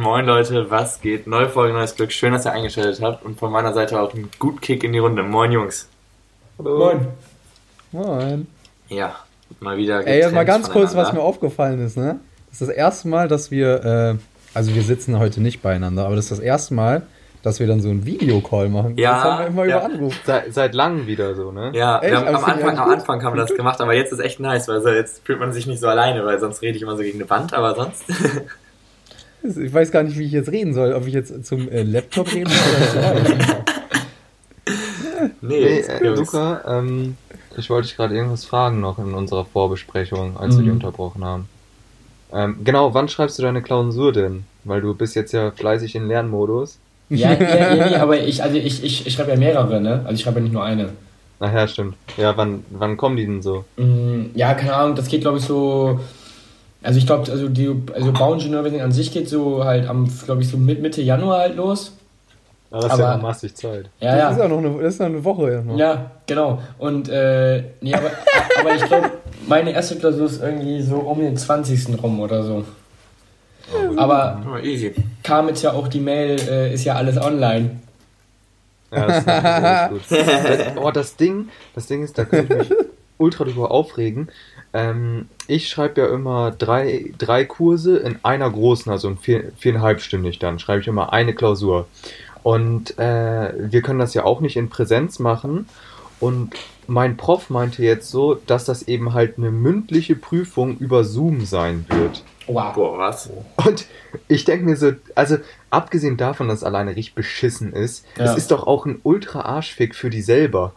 Moin 0.00 0.24
Leute, 0.24 0.70
was 0.70 1.02
geht? 1.02 1.26
Neue 1.26 1.50
Folge, 1.50 1.74
neues 1.74 1.94
Glück. 1.94 2.10
Schön, 2.10 2.32
dass 2.32 2.46
ihr 2.46 2.52
eingeschaltet 2.52 3.02
habt 3.02 3.22
und 3.22 3.38
von 3.38 3.52
meiner 3.52 3.74
Seite 3.74 4.00
auch 4.00 4.14
ein 4.14 4.30
gut 4.38 4.62
Kick 4.62 4.82
in 4.82 4.94
die 4.94 4.98
Runde. 4.98 5.22
Moin 5.22 5.52
Jungs. 5.52 5.90
Hallo. 6.58 6.78
Moin. 6.78 7.06
Moin. 7.92 8.46
Ja, 8.88 9.16
mal 9.60 9.76
wieder. 9.76 10.06
Ey, 10.06 10.32
mal 10.32 10.46
ganz 10.46 10.70
kurz, 10.70 10.96
was 10.96 11.12
mir 11.12 11.20
aufgefallen 11.20 11.84
ist, 11.84 11.98
ne? 11.98 12.18
Das 12.48 12.62
ist 12.62 12.68
das 12.70 12.74
erste 12.74 13.08
Mal, 13.08 13.28
dass 13.28 13.50
wir, 13.50 13.84
äh, 13.84 14.14
also 14.54 14.74
wir 14.74 14.80
sitzen 14.80 15.18
heute 15.18 15.42
nicht 15.42 15.60
beieinander, 15.60 16.06
aber 16.06 16.16
das 16.16 16.24
ist 16.24 16.32
das 16.32 16.38
erste 16.38 16.72
Mal, 16.72 17.02
dass 17.42 17.60
wir 17.60 17.66
dann 17.66 17.82
so 17.82 17.90
einen 17.90 18.06
Videocall 18.06 18.70
machen. 18.70 18.96
Ja. 18.96 19.16
Das 19.16 19.24
haben 19.24 19.38
wir 19.40 19.46
immer 19.48 19.64
ja. 19.66 19.76
über 19.76 19.84
Anruf. 19.84 20.14
Seit, 20.24 20.54
seit 20.54 20.74
langem 20.74 21.08
wieder 21.08 21.34
so, 21.34 21.52
ne? 21.52 21.72
Ja, 21.74 21.98
Echt? 21.98 22.10
wir 22.10 22.20
haben, 22.20 22.36
am, 22.36 22.42
Anfang, 22.42 22.78
am. 22.78 22.90
Anfang 22.90 23.22
haben 23.22 23.34
wir 23.36 23.42
das 23.42 23.54
gemacht, 23.54 23.78
aber 23.82 23.92
jetzt 23.92 24.12
ist 24.14 24.20
echt 24.20 24.40
nice, 24.40 24.66
weil 24.66 24.80
so 24.80 24.88
jetzt 24.88 25.26
fühlt 25.26 25.40
man 25.40 25.52
sich 25.52 25.66
nicht 25.66 25.78
so 25.78 25.88
alleine, 25.88 26.24
weil 26.24 26.40
sonst 26.40 26.62
rede 26.62 26.76
ich 26.76 26.82
immer 26.82 26.96
so 26.96 27.02
gegen 27.02 27.20
eine 27.20 27.28
Wand, 27.28 27.52
aber 27.52 27.74
sonst. 27.74 28.04
Ich 29.42 29.72
weiß 29.72 29.90
gar 29.90 30.02
nicht, 30.02 30.18
wie 30.18 30.24
ich 30.24 30.32
jetzt 30.32 30.50
reden 30.52 30.74
soll. 30.74 30.92
Ob 30.92 31.06
ich 31.06 31.14
jetzt 31.14 31.44
zum 31.46 31.68
äh, 31.68 31.82
Laptop 31.82 32.32
reden 32.32 32.50
soll 32.50 32.76
oder 32.76 33.24
zu 33.24 33.30
euch. 33.30 33.38
nee, 35.40 35.62
Hey, 35.62 35.76
jetzt- 35.76 35.88
äh, 35.88 36.08
Luca, 36.08 36.62
ähm, 36.66 37.16
ich 37.56 37.70
wollte 37.70 37.88
dich 37.88 37.96
gerade 37.96 38.14
irgendwas 38.14 38.44
fragen 38.44 38.80
noch 38.80 38.98
in 38.98 39.14
unserer 39.14 39.44
Vorbesprechung, 39.44 40.36
als 40.36 40.56
wir 40.56 40.62
die 40.64 40.70
Mhm. 40.70 40.76
unterbrochen 40.76 41.24
haben. 41.24 41.48
Ähm, 42.32 42.58
genau, 42.64 42.94
wann 42.94 43.08
schreibst 43.08 43.38
du 43.38 43.42
deine 43.42 43.62
Klausur 43.62 44.12
denn? 44.12 44.44
Weil 44.64 44.80
du 44.82 44.94
bist 44.94 45.16
jetzt 45.16 45.32
ja 45.32 45.50
fleißig 45.50 45.94
in 45.96 46.06
Lernmodus. 46.06 46.78
Ja, 47.08 47.32
ja, 47.32 47.74
ja, 47.74 47.88
nee, 47.88 47.96
aber 47.96 48.20
ich, 48.20 48.42
also 48.42 48.56
ich, 48.56 48.84
ich, 48.84 49.06
ich 49.06 49.12
schreibe 49.12 49.30
ja 49.32 49.36
mehrere, 49.36 49.80
ne? 49.80 50.02
Also 50.04 50.12
ich 50.14 50.20
schreibe 50.20 50.38
ja 50.38 50.42
nicht 50.44 50.52
nur 50.52 50.62
eine. 50.64 50.90
Ach 51.40 51.52
ja, 51.52 51.66
stimmt. 51.66 51.96
Ja, 52.18 52.36
wann, 52.36 52.62
wann 52.70 52.96
kommen 52.98 53.16
die 53.16 53.24
denn 53.26 53.42
so? 53.42 53.64
Mm, 53.78 54.26
Ja, 54.34 54.54
keine 54.54 54.74
Ahnung, 54.74 54.94
das 54.94 55.08
geht 55.08 55.22
glaube 55.22 55.38
ich 55.38 55.44
so. 55.44 55.98
Also 56.82 56.98
ich 56.98 57.06
glaube, 57.06 57.30
also 57.30 57.48
die 57.48 57.70
also 57.92 58.12
Bauingenieurwesen 58.12 58.80
an 58.80 58.92
sich 58.92 59.12
geht 59.12 59.28
so 59.28 59.64
halt 59.64 59.86
am, 59.88 60.10
glaube 60.24 60.42
ich, 60.42 60.48
so 60.48 60.56
mit 60.56 60.80
Mitte 60.80 61.02
Januar 61.02 61.40
halt 61.40 61.56
los. 61.56 61.92
Ja, 62.70 62.76
das 62.78 62.86
ist 62.86 62.90
Aber- 62.92 63.02
ja 63.02 63.16
noch 63.16 63.22
massig 63.22 63.54
Zeit. 63.54 63.90
Ja, 64.00 64.16
Das 64.16 64.32
ist 64.32 64.38
ja. 64.38 64.44
ja 64.44 64.48
noch 64.48 64.58
eine, 64.58 64.82
das 64.82 64.94
ist 64.94 65.00
noch 65.00 65.06
eine 65.06 65.24
Woche. 65.24 65.52
Ja, 65.52 65.60
noch. 65.62 65.76
Ja, 65.76 66.10
genau. 66.26 66.60
Und 66.78 67.08
äh, 67.08 67.64
nee, 67.80 67.92
aber, 67.94 68.10
aber 68.60 68.74
ich 68.74 68.84
glaube, 68.84 69.10
meine 69.48 69.72
erste 69.72 69.96
Klausur 69.96 70.26
ist 70.26 70.40
irgendwie 70.42 70.80
so 70.80 70.96
um 70.96 71.18
den 71.20 71.36
20. 71.36 72.02
rum 72.02 72.20
oder 72.20 72.42
so. 72.44 72.64
Aber 73.96 74.36
Aber 74.44 74.62
easy. 74.64 74.94
kam 75.22 75.48
jetzt 75.48 75.62
ja 75.62 75.72
auch 75.72 75.86
die 75.88 76.00
Mail, 76.00 76.40
äh, 76.48 76.72
ist 76.74 76.84
ja 76.84 76.94
alles 76.96 77.16
online. 77.18 77.80
Ja, 78.92 79.06
das 79.06 79.90
ist 80.00 80.08
gut. 80.08 80.18
Das, 80.48 80.76
oh, 80.76 80.90
das 80.90 81.16
Ding, 81.16 81.48
das 81.74 81.86
Ding 81.86 82.02
ist, 82.02 82.18
da 82.18 82.24
könnte 82.24 82.54
ich 82.62 82.68
mich 82.70 82.78
ultra 83.18 83.44
drüber 83.44 83.70
aufregen. 83.70 84.28
Ähm, 84.72 85.28
ich 85.46 85.68
schreibe 85.68 86.00
ja 86.02 86.06
immer 86.08 86.52
drei, 86.52 87.12
drei 87.18 87.44
Kurse 87.44 87.96
in 87.98 88.18
einer 88.22 88.48
großen, 88.48 88.90
also 88.90 89.08
in 89.08 89.18
vier, 89.18 89.52
viereinhalbstündig 89.58 90.38
dann, 90.38 90.58
schreibe 90.58 90.80
ich 90.80 90.86
immer 90.86 91.12
eine 91.12 91.34
Klausur. 91.34 91.86
Und 92.42 92.98
äh, 92.98 93.52
wir 93.58 93.82
können 93.82 93.98
das 93.98 94.14
ja 94.14 94.24
auch 94.24 94.40
nicht 94.40 94.56
in 94.56 94.70
Präsenz 94.70 95.18
machen. 95.18 95.68
Und 96.20 96.54
mein 96.86 97.16
Prof 97.16 97.50
meinte 97.50 97.82
jetzt 97.82 98.10
so, 98.10 98.34
dass 98.34 98.64
das 98.64 98.82
eben 98.88 99.12
halt 99.12 99.38
eine 99.38 99.50
mündliche 99.50 100.16
Prüfung 100.16 100.76
über 100.78 101.04
Zoom 101.04 101.44
sein 101.44 101.84
wird. 101.88 102.24
Wow. 102.46 102.74
Boah, 102.74 102.98
was? 102.98 103.30
Und 103.64 103.86
ich 104.28 104.44
denke 104.44 104.64
mir 104.64 104.76
so, 104.76 104.92
also 105.14 105.36
abgesehen 105.70 106.16
davon, 106.16 106.48
dass 106.48 106.58
es 106.58 106.64
alleine 106.64 106.90
richtig 106.96 107.14
beschissen 107.14 107.72
ist, 107.72 108.04
Ja. 108.16 108.24
es 108.24 108.36
ist 108.36 108.50
doch 108.50 108.66
auch 108.66 108.86
ein 108.86 109.00
ultra 109.02 109.42
Arschfick 109.42 109.94
für 109.94 110.10
die 110.10 110.22
selber. 110.22 110.72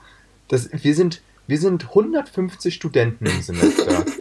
Das, 0.50 0.70
wir, 0.72 0.94
sind, 0.96 1.22
wir 1.48 1.58
sind 1.58 1.90
150 1.90 2.74
Studenten 2.74 3.26
im 3.26 3.42
Semester. 3.42 4.06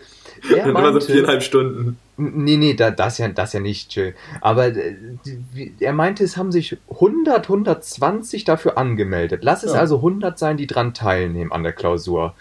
Er 0.50 0.64
Sind 0.64 0.70
immer 0.70 0.86
so 0.88 0.90
meinte, 0.94 1.06
viereinhalb 1.06 1.42
Stunden. 1.44 1.98
nee, 2.16 2.56
nee, 2.56 2.74
da, 2.74 2.90
das, 2.90 3.18
ja, 3.18 3.28
das 3.28 3.52
ja 3.52 3.60
nicht, 3.60 3.90
Chill. 3.90 4.12
Aber 4.40 4.66
äh, 4.76 4.96
die- 5.54 5.72
er 5.78 5.92
meinte, 5.92 6.24
es 6.24 6.36
haben 6.36 6.50
sich 6.50 6.76
100, 6.90 7.44
120 7.48 8.42
dafür 8.42 8.76
angemeldet. 8.76 9.44
Lass 9.44 9.62
es 9.62 9.72
Ja. 9.72 9.78
also 9.78 9.98
100 9.98 10.40
sein, 10.40 10.56
die 10.56 10.66
dran 10.66 10.94
teilnehmen 10.94 11.52
an 11.52 11.62
der 11.62 11.72
Klausur. 11.72 12.34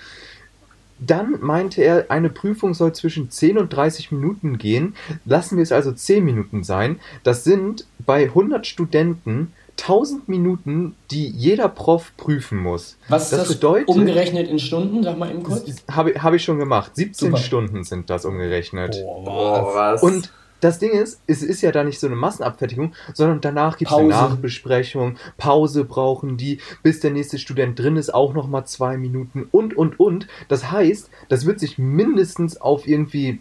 Dann 0.97 1.37
meinte 1.41 1.83
er, 1.83 2.09
eine 2.09 2.29
Prüfung 2.31 2.73
soll 2.73 2.93
zwischen 2.93 3.29
10 3.29 3.59
und 3.59 3.69
30 3.71 4.11
Minuten 4.11 4.57
gehen. 4.57 4.95
Lassen 5.25 5.57
wir 5.57 5.63
es 5.63 5.71
also 5.71 5.91
10 5.91 6.25
Minuten 6.25 6.63
sein. 6.63 6.99
Das 7.23 7.43
sind 7.43 7.85
bei 7.99 8.23
100 8.25 8.65
Studenten 8.65 9.53
1000 9.81 10.29
Minuten, 10.29 10.95
die 11.11 11.27
jeder 11.27 11.67
Prof 11.69 12.11
prüfen 12.17 12.57
muss. 12.59 12.97
Was 13.09 13.23
ist 13.23 13.31
Das 13.33 13.39
das, 13.47 13.47
bedeutet- 13.55 13.87
umgerechnet 13.89 14.47
in 14.47 14.59
Stunden? 14.59 15.03
Sag 15.03 15.17
mal 15.17 15.29
eben 15.31 15.43
kurz. 15.43 15.63
Habe 15.91 16.13
hab 16.21 16.33
ich 16.33 16.43
schon 16.43 16.59
gemacht. 16.59 16.95
17 16.95 17.29
Super. 17.29 17.41
Stunden 17.41 17.83
sind 17.83 18.09
das 18.09 18.25
umgerechnet. 18.25 18.95
Boah, 19.03 19.71
was? 19.75 20.03
Und 20.03 20.31
das 20.59 20.77
Ding 20.77 20.91
ist, 20.91 21.19
es 21.25 21.41
ist 21.41 21.61
ja 21.63 21.71
da 21.71 21.83
nicht 21.83 21.99
so 21.99 22.05
eine 22.05 22.15
Massenabfertigung, 22.15 22.93
sondern 23.15 23.41
danach 23.41 23.77
gibt 23.79 23.89
es 23.89 23.97
eine 23.97 24.09
Pause. 24.09 24.23
Nachbesprechung, 24.29 25.15
Pause 25.37 25.85
brauchen 25.85 26.37
die, 26.37 26.59
bis 26.83 26.99
der 26.99 27.09
nächste 27.09 27.39
Student 27.39 27.79
drin 27.79 27.95
ist, 27.97 28.13
auch 28.13 28.35
nochmal 28.35 28.65
zwei 28.67 28.95
Minuten 28.97 29.47
und, 29.51 29.75
und, 29.75 29.99
und. 29.99 30.27
Das 30.49 30.71
heißt, 30.71 31.09
das 31.29 31.47
wird 31.47 31.59
sich 31.59 31.79
mindestens 31.79 32.61
auf 32.61 32.87
irgendwie 32.87 33.39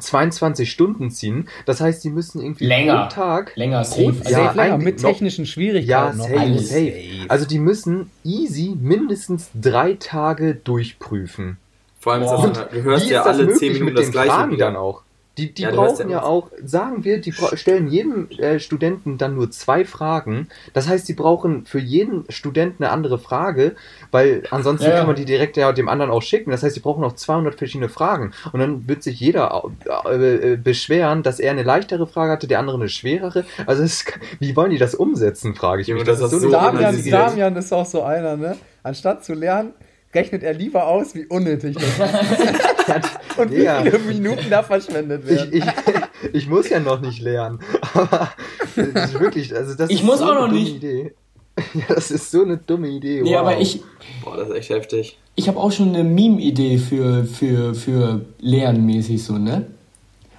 22 0.00 0.70
Stunden 0.70 1.10
ziehen. 1.10 1.48
Das 1.66 1.80
heißt, 1.80 2.02
die 2.04 2.10
müssen 2.10 2.40
irgendwie 2.42 2.66
Länger. 2.66 3.06
pro 3.08 3.14
Tag 3.14 3.52
Länger, 3.56 3.82
pro, 3.82 3.84
safe. 4.12 4.16
Also 4.24 4.30
ja, 4.30 4.44
safe 4.46 4.56
länger, 4.56 4.78
mit 4.78 5.02
noch- 5.02 5.10
technischen 5.10 5.44
ja, 5.44 5.50
Schwierigkeiten. 5.50 6.18
noch. 6.18 6.28
safe, 6.28 6.40
Alles 6.40 6.68
safe. 6.68 6.94
Also 7.28 7.46
die 7.46 7.58
müssen 7.58 8.10
easy 8.24 8.76
mindestens 8.80 9.50
drei 9.54 9.94
Tage 9.94 10.54
durchprüfen. 10.54 11.56
Vor 12.00 12.12
allem 12.12 12.22
ist 12.24 12.30
das, 12.30 12.68
du 12.70 12.82
hörst 12.82 13.06
Wie 13.08 13.12
ja 13.12 13.20
ist 13.20 13.26
das 13.26 13.34
alle 13.34 13.42
möglich 13.44 13.58
10 13.60 13.72
Minuten 13.72 13.84
mit 13.94 13.98
das 13.98 14.10
gleiche 14.10 14.30
Fragen 14.30 14.52
wieder. 14.52 14.66
dann 14.66 14.76
auch? 14.76 15.02
Die, 15.36 15.52
die 15.52 15.62
Ja, 15.62 15.70
brauchen 15.72 16.08
ja 16.08 16.18
ja 16.18 16.22
auch, 16.22 16.50
sagen 16.64 17.02
wir, 17.04 17.20
die 17.20 17.32
stellen 17.32 17.88
jedem 17.88 18.30
äh, 18.30 18.60
Studenten 18.60 19.18
dann 19.18 19.34
nur 19.34 19.50
zwei 19.50 19.84
Fragen. 19.84 20.48
Das 20.74 20.86
heißt, 20.88 21.08
die 21.08 21.12
brauchen 21.14 21.66
für 21.66 21.80
jeden 21.80 22.24
Studenten 22.30 22.84
eine 22.84 22.92
andere 22.92 23.18
Frage, 23.18 23.74
weil 24.12 24.44
ansonsten 24.50 24.88
Ja, 24.90 24.98
kann 24.98 25.06
man 25.08 25.16
die 25.16 25.24
direkt 25.24 25.56
ja 25.56 25.72
dem 25.72 25.88
anderen 25.88 26.12
auch 26.12 26.22
schicken. 26.22 26.50
Das 26.52 26.62
heißt, 26.62 26.76
die 26.76 26.80
brauchen 26.80 27.02
auch 27.02 27.14
200 27.14 27.56
verschiedene 27.56 27.88
Fragen. 27.88 28.32
Und 28.52 28.60
dann 28.60 28.86
wird 28.86 29.02
sich 29.02 29.18
jeder 29.18 29.64
äh, 30.06 30.52
äh, 30.52 30.56
beschweren, 30.56 31.24
dass 31.24 31.40
er 31.40 31.50
eine 31.50 31.64
leichtere 31.64 32.06
Frage 32.06 32.30
hatte, 32.32 32.46
der 32.46 32.60
andere 32.60 32.76
eine 32.76 32.88
schwerere. 32.88 33.44
Also 33.66 33.82
es, 33.82 34.04
wie 34.38 34.54
wollen 34.54 34.70
die 34.70 34.78
das 34.78 34.94
umsetzen, 34.94 35.56
frage 35.56 35.82
ich 35.82 35.88
mich. 35.88 36.04
das 36.04 36.20
ist 36.20 36.30
eine 36.32 36.40
so 36.40 36.50
Damian. 36.50 37.04
Damian 37.10 37.56
ist 37.56 37.72
auch 37.72 37.86
so 37.86 38.02
einer, 38.02 38.36
ne? 38.36 38.56
Anstatt 38.84 39.24
zu 39.24 39.34
lernen, 39.34 39.72
rechnet 40.14 40.42
er 40.42 40.52
lieber 40.54 40.86
aus, 40.86 41.14
wie 41.14 41.26
unnötig 41.26 41.76
das 41.76 41.84
ist. 41.84 43.10
Und 43.38 43.50
wie 43.52 43.62
Ja. 43.64 43.82
viele 43.82 43.98
Minuten 43.98 44.48
da 44.50 44.62
verschwendet 44.62 45.24
Ich, 45.24 45.30
werden. 45.36 45.52
ich, 45.52 45.64
ich 46.32 46.48
muss 46.48 46.68
ja 46.68 46.80
noch 46.80 47.00
nicht 47.00 47.20
lernen. 47.20 47.58
Aber 47.94 48.30
das 48.76 49.10
ist 49.12 49.20
wirklich, 49.20 49.54
also 49.54 49.74
das 49.74 49.90
Ich 49.90 50.00
ist 50.00 50.04
muss 50.04 50.18
so 50.18 50.24
auch 50.26 50.30
eine 50.30 50.40
noch 50.40 50.48
dumme 50.48 50.60
nicht. 50.60 50.76
Idee. 50.76 51.12
Ja, 51.74 51.94
das 51.94 52.10
ist 52.10 52.32
so 52.32 52.42
eine 52.42 52.56
dumme 52.56 52.88
Idee. 52.88 53.22
Nee, 53.22 53.30
wow. 53.30 53.38
aber 53.40 53.60
ich, 53.60 53.80
Boah, 54.24 54.36
das 54.36 54.48
ist 54.48 54.54
echt 54.56 54.70
heftig. 54.70 55.18
ich 55.36 55.46
habe 55.48 55.58
auch 55.60 55.70
schon 55.70 55.90
eine 55.90 56.02
Meme-Idee 56.02 56.78
für, 56.78 57.24
für, 57.24 57.74
für 57.76 58.22
Lernmäßig 58.40 59.22
so, 59.22 59.38
ne? 59.38 59.64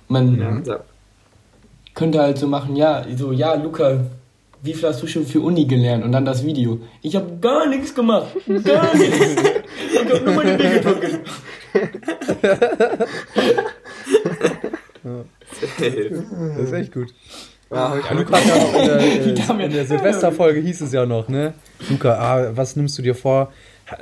Man 0.09 0.63
Ja, 0.65 0.79
könnte 1.93 2.19
halt 2.19 2.37
so 2.37 2.47
machen, 2.47 2.75
ja, 2.75 3.05
so, 3.15 3.31
ja, 3.31 3.53
Luca, 3.55 4.01
wie 4.61 4.73
viel 4.73 4.89
hast 4.89 5.01
du 5.03 5.07
schon 5.07 5.25
für 5.25 5.39
Uni 5.39 5.63
gelernt? 5.65 6.03
Und 6.03 6.11
dann 6.11 6.25
das 6.25 6.43
Video. 6.45 6.79
Ich 7.01 7.15
habe 7.15 7.37
gar 7.39 7.65
nichts 7.67 7.95
gemacht. 7.95 8.27
Gar 8.65 8.95
nichts. 8.97 9.35
Ich 10.03 10.11
habe 10.11 10.25
nur 10.25 10.33
meine 10.35 10.57
Dinge 10.57 10.79
gedrückt. 10.79 11.19
Das 15.79 16.65
ist 16.65 16.73
echt 16.73 16.93
gut. 16.93 17.13
Ja, 17.71 17.95
Ja, 17.97 18.11
Luca 18.13 18.35
hat 18.37 18.45
ja 18.45 18.55
in 18.55 18.87
der, 18.87 18.97
Die 19.23 19.29
äh, 19.41 19.45
Dame- 19.47 19.65
in 19.65 19.71
der 19.73 19.85
Silvesterfolge 19.85 20.59
hieß 20.59 20.81
es 20.81 20.91
ja 20.93 21.05
noch, 21.05 21.27
ne? 21.29 21.53
Luca, 21.89 22.13
ah, 22.13 22.51
was 22.55 22.75
nimmst 22.75 22.97
du 22.97 23.01
dir 23.01 23.15
vor? 23.15 23.51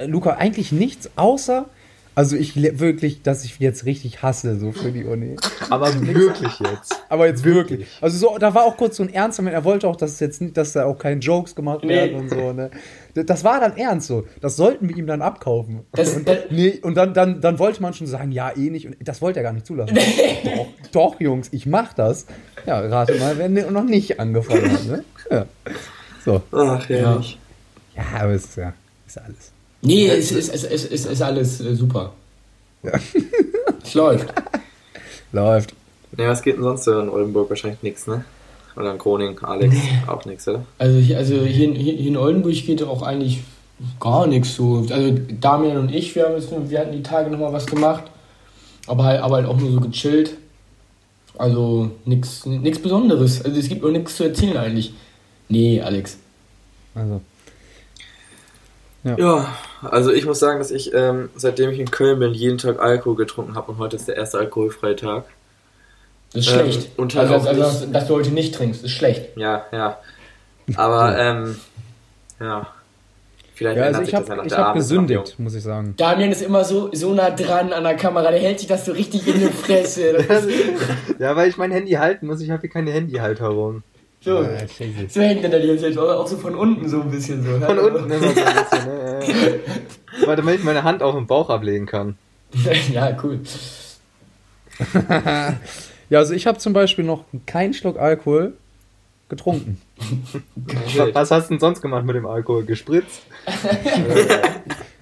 Luca, 0.06 0.31
eigentlich 0.31 0.72
nichts 0.72 1.10
außer, 1.16 1.66
also 2.15 2.36
ich 2.36 2.56
wirklich, 2.80 3.21
dass 3.24 3.44
ich 3.44 3.57
jetzt 3.60 3.86
richtig 3.86 4.21
hasse, 4.21 4.60
so 4.60 4.71
für 4.71 4.92
die 4.92 5.04
Uni. 5.06 5.36
aber 5.69 5.94
wirklich 6.01 6.60
jetzt. 6.60 7.04
Aber 7.10 7.25
jetzt 7.27 7.44
wirklich. 7.44 7.88
Also 8.01 8.18
so, 8.18 8.38
da 8.38 8.54
war 8.54 8.63
auch 8.65 8.77
kurz 8.77 8.98
so 8.98 9.04
ein 9.04 9.13
ernster 9.13 9.42
Moment. 9.42 9.56
Er 9.56 9.63
wollte 9.63 9.88
auch, 9.88 9.95
dass 9.95 10.19
jetzt 10.19 10.42
nicht, 10.42 10.56
dass 10.57 10.74
da 10.74 10.86
auch 10.86 10.98
keine 11.00 11.19
Jokes 11.19 11.56
gemacht 11.56 11.83
Nee. 11.83 11.89
werden 11.95 12.19
und 12.19 12.30
so, 12.30 12.54
ne? 12.54 12.69
Das 13.15 13.44
war 13.44 13.60
dann 13.60 13.77
ernst 13.77 14.07
so. 14.07 14.25
Das 14.42 14.56
sollten 14.56 14.89
wir 14.89 14.98
ihm 14.98 15.07
dann 15.07 15.21
abkaufen. 15.21 15.81
Das- 15.94 16.15
und, 16.15 16.27
das- 16.27 16.45
nee, 16.50 16.80
und 16.81 16.95
dann, 16.95 17.13
dann, 17.13 17.42
dann 17.42 17.60
wollte 17.60 17.81
man 17.81 17.94
schon 17.94 18.07
sagen, 18.07 18.31
ja, 18.31 18.51
eh 18.56 18.69
nicht. 18.69 18.88
Und 18.88 18.95
das 19.01 19.21
wollte 19.21 19.39
er 19.39 19.44
gar 19.44 19.54
nicht 19.54 19.65
zulassen. 19.68 19.95
doch, 20.44 20.68
doch, 20.92 21.19
Jungs, 21.21 21.50
ich 21.51 21.65
mach 21.65 21.94
das. 21.94 22.25
Ja, 22.65 22.80
rate 22.80 23.15
mal, 23.19 23.38
wer 23.38 23.50
ne- 23.50 23.71
noch 23.71 23.83
nicht 23.86 24.19
angefangen 24.19 24.71
hat, 24.71 24.86
ne? 24.86 25.04
Ja. 25.31 25.45
So. 26.25 26.42
Ach, 26.51 26.89
herrlich. 26.89 27.38
Ja, 27.95 28.04
aber 28.21 28.31
es 28.33 28.45
ist 28.45 28.57
ja, 28.57 28.74
ist 29.07 29.15
ja 29.15 29.21
alles. 29.24 29.52
Nee, 29.83 30.07
es 30.07 30.31
ist, 30.31 30.50
es, 30.53 30.63
es, 30.63 30.85
es 30.85 31.06
ist 31.06 31.21
alles 31.21 31.62
äh, 31.62 31.75
super. 31.75 32.13
Ja. 32.83 32.94
Es 33.85 33.94
läuft. 33.95 34.33
Läuft. 35.33 35.74
Ne, 36.18 36.27
was 36.30 36.41
geht 36.41 36.56
denn 36.56 36.63
sonst 36.63 36.85
so 36.85 36.97
in 37.00 37.09
Oldenburg? 37.09 37.50
Wahrscheinlich 37.50 37.81
nichts, 37.83 38.07
ne? 38.07 38.24
Oder 38.77 38.91
in 38.94 38.97
Groningen, 38.97 39.38
Alex, 39.44 39.75
auch 40.07 40.24
nichts, 40.25 40.47
oder? 40.47 40.65
Also, 40.77 40.97
hier, 41.00 41.18
also 41.18 41.35
hier, 41.44 41.65
in- 41.68 41.75
hier 41.75 41.97
in 42.00 42.15
Oldenburg 42.18 42.53
geht 42.53 42.81
auch 42.81 43.01
eigentlich 43.01 43.41
gar 44.00 44.25
nichts 44.25 44.56
so. 44.56 44.85
Also 44.89 45.18
Damian 45.41 45.77
und 45.77 45.94
ich, 45.94 46.15
wir, 46.15 46.25
haben 46.25 46.36
jetzt, 46.36 46.50
wir 46.69 46.79
hatten 46.79 46.94
die 46.94 47.03
Tage 47.03 47.29
nochmal 47.29 47.51
was 47.51 47.65
gemacht. 47.65 48.06
Aber 48.88 49.03
halt, 49.03 49.21
aber 49.21 49.36
halt 49.36 49.47
auch 49.47 49.57
nur 49.57 49.71
so 49.71 49.79
gechillt. 49.81 50.38
Also 51.38 51.91
nichts 52.06 52.45
nix 52.45 52.79
Besonderes. 52.79 53.44
Also 53.44 53.59
es 53.59 53.68
gibt 53.68 53.81
nur 53.81 53.91
nichts 53.91 54.15
zu 54.15 54.24
erzählen 54.24 54.56
eigentlich. 54.57 54.94
Nee, 55.50 55.81
Alex. 55.81 56.18
Also, 56.95 57.21
Ja, 59.03 59.47
also 59.81 60.11
ich 60.13 60.25
muss 60.25 60.39
sagen, 60.39 60.59
dass 60.59 60.71
ich, 60.71 60.94
ähm, 60.94 61.29
seitdem 61.35 61.69
ich 61.71 61.79
in 61.79 61.91
Köln 61.91 62.19
bin, 62.19 62.33
jeden 62.33 62.57
Tag 62.57 62.79
Alkohol 62.81 63.15
getrunken 63.17 63.55
habe 63.55 63.71
und 63.73 63.77
heute 63.77 63.97
ist 63.97 64.07
der 64.07 64.15
erste 64.15 64.38
alkoholfreie 64.39 64.95
Tag. 64.95 65.25
Das 66.33 66.47
ist 66.47 66.53
Ähm, 66.53 66.59
schlecht. 66.71 66.89
und 66.97 67.13
halt 67.15 67.29
also, 67.29 67.44
auch 67.45 67.50
also 67.53 67.79
nicht- 67.85 67.94
dass, 67.95 68.07
du 68.07 68.13
heute 68.15 68.31
nicht 68.31 68.55
trinkst, 68.55 68.83
ist 68.83 68.91
schlecht. 68.91 69.35
Ja, 69.38 69.65
ja. 69.73 69.97
Aber, 70.77 71.17
ähm, 71.19 71.57
ja. 72.39 72.67
Vielleicht 73.55 73.77
ja, 73.77 73.83
ändert 73.85 74.00
also 74.00 74.01
ich 74.01 74.17
sich 74.17 74.19
das 74.19 74.27
ja 74.27 74.31
habe 74.31 74.38
nach 74.38 74.45
ich 74.45 74.50
der 74.50 74.57
hab 74.59 74.65
Abend. 74.69 74.79
gesündigt, 74.81 75.35
muss 75.39 75.53
ich 75.53 75.63
sagen. 75.63 75.94
Damian 75.97 76.31
ist 76.31 76.41
immer 76.41 76.63
so, 76.63 76.89
so 76.94 77.13
nah 77.13 77.29
dran 77.29 77.71
an 77.71 77.83
der 77.83 77.95
Kamera, 77.95 78.31
der 78.31 78.39
hält 78.39 78.59
sich 78.59 78.67
das 78.67 78.85
so 78.85 78.94
richtig 78.94 79.27
in 79.27 79.39
die 79.41 79.45
Fresse. 79.63 80.25
Ja, 81.19 81.35
weil 81.35 81.50
ich 81.50 81.57
mein 81.57 81.71
Handy 81.71 81.91
halten 81.91 82.25
muss. 82.25 82.41
Ich 82.41 82.50
habe 82.50 82.61
hier 82.61 82.69
keine 82.71 82.91
Handyhalterung. 82.91 83.83
So, 84.24 84.42
Ja, 84.42 84.50
so 85.10 85.22
hängt 85.22 85.44
er 85.44 85.50
da 85.50 85.60
die 85.60 85.68
ganze 85.68 85.84
Zeit, 85.84 85.98
aber 85.98 86.20
auch 86.20 86.28
so 86.28 86.38
von 86.38 86.56
unten 86.56 86.88
so 86.88 87.02
ein 87.02 87.12
bisschen 87.12 87.44
so. 87.44 87.66
Von 87.66 87.80
unten 87.80 88.12
immer 88.12 88.20
so 88.20 88.25
ein 88.28 88.34
bisschen, 88.34 88.86
ne? 88.86 89.20
Ja. 89.28 90.28
Warte, 90.28 90.42
damit 90.42 90.60
ich 90.60 90.64
meine 90.64 90.84
Hand 90.84 91.02
auf 91.04 91.16
den 91.16 91.28
Bauch 91.28 91.50
ablegen 91.50 91.86
kann. 91.86 92.18
ja, 92.92 93.18
cool. 93.24 93.40
Ja, 96.10 96.20
also 96.20 96.34
ich 96.36 96.46
habe 96.46 96.60
zum 96.60 96.74
Beispiel 96.74 97.06
noch 97.06 97.24
keinen 97.48 97.74
Schluck 97.74 97.98
Alkohol 97.98 98.54
getrunken. 99.30 99.81
Was 101.14 101.31
hast 101.31 101.50
du 101.50 101.54
denn 101.54 101.60
sonst 101.60 101.81
gemacht 101.81 102.06
mit 102.06 102.16
dem 102.16 102.28
Alkohol? 102.28 102.66
Gespritzt? 102.66 103.24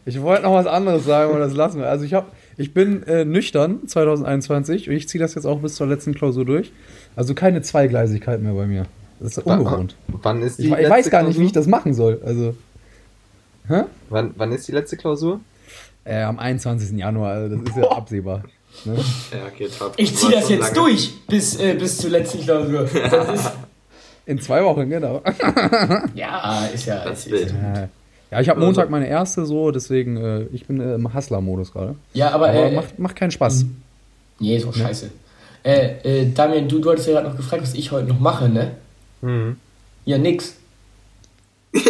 Ich 0.06 0.22
wollte 0.22 0.44
noch 0.44 0.54
was 0.54 0.68
anderes 0.68 1.04
sagen, 1.04 1.32
aber 1.32 1.40
das 1.40 1.54
lassen 1.54 1.80
wir. 1.80 1.90
Also 1.90 2.06
ich 2.06 2.14
habe, 2.14 2.28
ich 2.56 2.74
bin 2.74 3.04
äh, 3.04 3.26
nüchtern 3.26 3.86
2021 3.88 4.90
und 4.90 4.96
ich 4.96 5.10
ziehe 5.10 5.22
das 5.22 5.36
jetzt 5.36 5.46
auch 5.46 5.60
bis 5.60 5.76
zur 5.76 5.88
letzten 5.88 6.16
Klausur 6.16 6.46
durch. 6.46 6.72
Also 7.16 7.34
keine 7.36 7.62
Zweigleisigkeit 7.62 8.42
mehr 8.42 8.54
bei 8.54 8.66
mir. 8.66 8.86
Das 9.22 9.38
ist 9.38 9.46
ungewohnt. 9.46 9.96
Wann 10.08 10.42
ist 10.42 10.58
die 10.58 10.68
Ich, 10.68 10.74
ich 10.74 10.90
weiß 10.90 11.10
gar 11.12 11.24
nicht, 11.24 11.40
wie 11.40 11.46
ich 11.46 11.52
das 11.52 11.68
machen 11.68 11.94
soll. 11.94 12.20
Also 12.26 12.56
hä? 13.68 13.84
Wann, 14.10 14.34
wann 14.36 14.52
ist 14.52 14.68
die 14.68 14.72
letzte 14.72 14.98
Klausur? 14.98 15.40
Äh, 16.04 16.24
am 16.24 16.40
21. 16.40 16.98
Januar, 16.98 17.34
also 17.34 17.56
das 17.56 17.70
ist 17.70 17.78
ja 17.78 17.92
absehbar. 17.92 18.44
Ne? 18.86 18.96
Ja, 19.32 19.46
okay, 19.48 19.68
top. 19.78 19.94
Ich 19.98 20.16
ziehe 20.16 20.32
War 20.32 20.40
das 20.40 20.50
jetzt 20.50 20.62
lange. 20.62 20.74
durch 20.74 21.14
bis, 21.28 21.60
äh, 21.60 21.76
bis 21.76 21.98
zur 21.98 22.10
letzten 22.10 22.42
Klausur. 22.42 22.84
Das 22.86 23.40
ist, 23.40 23.52
In 24.26 24.40
zwei 24.40 24.64
Wochen, 24.64 24.90
genau. 24.90 25.22
ja, 26.16 26.66
ist 26.74 26.86
ja. 26.86 27.04
Das 27.04 27.26
ist 27.26 27.54
ja, 28.32 28.40
ich 28.40 28.48
habe 28.48 28.62
Montag 28.62 28.90
meine 28.90 29.08
erste 29.08 29.46
so, 29.46 29.72
deswegen, 29.72 30.16
äh, 30.16 30.42
ich 30.54 30.66
bin 30.66 30.80
äh, 30.80 30.96
im 30.96 31.14
Hustler-Modus 31.14 31.74
gerade. 31.74 31.96
ja, 32.14 32.32
aber, 32.32 32.50
Aber 32.50 32.66
äh, 32.68 32.72
macht, 32.72 32.98
macht 32.98 33.16
keinen 33.16 33.32
Spaß. 33.32 33.66
nee, 34.40 34.56
ist 34.56 34.66
auch 34.66 34.74
scheiße. 34.74 35.10
Äh, 35.64 36.22
äh, 36.22 36.32
Damian, 36.32 36.70
du, 36.70 36.80
du 36.80 36.92
hattest 36.92 37.08
ja 37.08 37.14
gerade 37.16 37.28
noch 37.30 37.36
gefragt, 37.36 37.62
was 37.62 37.74
ich 37.74 37.92
heute 37.92 38.08
noch 38.08 38.20
mache, 38.20 38.48
ne? 38.48 38.72
Hm. 39.22 39.58
Ja, 40.06 40.18
nix. 40.18 40.56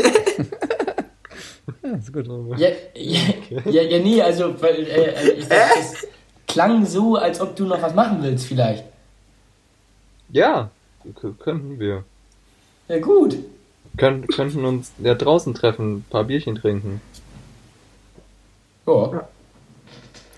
Ja, 1.84 1.92
ist 1.92 2.14
gut. 2.14 2.28
Ja, 2.58 2.70
ja, 2.96 3.20
ja, 3.66 3.82
ja 3.82 4.00
nee, 4.00 4.22
also, 4.22 4.60
weil, 4.62 4.88
äh, 4.88 5.16
also 5.16 5.32
ich, 5.32 5.48
das 5.48 6.08
klang 6.48 6.86
so, 6.86 7.16
als 7.16 7.40
ob 7.40 7.56
du 7.56 7.66
noch 7.66 7.82
was 7.82 7.96
machen 7.96 8.22
willst, 8.22 8.46
vielleicht. 8.46 8.84
Ja, 10.30 10.70
könnten 11.40 11.80
wir. 11.80 12.04
Ja, 12.88 13.00
gut. 13.00 13.38
Könnt, 13.98 14.28
könnten 14.34 14.64
uns 14.66 14.92
ja 15.00 15.16
draußen 15.16 15.54
treffen, 15.54 15.98
ein 15.98 16.06
paar 16.10 16.24
Bierchen 16.24 16.56
trinken. 16.56 17.02
Ja. 18.88 19.28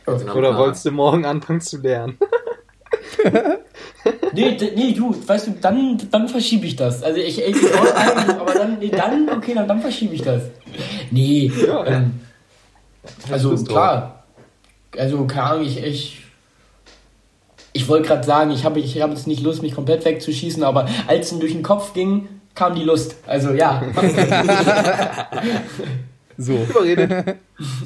Genau. 0.05 0.35
Oder 0.35 0.57
wolltest 0.57 0.85
du 0.85 0.91
morgen 0.91 1.25
anfangen 1.25 1.61
zu 1.61 1.77
lernen? 1.77 2.17
Nee, 4.33 4.57
nee, 4.75 4.93
du, 4.93 5.15
weißt 5.27 5.47
du, 5.47 5.51
dann, 5.61 5.97
dann 6.11 6.27
verschiebe 6.27 6.65
ich 6.65 6.75
das. 6.75 7.03
Also 7.03 7.19
ich, 7.19 7.41
ich 7.41 7.55
wollte 7.63 7.95
eigentlich, 7.95 8.35
aber 8.35 8.53
dann, 8.53 8.79
nee, 8.79 8.89
dann, 8.89 9.29
okay, 9.29 9.53
dann, 9.53 9.67
dann 9.67 9.81
verschiebe 9.81 10.13
ich 10.15 10.21
das. 10.21 10.43
Nee, 11.11 11.51
Ja. 11.65 11.85
ähm, 11.85 12.19
also 13.31 13.55
klar. 13.63 14.23
Also, 14.97 15.25
keine 15.25 15.43
Ahnung, 15.43 15.65
ich, 15.65 15.81
ich, 15.83 16.21
ich 17.73 17.87
wollte 17.87 18.07
gerade 18.07 18.23
sagen, 18.25 18.51
ich 18.51 18.63
habe 18.65 18.79
ich 18.79 19.01
hab 19.01 19.09
jetzt 19.11 19.27
nicht 19.27 19.41
Lust, 19.43 19.61
mich 19.61 19.73
komplett 19.73 20.05
wegzuschießen, 20.05 20.63
aber 20.63 20.87
als 21.07 21.27
es 21.27 21.31
mir 21.33 21.39
durch 21.39 21.53
den 21.53 21.63
Kopf 21.63 21.93
ging, 21.93 22.27
kam 22.55 22.75
die 22.75 22.83
Lust. 22.83 23.15
Also 23.25 23.51
ja. 23.53 23.81
So. 26.37 26.53
Überredet. 26.53 27.37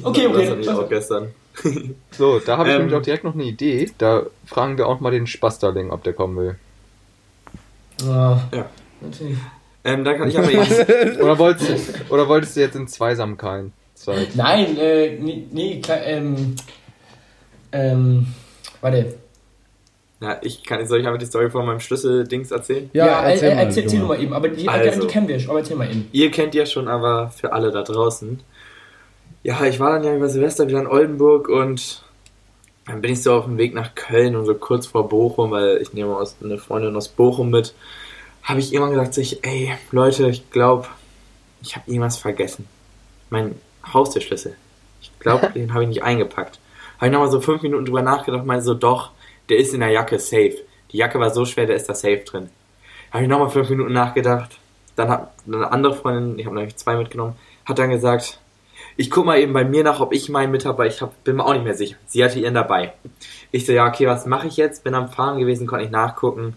Okay, 0.02 0.28
Das 0.32 0.50
hatte 0.50 0.60
ich 0.60 0.68
auch 0.70 0.88
gestern. 0.88 1.28
So, 2.10 2.38
da 2.40 2.56
habe 2.58 2.68
ich 2.68 2.74
Ähm. 2.74 2.80
nämlich 2.82 2.96
auch 2.98 3.02
direkt 3.02 3.24
noch 3.24 3.34
eine 3.34 3.44
Idee. 3.44 3.90
Da 3.98 4.24
fragen 4.46 4.76
wir 4.78 4.86
auch 4.86 5.00
mal 5.00 5.10
den 5.10 5.26
Spasterling, 5.26 5.90
ob 5.90 6.02
der 6.04 6.12
kommen 6.12 6.36
will. 6.36 6.56
Ah, 8.06 8.40
Ja. 8.52 8.66
natürlich. 9.00 9.38
Ähm, 9.84 10.04
da 10.04 10.14
kann 10.14 10.28
ich 10.28 10.38
aber 10.38 10.50
jetzt. 10.50 10.88
Oder 11.20 11.38
wolltest 11.38 11.70
du, 11.70 12.12
oder 12.12 12.28
wolltest 12.28 12.56
du 12.56 12.60
jetzt 12.60 12.76
in 12.76 12.88
Zweisamkeit? 12.88 13.66
Zeit? 13.94 14.34
Nein, 14.34 14.76
äh, 14.76 15.16
nee, 15.18 15.44
nee 15.50 15.80
ähm, 16.04 16.56
ähm, 17.72 18.26
warte. 18.80 19.14
Ja, 20.20 20.38
ich 20.42 20.64
kann, 20.64 20.84
soll 20.86 21.00
ich 21.00 21.06
einfach 21.06 21.18
die 21.20 21.26
Story 21.26 21.48
von 21.50 21.64
meinem 21.64 21.78
Schlüsseldings 21.80 22.50
erzählen? 22.50 22.90
Ja, 22.92 23.22
äh, 23.24 23.32
erzähl, 23.32 23.54
mal, 23.54 23.60
erzähl, 23.62 23.86
du 23.86 23.96
mal 23.98 24.20
eben, 24.20 24.32
aber 24.32 24.48
die, 24.48 24.68
Also. 24.68 25.00
die 25.02 25.06
kennen 25.06 25.28
wir 25.28 25.38
schon, 25.38 25.50
aber 25.50 25.60
erzähl 25.60 25.76
mal 25.76 25.88
eben. 25.88 26.08
Ihr 26.12 26.30
kennt 26.30 26.54
ja 26.54 26.66
schon, 26.66 26.88
aber 26.88 27.30
für 27.30 27.52
alle 27.52 27.70
da 27.70 27.82
draußen. 27.82 28.40
Ja, 29.42 29.64
ich 29.64 29.78
war 29.78 29.92
dann 29.92 30.04
ja 30.04 30.14
über 30.14 30.28
Silvester 30.28 30.66
wieder 30.66 30.80
in 30.80 30.86
Oldenburg 30.86 31.48
und 31.48 32.02
dann 32.86 33.00
bin 33.00 33.12
ich 33.12 33.22
so 33.22 33.34
auf 33.34 33.44
dem 33.44 33.58
Weg 33.58 33.74
nach 33.74 33.94
Köln 33.94 34.34
und 34.34 34.46
so 34.46 34.54
kurz 34.54 34.86
vor 34.86 35.08
Bochum, 35.08 35.50
weil 35.50 35.78
ich 35.80 35.92
nehme 35.92 36.16
aus, 36.16 36.36
eine 36.42 36.58
Freundin 36.58 36.96
aus 36.96 37.08
Bochum 37.08 37.50
mit, 37.50 37.74
habe 38.42 38.60
ich 38.60 38.72
irgendwann 38.72 38.94
gesagt, 38.94 39.16
ich, 39.18 39.44
ey, 39.44 39.74
Leute, 39.92 40.28
ich 40.28 40.50
glaube, 40.50 40.88
ich 41.62 41.76
habe 41.76 41.88
irgendwas 41.88 42.16
vergessen. 42.16 42.66
Mein 43.30 43.54
Haustürschlüssel. 43.92 44.56
Ich 45.00 45.16
glaube, 45.20 45.50
den 45.54 45.72
habe 45.72 45.84
ich 45.84 45.90
nicht 45.90 46.02
eingepackt. 46.02 46.58
Habe 46.96 47.06
ich 47.06 47.12
nochmal 47.12 47.30
so 47.30 47.40
fünf 47.40 47.62
Minuten 47.62 47.84
drüber 47.84 48.02
nachgedacht, 48.02 48.44
meinte 48.44 48.64
so, 48.64 48.74
doch, 48.74 49.12
der 49.48 49.58
ist 49.58 49.72
in 49.72 49.80
der 49.80 49.90
Jacke 49.90 50.18
safe. 50.18 50.56
Die 50.90 50.96
Jacke 50.96 51.20
war 51.20 51.30
so 51.30 51.44
schwer, 51.44 51.66
der 51.66 51.76
ist 51.76 51.88
da 51.88 51.94
safe 51.94 52.24
drin. 52.24 52.48
Habe 53.12 53.22
ich 53.22 53.28
nochmal 53.28 53.50
fünf 53.50 53.68
Minuten 53.68 53.92
nachgedacht. 53.92 54.58
Dann 54.96 55.10
hat 55.10 55.32
eine 55.46 55.70
andere 55.70 55.94
Freundin, 55.94 56.38
ich 56.38 56.46
habe 56.46 56.56
nämlich 56.56 56.76
zwei 56.76 56.96
mitgenommen, 56.96 57.36
hat 57.64 57.78
dann 57.78 57.90
gesagt, 57.90 58.40
ich 58.98 59.12
guck 59.12 59.24
mal 59.24 59.38
eben 59.38 59.52
bei 59.52 59.64
mir 59.64 59.84
nach, 59.84 60.00
ob 60.00 60.12
ich 60.12 60.28
meinen 60.28 60.50
mit 60.50 60.66
habe, 60.66 60.78
weil 60.78 60.88
ich 60.88 61.00
hab, 61.00 61.22
bin 61.22 61.36
mir 61.36 61.46
auch 61.46 61.52
nicht 61.52 61.62
mehr 61.62 61.74
sicher. 61.74 61.96
Sie 62.06 62.22
hatte 62.24 62.40
ihren 62.40 62.54
dabei. 62.54 62.94
Ich 63.52 63.64
so, 63.64 63.72
ja, 63.72 63.86
okay, 63.86 64.08
was 64.08 64.26
mache 64.26 64.48
ich 64.48 64.56
jetzt? 64.56 64.82
Bin 64.82 64.92
am 64.92 65.08
Fahren 65.08 65.38
gewesen, 65.38 65.68
konnte 65.68 65.84
nicht 65.84 65.92
nachgucken. 65.92 66.56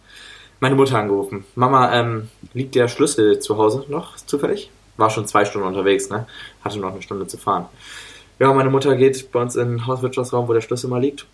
Meine 0.59 0.73
Mutter 0.73 0.97
angerufen. 0.97 1.45
Mama, 1.53 1.93
ähm, 1.93 2.29
liegt 2.53 2.73
der 2.73 2.87
Schlüssel 2.87 3.39
zu 3.39 3.57
Hause 3.57 3.85
noch 3.89 4.15
zufällig? 4.17 4.71
War 4.97 5.11
schon 5.11 5.27
zwei 5.27 5.45
Stunden 5.45 5.67
unterwegs, 5.67 6.09
ne? 6.09 6.25
Hatte 6.63 6.79
noch 6.79 6.91
eine 6.91 7.03
Stunde 7.03 7.27
zu 7.27 7.37
fahren. 7.37 7.67
Ja, 8.39 8.51
meine 8.53 8.71
Mutter 8.71 8.95
geht 8.95 9.31
bei 9.31 9.39
uns 9.39 9.55
in 9.55 9.69
den 9.69 9.85
Hauswirtschaftsraum, 9.85 10.47
wo 10.47 10.53
der 10.53 10.61
Schlüssel 10.61 10.89
mal 10.89 10.99
liegt. 10.99 11.27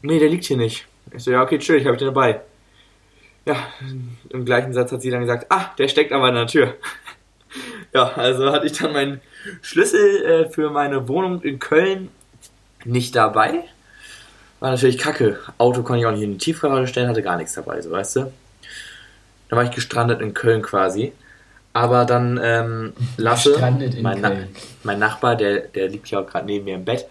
Nee, 0.00 0.18
der 0.18 0.30
liegt 0.30 0.44
hier 0.44 0.56
nicht. 0.56 0.86
Ich 1.14 1.22
so, 1.22 1.32
ja, 1.32 1.42
okay, 1.42 1.58
chill, 1.58 1.76
ich 1.76 1.86
habe 1.86 1.98
den 1.98 2.06
dabei. 2.06 2.40
Ja, 3.44 3.56
im 4.30 4.46
gleichen 4.46 4.72
Satz 4.72 4.90
hat 4.90 5.02
sie 5.02 5.10
dann 5.10 5.20
gesagt, 5.20 5.46
ah, 5.50 5.66
der 5.76 5.88
steckt 5.88 6.12
aber 6.12 6.30
in 6.30 6.34
der 6.34 6.46
Tür. 6.46 6.74
Ja, 7.94 8.12
also 8.16 8.50
hatte 8.52 8.66
ich 8.66 8.72
dann 8.72 8.92
meinen 8.92 9.20
Schlüssel 9.62 10.24
äh, 10.24 10.50
für 10.50 10.70
meine 10.70 11.06
Wohnung 11.08 11.42
in 11.42 11.58
Köln 11.58 12.08
nicht 12.84 13.14
dabei. 13.14 13.60
War 14.60 14.70
natürlich 14.72 14.98
kacke. 14.98 15.38
Auto 15.58 15.82
konnte 15.82 16.00
ich 16.00 16.06
auch 16.06 16.10
nicht 16.12 16.22
in 16.22 16.32
die 16.32 16.38
Tiefgarage 16.38 16.88
stellen, 16.88 17.08
hatte 17.08 17.22
gar 17.22 17.36
nichts 17.36 17.54
dabei, 17.54 17.80
so 17.80 17.90
weißt 17.90 18.16
du. 18.16 18.20
Dann 19.48 19.56
war 19.56 19.64
ich 19.64 19.70
gestrandet 19.70 20.20
in 20.20 20.34
Köln 20.34 20.62
quasi. 20.62 21.12
Aber 21.72 22.04
dann 22.04 22.40
ähm, 22.42 22.92
Lasse, 23.16 23.56
mein, 24.00 24.18
Na 24.20 24.32
mein 24.84 24.98
Nachbar, 24.98 25.36
der, 25.36 25.60
der 25.60 25.88
liegt 25.88 26.08
ja 26.08 26.20
auch 26.20 26.26
gerade 26.26 26.46
neben 26.46 26.64
mir 26.64 26.76
im 26.76 26.84
Bett, 26.84 27.06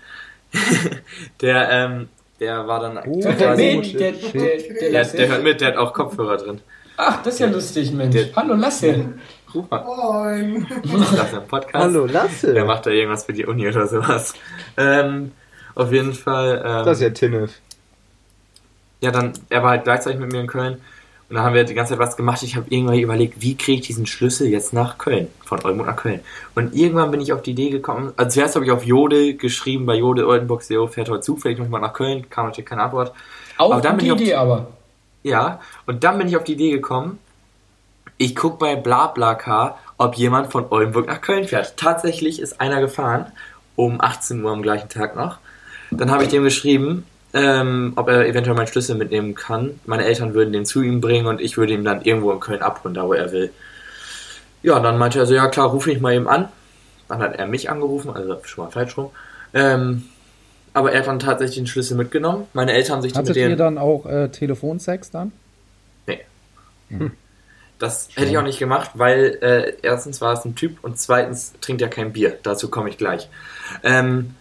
der, 1.41 1.69
ähm, 1.69 2.09
der 2.39 2.65
war 2.67 2.79
dann 2.79 2.97
Oh, 3.05 3.21
Der, 3.21 3.57
wen? 3.57 3.81
der, 3.81 4.11
der, 4.13 4.31
der, 4.31 4.57
der, 4.79 4.91
Lasse? 4.91 5.17
der 5.17 5.27
hört 5.27 5.43
mit, 5.43 5.59
der 5.61 5.69
hat 5.69 5.77
auch 5.77 5.93
Kopfhörer 5.93 6.37
drin. 6.37 6.61
Ach, 6.95 7.21
das 7.23 7.33
ist 7.35 7.39
ja 7.41 7.47
lustig, 7.47 7.91
Mensch. 7.91 8.15
Der- 8.15 8.29
Hallo, 8.35 8.53
Lasse. 8.53 9.13
Mal. 9.53 9.83
Moin. 9.83 10.67
Lasse 11.15 11.37
im 11.37 11.47
Podcast. 11.47 11.75
Hallo, 11.83 12.05
Lasse. 12.05 12.53
Der 12.53 12.65
macht 12.65 12.85
da 12.85 12.89
irgendwas 12.91 13.25
für 13.25 13.33
die 13.33 13.45
Uni 13.45 13.67
oder 13.67 13.87
sowas. 13.87 14.33
Ähm, 14.77 15.31
auf 15.75 15.91
jeden 15.91 16.13
Fall. 16.13 16.61
Ähm, 16.65 16.85
Das 16.85 16.97
ist 16.97 17.03
ja 17.03 17.09
Tinnef. 17.11 17.51
ja, 19.01 19.11
dann, 19.11 19.33
er 19.49 19.63
war 19.63 19.71
halt 19.71 19.83
gleichzeitig 19.83 20.19
mit 20.19 20.31
mir 20.31 20.39
in 20.41 20.47
Köln. 20.47 20.81
Und 21.29 21.37
dann 21.37 21.45
haben 21.45 21.55
wir 21.55 21.63
die 21.63 21.73
ganze 21.73 21.93
Zeit 21.93 21.99
was 21.99 22.15
gemacht. 22.17 22.43
Ich 22.43 22.55
habe 22.55 22.67
irgendwann 22.69 22.99
überlegt, 22.99 23.41
wie 23.41 23.55
kriege 23.57 23.79
ich 23.81 23.87
diesen 23.87 24.05
Schlüssel 24.05 24.47
jetzt 24.49 24.71
nach 24.73 24.97
Köln? 24.97 25.27
Von 25.45 25.59
Oldenburg 25.63 25.87
nach 25.87 25.95
Köln. 25.95 26.19
Und 26.53 26.75
irgendwann 26.75 27.09
bin 27.11 27.21
ich 27.21 27.33
auf 27.33 27.41
die 27.41 27.51
Idee 27.51 27.69
gekommen. 27.69 28.13
Also 28.17 28.31
zuerst 28.39 28.55
habe 28.55 28.65
ich 28.65 28.71
auf 28.71 28.83
Jode 28.85 29.33
geschrieben, 29.35 29.85
bei 29.85 29.95
Jode 29.95 30.27
Oldenburg 30.27 30.61
SEO 30.63 30.87
fährt 30.87 31.09
heute 31.09 31.21
zufällig 31.21 31.57
nochmal 31.59 31.81
nach 31.81 31.93
Köln. 31.93 32.29
Kam 32.29 32.47
natürlich 32.47 32.69
keine 32.69 32.83
Antwort. 32.83 33.13
Auch 33.57 33.71
Aber 33.71 33.81
dann 33.81 33.93
gute 33.93 33.97
bin 33.97 34.05
ich 34.05 34.11
auf 34.13 34.21
Idee, 34.21 34.33
aber. 34.35 34.67
Ja, 35.23 35.59
und 35.85 36.03
dann 36.03 36.17
bin 36.17 36.27
ich 36.27 36.35
auf 36.37 36.43
die 36.43 36.53
Idee 36.53 36.71
gekommen, 36.71 37.17
ich 38.17 38.35
gucke 38.35 38.57
bei 38.57 38.75
BlaBlaCar, 38.75 39.79
ob 39.97 40.15
jemand 40.15 40.51
von 40.51 40.65
Oldenburg 40.69 41.07
nach 41.07 41.21
Köln 41.21 41.45
fährt. 41.45 41.77
Tatsächlich 41.77 42.39
ist 42.39 42.61
einer 42.61 42.81
gefahren, 42.81 43.31
um 43.75 43.99
18 43.99 44.43
Uhr 44.43 44.51
am 44.51 44.61
gleichen 44.61 44.89
Tag 44.89 45.15
noch. 45.15 45.37
Dann 45.91 46.11
habe 46.11 46.23
ich 46.23 46.29
dem 46.29 46.43
geschrieben, 46.43 47.05
ähm, 47.33 47.93
ob 47.95 48.09
er 48.09 48.27
eventuell 48.27 48.55
meinen 48.55 48.67
Schlüssel 48.67 48.95
mitnehmen 48.95 49.35
kann. 49.35 49.79
Meine 49.85 50.05
Eltern 50.05 50.33
würden 50.33 50.53
den 50.53 50.65
zu 50.65 50.81
ihm 50.81 51.01
bringen 51.01 51.27
und 51.27 51.41
ich 51.41 51.57
würde 51.57 51.73
ihn 51.73 51.83
dann 51.83 52.03
irgendwo 52.03 52.31
in 52.31 52.39
Köln 52.39 52.61
abholen, 52.61 52.93
da 52.93 53.05
wo 53.07 53.13
er 53.13 53.31
will. 53.31 53.51
Ja, 54.61 54.79
dann 54.79 54.97
meinte 54.97 55.19
er 55.19 55.25
so, 55.25 55.33
ja 55.33 55.47
klar, 55.47 55.69
ruf 55.69 55.87
mich 55.87 55.99
mal 55.99 56.13
eben 56.13 56.27
an. 56.27 56.49
Dann 57.07 57.19
hat 57.19 57.35
er 57.35 57.47
mich 57.47 57.69
angerufen, 57.69 58.11
also 58.11 58.37
schon 58.43 58.65
mal 58.65 58.71
falsch 58.71 58.97
rum. 58.97 59.09
Ähm, 59.53 60.03
aber 60.73 60.91
er 60.91 60.99
hat 60.99 61.07
dann 61.07 61.19
tatsächlich 61.19 61.57
den 61.57 61.67
Schlüssel 61.67 61.97
mitgenommen. 61.97 62.47
Meine 62.53 62.73
Eltern 62.73 62.95
haben 62.95 63.01
sich 63.01 63.13
Hattet 63.13 63.29
mit 63.29 63.37
ihr 63.37 63.47
denen... 63.49 63.57
dann 63.57 63.77
auch 63.77 64.05
äh, 64.05 64.29
Telefonsex 64.29 65.11
dann? 65.11 65.31
Nee. 66.07 66.21
Das 67.83 68.07
hätte 68.15 68.31
ich 68.31 68.37
auch 68.37 68.43
nicht 68.43 68.59
gemacht, 68.59 68.91
weil 68.93 69.37
äh, 69.41 69.73
erstens 69.81 70.21
war 70.21 70.31
es 70.31 70.45
ein 70.45 70.55
Typ 70.55 70.81
und 70.85 70.97
zweitens 70.97 71.51
trinkt 71.59 71.81
er 71.81 71.89
kein 71.89 72.13
Bier. 72.13 72.37
Dazu 72.41 72.69
komme 72.69 72.87
ich 72.87 72.97
gleich. 72.97 73.27
Ähm, 73.83 74.35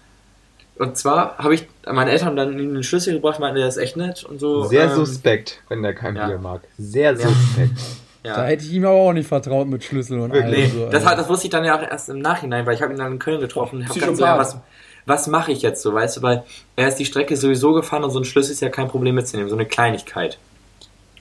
und 0.78 0.96
zwar 0.96 1.38
habe 1.38 1.52
ich 1.56 1.66
meine 1.90 2.12
Eltern 2.12 2.36
dann 2.36 2.56
ihm 2.56 2.72
den 2.72 2.84
Schlüssel 2.84 3.14
gebracht, 3.14 3.40
meinten, 3.40 3.58
der 3.58 3.66
ist 3.66 3.78
echt 3.78 3.96
nett 3.96 4.22
und 4.22 4.38
so. 4.38 4.62
Sehr 4.66 4.84
ähm, 4.84 4.94
suspekt, 4.94 5.60
wenn 5.68 5.82
der 5.82 5.92
kein 5.92 6.14
ja. 6.14 6.28
Bier 6.28 6.38
mag. 6.38 6.62
Sehr 6.78 7.16
suspekt. 7.16 7.72
Da 8.24 8.36
Ja. 8.36 8.44
hätte 8.44 8.64
ich 8.64 8.72
ihm 8.72 8.84
aber 8.84 8.94
auch 8.94 9.12
nicht 9.12 9.26
vertraut 9.26 9.66
mit 9.66 9.82
Schlüssel 9.82 10.20
und 10.20 10.30
allem. 10.30 10.48
Nee, 10.48 10.66
so, 10.66 10.84
das, 10.84 10.94
also. 10.94 11.06
hat, 11.08 11.18
das 11.18 11.28
wusste 11.28 11.48
ich 11.48 11.50
dann 11.50 11.64
ja 11.64 11.76
auch 11.76 11.82
erst 11.82 12.08
im 12.08 12.20
Nachhinein, 12.20 12.64
weil 12.66 12.76
ich 12.76 12.80
habe 12.80 12.92
ihn 12.92 12.98
dann 13.00 13.10
in 13.14 13.18
Köln 13.18 13.40
getroffen 13.40 13.80
und 13.80 13.88
habe 13.88 13.98
gedacht, 13.98 14.16
so, 14.16 14.22
ja, 14.22 14.38
was, 14.38 14.58
was 15.06 15.26
mache 15.26 15.50
ich 15.50 15.62
jetzt 15.62 15.82
so, 15.82 15.92
weißt 15.92 16.18
du, 16.18 16.22
weil 16.22 16.44
er 16.76 16.86
ist 16.86 17.00
die 17.00 17.04
Strecke 17.04 17.36
sowieso 17.36 17.72
gefahren 17.72 18.04
und 18.04 18.12
so 18.12 18.20
ein 18.20 18.24
Schlüssel 18.24 18.52
ist 18.52 18.62
ja 18.62 18.68
kein 18.68 18.86
Problem 18.86 19.16
mitzunehmen, 19.16 19.50
so 19.50 19.56
eine 19.56 19.66
Kleinigkeit. 19.66 20.38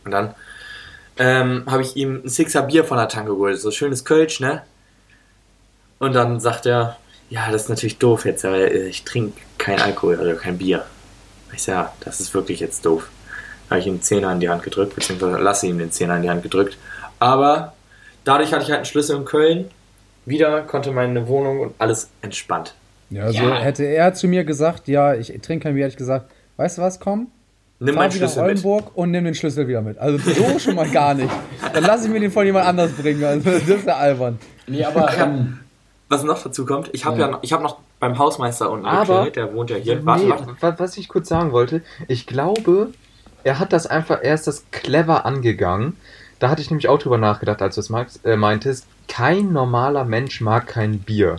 Und 0.06 0.12
dann 0.12 0.36
ähm, 1.22 1.64
habe 1.68 1.84
ich 1.84 1.96
ihm 1.96 2.22
ein 2.26 2.30
Sixer 2.30 2.64
Bier 2.64 2.84
von 2.84 2.98
der 2.98 3.08
Tanke 3.08 3.32
geholt, 3.34 3.60
so 3.60 3.70
schönes 3.70 4.04
Kölsch, 4.04 4.40
ne? 4.40 4.64
Und 6.00 6.14
dann 6.14 6.40
sagt 6.40 6.66
er, 6.66 6.98
ja, 7.30 7.52
das 7.52 7.64
ist 7.64 7.70
natürlich 7.70 8.00
doof 8.00 8.26
jetzt, 8.26 8.44
aber 8.44 8.58
äh, 8.58 8.88
ich 8.88 9.04
trinke 9.04 9.40
kein 9.60 9.80
Alkohol, 9.80 10.18
also 10.20 10.36
kein 10.36 10.58
Bier. 10.58 10.84
Ich 11.54 11.62
sag, 11.62 11.74
ja, 11.74 11.94
das 12.00 12.20
ist 12.22 12.34
wirklich 12.34 12.60
jetzt 12.60 12.84
doof. 12.86 13.08
Habe 13.70 13.80
ich 13.80 13.86
ihm 13.86 13.94
einen 13.94 14.02
Zehner 14.02 14.32
in 14.32 14.40
die 14.40 14.50
Hand 14.50 14.64
gedrückt, 14.64 14.96
beziehungsweise 14.96 15.38
lasse 15.38 15.68
ihm 15.68 15.78
den 15.78 15.92
Zehner 15.92 16.16
in 16.18 16.24
die 16.24 16.30
Hand 16.32 16.42
gedrückt. 16.42 16.78
Aber 17.20 17.74
dadurch 18.24 18.52
hatte 18.52 18.64
ich 18.64 18.70
halt 18.70 18.78
einen 18.80 18.86
Schlüssel 18.86 19.16
in 19.18 19.26
Köln. 19.26 19.70
Wieder 20.26 20.62
konnte 20.64 20.92
meine 20.92 21.28
Wohnung 21.28 21.60
und 21.60 21.76
alles 21.78 22.10
entspannt. 22.24 22.74
Ja, 23.12 23.26
also 23.26 23.38
Ja. 23.44 23.60
hätte 23.60 23.84
er 23.84 24.16
zu 24.16 24.28
mir 24.28 24.44
gesagt, 24.44 24.88
ja, 24.88 25.14
ich 25.14 25.28
trinke 25.42 25.64
kein 25.66 25.76
Bier, 25.76 25.84
hätte 25.84 25.94
ich 25.94 25.98
gesagt, 25.98 26.32
weißt 26.58 26.80
du 26.80 26.82
was, 26.82 27.00
komm, 27.00 27.28
Nimm 27.86 27.96
fahr 27.96 28.04
meinen 28.04 28.14
wieder 28.14 28.26
nach 28.26 28.32
Schlüssel 28.34 28.42
mit. 28.44 28.50
Oldenburg 28.66 28.92
und 28.98 29.12
nimm 29.12 29.24
den 29.26 29.36
Schlüssel 29.36 29.68
wieder 29.68 29.82
mit. 29.82 29.98
Also 29.98 30.18
so 30.32 30.60
schon 30.60 30.76
mal 30.76 30.90
gar 30.90 31.14
nicht. 31.14 31.30
Dann 31.74 31.84
lasse 31.84 32.06
ich 32.08 32.12
mir 32.14 32.20
den 32.20 32.32
von 32.32 32.46
jemand 32.46 32.66
anders 32.68 32.92
bringen. 32.94 33.24
Also 33.24 33.50
das 33.52 33.64
ist 33.68 33.86
ja 33.88 33.96
albern. 33.98 34.40
Nee, 34.68 34.84
aber 34.86 35.12
ähm, 35.18 35.60
Was 36.10 36.24
noch 36.24 36.42
dazu 36.44 36.66
kommt, 36.66 36.90
ich 36.94 37.06
habe 37.06 37.18
Ja. 37.20 37.26
ja, 37.26 37.32
noch, 37.32 37.44
ich 37.44 37.54
habe 37.54 37.64
noch 37.64 37.80
beim 38.00 38.18
Hausmeister 38.18 38.70
unten 38.70 38.86
Aber- 38.86 39.02
geklingelt, 39.26 39.36
der 39.36 39.54
wohnt 39.54 39.70
ja 39.70 39.78
hier. 39.78 40.06
Warte, 40.06 40.24
nee, 40.24 40.30
warte. 40.30 40.48
wa- 40.60 40.76
was 40.78 40.98
ich 40.98 41.08
kurz 41.08 41.28
sagen 41.30 41.52
wollte, 41.52 41.82
ich 42.08 42.26
glaube, 42.28 42.90
er 43.44 43.60
hat 43.60 43.74
das 43.74 43.88
einfach, 43.88 44.20
er 44.22 44.34
ist 44.36 44.46
das 44.48 44.66
clever 44.72 45.26
angegangen. 45.26 45.96
Da 46.40 46.50
hatte 46.50 46.62
ich 46.62 46.70
nämlich 46.70 46.88
auch 46.90 46.98
drüber 47.00 47.18
nachgedacht, 47.18 47.62
als 47.62 47.76
du 47.76 47.82
es 47.82 48.20
äh, 48.24 48.36
meintest, 48.36 48.86
kein 49.08 49.52
normaler 49.54 50.06
Mensch 50.06 50.42
mag 50.42 50.68
kein 50.68 51.00
Bier. 51.00 51.38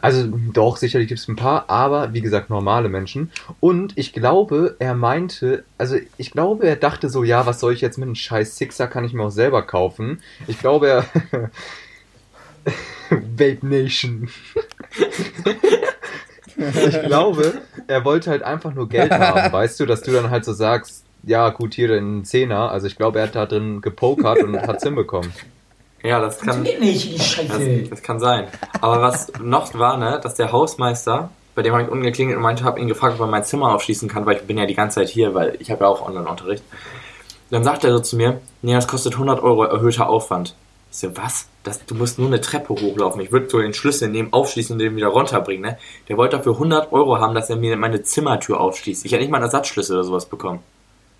Also 0.00 0.28
doch, 0.52 0.76
sicherlich 0.76 1.08
gibt 1.08 1.20
es 1.20 1.28
ein 1.28 1.36
paar, 1.36 1.68
aber 1.68 2.12
wie 2.14 2.22
gesagt, 2.22 2.50
normale 2.50 2.88
Menschen. 2.88 3.30
Und 3.60 3.92
ich 3.96 4.12
glaube, 4.12 4.76
er 4.78 4.94
meinte, 4.94 5.64
also 5.78 5.96
ich 6.16 6.30
glaube, 6.30 6.66
er 6.66 6.76
dachte 6.76 7.08
so, 7.08 7.24
ja, 7.24 7.46
was 7.46 7.60
soll 7.60 7.72
ich 7.74 7.80
jetzt 7.80 7.98
mit 7.98 8.06
einem 8.06 8.14
scheiß 8.14 8.56
Sixer, 8.56 8.86
kann 8.86 9.04
ich 9.04 9.12
mir 9.12 9.24
auch 9.24 9.30
selber 9.30 9.62
kaufen. 9.62 10.20
Ich 10.46 10.58
glaube, 10.58 10.88
er... 10.88 11.04
Vape 13.10 13.66
Nation. 13.66 14.30
ich 16.56 17.02
glaube, 17.02 17.60
er 17.86 18.04
wollte 18.04 18.30
halt 18.30 18.42
einfach 18.42 18.74
nur 18.74 18.88
Geld 18.88 19.12
haben, 19.12 19.52
weißt 19.52 19.80
du, 19.80 19.86
dass 19.86 20.02
du 20.02 20.12
dann 20.12 20.30
halt 20.30 20.44
so 20.44 20.52
sagst, 20.52 21.04
ja, 21.24 21.50
gut, 21.50 21.74
hier 21.74 21.88
den 21.88 22.24
Zehner. 22.24 22.70
Also 22.70 22.86
ich 22.86 22.96
glaube, 22.96 23.18
er 23.20 23.26
hat 23.26 23.34
da 23.34 23.46
drin 23.46 23.80
gepokert 23.80 24.42
und 24.42 24.58
hat's 24.60 24.82
hinbekommen. 24.82 25.32
Ja, 26.02 26.20
das 26.20 26.38
kann, 26.38 26.54
funktioniert 26.54 26.80
nicht, 26.80 27.12
die 27.12 27.16
das, 27.16 27.26
Scheiße. 27.26 27.82
das 27.90 28.02
kann 28.02 28.18
sein. 28.18 28.48
Aber 28.80 29.00
was 29.02 29.32
noch 29.40 29.72
war, 29.78 29.96
ne, 29.96 30.18
dass 30.22 30.34
der 30.34 30.50
Hausmeister, 30.52 31.30
bei 31.54 31.62
dem 31.62 31.72
habe 31.74 31.84
ich 31.84 31.90
unten 31.90 32.02
geklingelt 32.04 32.36
und 32.36 32.42
meinte, 32.42 32.64
habe 32.64 32.80
ihn 32.80 32.88
gefragt, 32.88 33.14
ob 33.14 33.20
er 33.20 33.26
mein 33.28 33.44
Zimmer 33.44 33.74
aufschließen 33.74 34.08
kann, 34.08 34.26
weil 34.26 34.36
ich 34.38 34.42
bin 34.42 34.58
ja 34.58 34.66
die 34.66 34.74
ganze 34.74 34.96
Zeit 35.00 35.08
hier, 35.10 35.34
weil 35.34 35.56
ich 35.60 35.70
habe 35.70 35.84
ja 35.84 35.90
auch 35.90 36.06
Online-Unterricht. 36.06 36.64
Dann 37.50 37.62
sagt 37.64 37.84
er 37.84 37.92
so 37.92 38.00
zu 38.00 38.16
mir, 38.16 38.40
nee, 38.62 38.72
das 38.72 38.88
kostet 38.88 39.12
100 39.14 39.42
Euro 39.42 39.64
erhöhter 39.64 40.08
Aufwand. 40.08 40.54
Ich 40.90 40.98
so, 40.98 41.16
was? 41.16 41.46
Das, 41.62 41.84
du 41.86 41.94
musst 41.94 42.18
nur 42.18 42.26
eine 42.28 42.40
Treppe 42.40 42.70
hochlaufen. 42.74 43.20
Ich 43.20 43.30
würde 43.30 43.48
so 43.48 43.58
den 43.60 43.72
Schlüssel 43.72 44.08
nehmen, 44.08 44.32
aufschließen 44.32 44.74
und 44.74 44.78
den 44.80 44.96
wieder 44.96 45.08
runterbringen, 45.08 45.70
ne? 45.72 45.78
Der 46.08 46.16
wollte 46.16 46.36
dafür 46.38 46.54
100 46.54 46.92
Euro 46.92 47.18
haben, 47.20 47.34
dass 47.34 47.48
er 47.50 47.56
mir 47.56 47.76
meine 47.76 48.02
Zimmertür 48.02 48.58
aufschließt. 48.60 49.04
Ich 49.04 49.12
hätte 49.12 49.22
nicht 49.22 49.30
mal 49.30 49.36
einen 49.38 49.44
Ersatzschlüssel 49.46 49.96
oder 49.96 50.04
sowas 50.04 50.26
bekommen. 50.26 50.58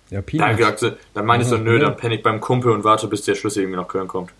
Ja, 0.09 0.21
Dann, 0.21 0.57
gesagt, 0.57 0.79
so- 0.79 0.91
dann 1.13 1.25
meine 1.25 1.43
ich 1.43 1.49
so, 1.49 1.55
Ja, 1.55 1.61
nö, 1.61 1.73
ja. 1.75 1.85
dann 1.85 1.95
penne 1.97 2.15
ich 2.15 2.23
beim 2.23 2.41
Kumpel 2.41 2.71
und 2.71 2.83
warte, 2.83 3.07
bis 3.07 3.23
der 3.23 3.35
Schlüssel 3.35 3.61
irgendwie 3.63 3.79
nach 3.79 3.87
Köln 3.87 4.07
kommt. 4.07 4.31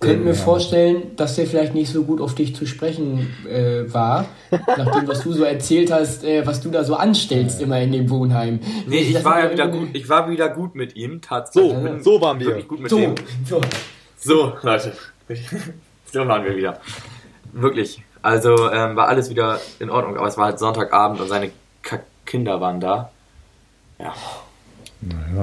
Könnte 0.00 0.24
mir 0.24 0.34
vorstellen, 0.34 1.14
dass 1.16 1.36
der 1.36 1.46
vielleicht 1.46 1.74
nicht 1.74 1.92
so 1.92 2.04
gut 2.04 2.22
auf 2.22 2.34
dich 2.34 2.56
zu 2.56 2.64
sprechen 2.66 3.34
äh, 3.46 3.84
war, 3.92 4.24
nachdem 4.50 5.06
was 5.06 5.22
du 5.22 5.32
so 5.32 5.44
erzählt 5.44 5.92
hast, 5.92 6.24
äh, 6.24 6.46
was 6.46 6.62
du 6.62 6.70
da 6.70 6.84
so 6.84 6.94
anstellst 6.94 7.60
immer 7.60 7.78
in 7.82 7.92
dem 7.92 8.08
Wohnheim. 8.08 8.60
Nee, 8.86 8.96
ich 9.00 9.12
Das 9.12 9.24
war 9.24 9.44
ja 9.44 9.50
wieder 9.52 9.68
gut, 9.68 9.90
ich 9.92 10.08
war 10.08 10.30
wieder 10.30 10.48
gut 10.48 10.74
mit 10.74 10.96
ihm, 10.96 11.20
tatsächlich. 11.20 11.72
So, 11.72 11.78
Ich 11.78 11.84
bin 11.84 12.02
so 12.02 12.20
waren 12.22 12.40
wir. 12.40 12.46
Wirklich 12.46 12.68
gut 12.68 12.80
mit 12.80 12.90
So, 12.90 12.96
dem. 12.98 13.14
so. 13.46 13.60
So, 14.16 14.52
Leute. 14.62 14.92
So 16.12 16.26
waren 16.26 16.44
wir 16.44 16.56
wieder. 16.56 16.80
Wirklich. 17.52 18.02
Also 18.22 18.70
ähm, 18.72 18.96
war 18.96 19.06
alles 19.08 19.30
wieder 19.30 19.60
in 19.78 19.90
Ordnung, 19.90 20.16
aber 20.16 20.26
es 20.26 20.36
war 20.36 20.46
halt 20.46 20.58
Sonntagabend 20.58 21.20
und 21.20 21.28
seine 21.28 21.50
Kinder 22.26 22.60
waren 22.60 22.80
da. 22.80 23.12
Ja, 23.98 24.12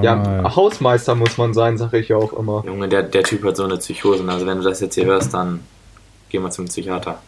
Ja, 0.01 0.55
Hausmeister 0.55 1.15
muss 1.15 1.37
man 1.37 1.53
sein, 1.53 1.77
sage 1.77 1.97
ich 1.99 2.09
ja 2.09 2.17
auch 2.17 2.33
immer. 2.33 2.63
Junge, 2.65 2.87
der, 2.87 3.03
der 3.03 3.23
Typ 3.23 3.43
hat 3.43 3.57
so 3.57 3.63
eine 3.63 3.77
Psychose. 3.77 4.23
Also 4.29 4.45
wenn 4.45 4.59
du 4.59 4.63
das 4.63 4.79
jetzt 4.81 4.93
hier 4.95 5.05
hörst, 5.05 5.33
dann 5.33 5.61
geh 6.29 6.37
mal 6.39 6.51
zum 6.51 6.65
Psychiater. 6.65 7.19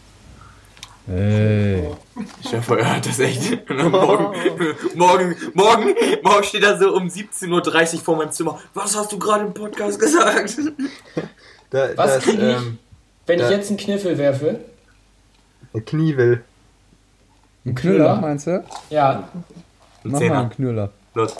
Ey. 1.08 1.88
Ich 2.42 2.50
vor, 2.64 2.78
er 2.78 2.96
hat 2.96 3.06
das 3.06 3.18
echt. 3.18 3.68
Morgen, 3.68 4.34
morgen, 4.94 5.34
morgen, 5.54 5.94
morgen 6.22 6.44
steht 6.44 6.62
er 6.62 6.78
so 6.78 6.94
um 6.94 7.04
17.30 7.08 7.94
Uhr 7.94 8.00
vor 8.00 8.16
meinem 8.16 8.30
Zimmer. 8.30 8.60
Was 8.74 8.96
hast 8.96 9.10
du 9.10 9.18
gerade 9.18 9.44
im 9.46 9.54
Podcast 9.54 9.98
gesagt? 9.98 10.56
Da, 11.70 11.88
Was 11.96 12.14
das, 12.16 12.24
krieg 12.24 12.34
ich? 12.34 12.40
ähm, 12.42 12.78
Wenn 13.26 13.38
ich 13.38 13.44
Ja. 13.44 13.50
jetzt 13.52 13.68
einen 13.68 13.76
Kniffel 13.78 14.18
werfe, 14.18 14.58
Knievel. 15.86 16.42
Ein 17.64 17.74
Knüller, 17.76 18.16
meinst 18.16 18.48
du? 18.48 18.64
ja, 18.90 19.10
Ein 19.32 19.42
Mach 20.02 20.12
mal 20.12 20.18
Zehner. 20.18 20.38
einen 20.40 20.50
Knüller. 20.50 20.90
Los. 21.14 21.36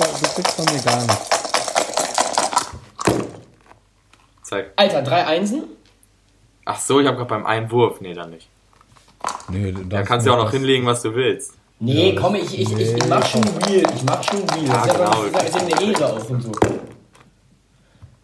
Du 0.00 0.06
kriegst, 0.06 0.52
von 0.52 0.64
mir 0.64 0.80
gar 0.80 0.96
nichts. 0.96 1.30
Zeig. 4.42 4.72
Alter, 4.76 5.02
drei 5.02 5.26
Einsen? 5.26 5.64
Ach 6.64 6.80
so, 6.80 7.00
ich 7.00 7.06
habe 7.06 7.18
gerade 7.18 7.28
beim 7.28 7.44
Einwurf. 7.44 8.00
Nee, 8.00 8.14
dann 8.14 8.30
nicht. 8.30 8.48
Nee, 9.48 9.74
Da 9.88 10.02
kannst 10.02 10.26
du 10.26 10.32
auch 10.32 10.38
noch 10.38 10.52
hinlegen, 10.52 10.86
was 10.86 11.02
du 11.02 11.14
willst. 11.14 11.52
Nee, 11.80 12.14
komm, 12.14 12.34
ich, 12.34 12.58
ich, 12.58 12.72
ich, 12.72 12.94
ich 12.94 13.06
mach 13.08 13.26
schon 13.26 13.42
real. 13.42 13.84
Ich 13.94 14.02
mach 14.04 14.22
schon 14.22 14.48
real. 14.50 14.64
Ja, 14.66 14.72
das 14.72 14.86
ist 14.86 14.98
ja, 14.98 15.04
genau. 15.04 15.22
ist 15.38 15.54
ja 15.54 15.60
eine 15.60 15.92
Ehre 15.92 16.06
auch 16.06 16.30
und 16.30 16.42
so. 16.42 16.52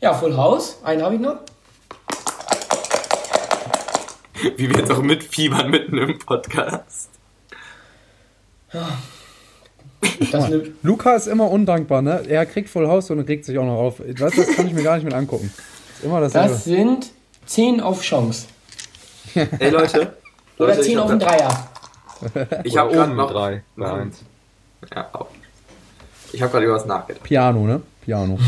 Ja, 0.00 0.14
Full 0.14 0.36
House. 0.36 0.78
Einen 0.82 1.02
habe 1.02 1.14
ich 1.14 1.20
noch. 1.20 1.36
Wie 4.56 4.70
wir 4.70 4.78
jetzt 4.78 4.92
auch 4.92 5.02
mitfiebern 5.02 5.70
mitten 5.70 5.98
im 5.98 6.18
Podcast. 6.18 7.10
Ist 8.68 8.78
eine, 8.78 8.98
Luca 10.82 11.14
ist 11.14 11.26
immer 11.26 11.50
undankbar, 11.50 12.02
ne? 12.02 12.22
Er 12.28 12.46
kriegt 12.46 12.68
Full 12.68 12.86
House 12.86 13.10
und 13.10 13.20
regt 13.20 13.44
sich 13.44 13.58
auch 13.58 13.64
noch 13.64 13.78
auf. 13.78 14.00
Weißt, 14.00 14.36
du, 14.36 14.42
das 14.42 14.54
kann 14.56 14.66
ich 14.66 14.72
mir 14.72 14.82
gar 14.82 14.96
nicht 14.96 15.04
mit 15.04 15.14
angucken. 15.14 15.52
Ist 15.96 16.04
immer 16.04 16.20
dasselbe. 16.20 16.48
das 16.50 16.64
sind 16.64 17.10
10 17.46 17.80
auf 17.80 18.02
Chance. 18.02 18.46
Ey 19.34 19.70
Leute. 19.70 20.12
Oder 20.58 20.68
Leute, 20.68 20.80
10 20.82 20.92
ich 20.92 20.98
auf 20.98 21.10
einen 21.10 21.20
Dreier. 21.20 21.68
Ich 22.64 22.76
habe 22.76 22.92
gerade 22.92 23.10
oben 23.10 23.16
noch. 23.16 23.30
drei. 23.30 23.62
Eins. 23.78 24.22
Ja, 24.94 25.08
auch. 25.12 25.26
Ich 26.32 26.40
habe 26.40 26.50
gerade 26.52 26.64
über 26.66 26.74
was 26.74 26.86
nachgedacht. 26.86 27.22
Piano, 27.24 27.66
ne? 27.66 27.82
Piano. 28.02 28.38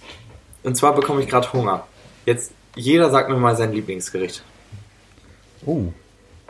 Und 0.62 0.76
zwar 0.76 0.94
bekomme 0.94 1.20
ich 1.22 1.28
gerade 1.28 1.52
Hunger. 1.52 1.86
Jetzt, 2.26 2.52
jeder 2.76 3.10
sagt 3.10 3.28
mir 3.28 3.36
mal 3.36 3.56
sein 3.56 3.72
Lieblingsgericht. 3.72 4.42
Oh. 5.66 5.84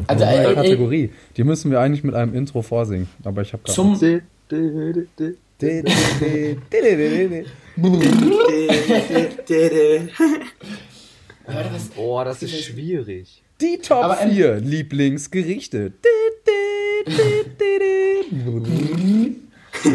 Also, 0.06 0.24
Neue 0.24 0.34
äh, 0.34 0.52
äh, 0.52 0.54
Kategorie. 0.54 1.12
Die 1.36 1.44
müssen 1.44 1.70
wir 1.70 1.80
eigentlich 1.80 2.04
mit 2.04 2.14
einem 2.14 2.34
Intro 2.34 2.62
vorsingen. 2.62 3.08
Aber 3.24 3.42
ich 3.42 3.52
habe 3.52 3.62
gerade. 3.62 3.74
zum. 3.74 3.98
Di- 3.98 4.22
Boah, 11.96 12.24
das 12.24 12.42
ist 12.42 12.64
schwierig. 12.64 13.42
Die 13.60 13.78
Top 13.78 14.04
Aber, 14.04 14.20
ähm, 14.20 14.30
4 14.30 14.56
Lieblingsgerichte. 14.56 15.92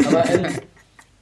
Aber 0.06 0.30
ähm, 0.30 0.48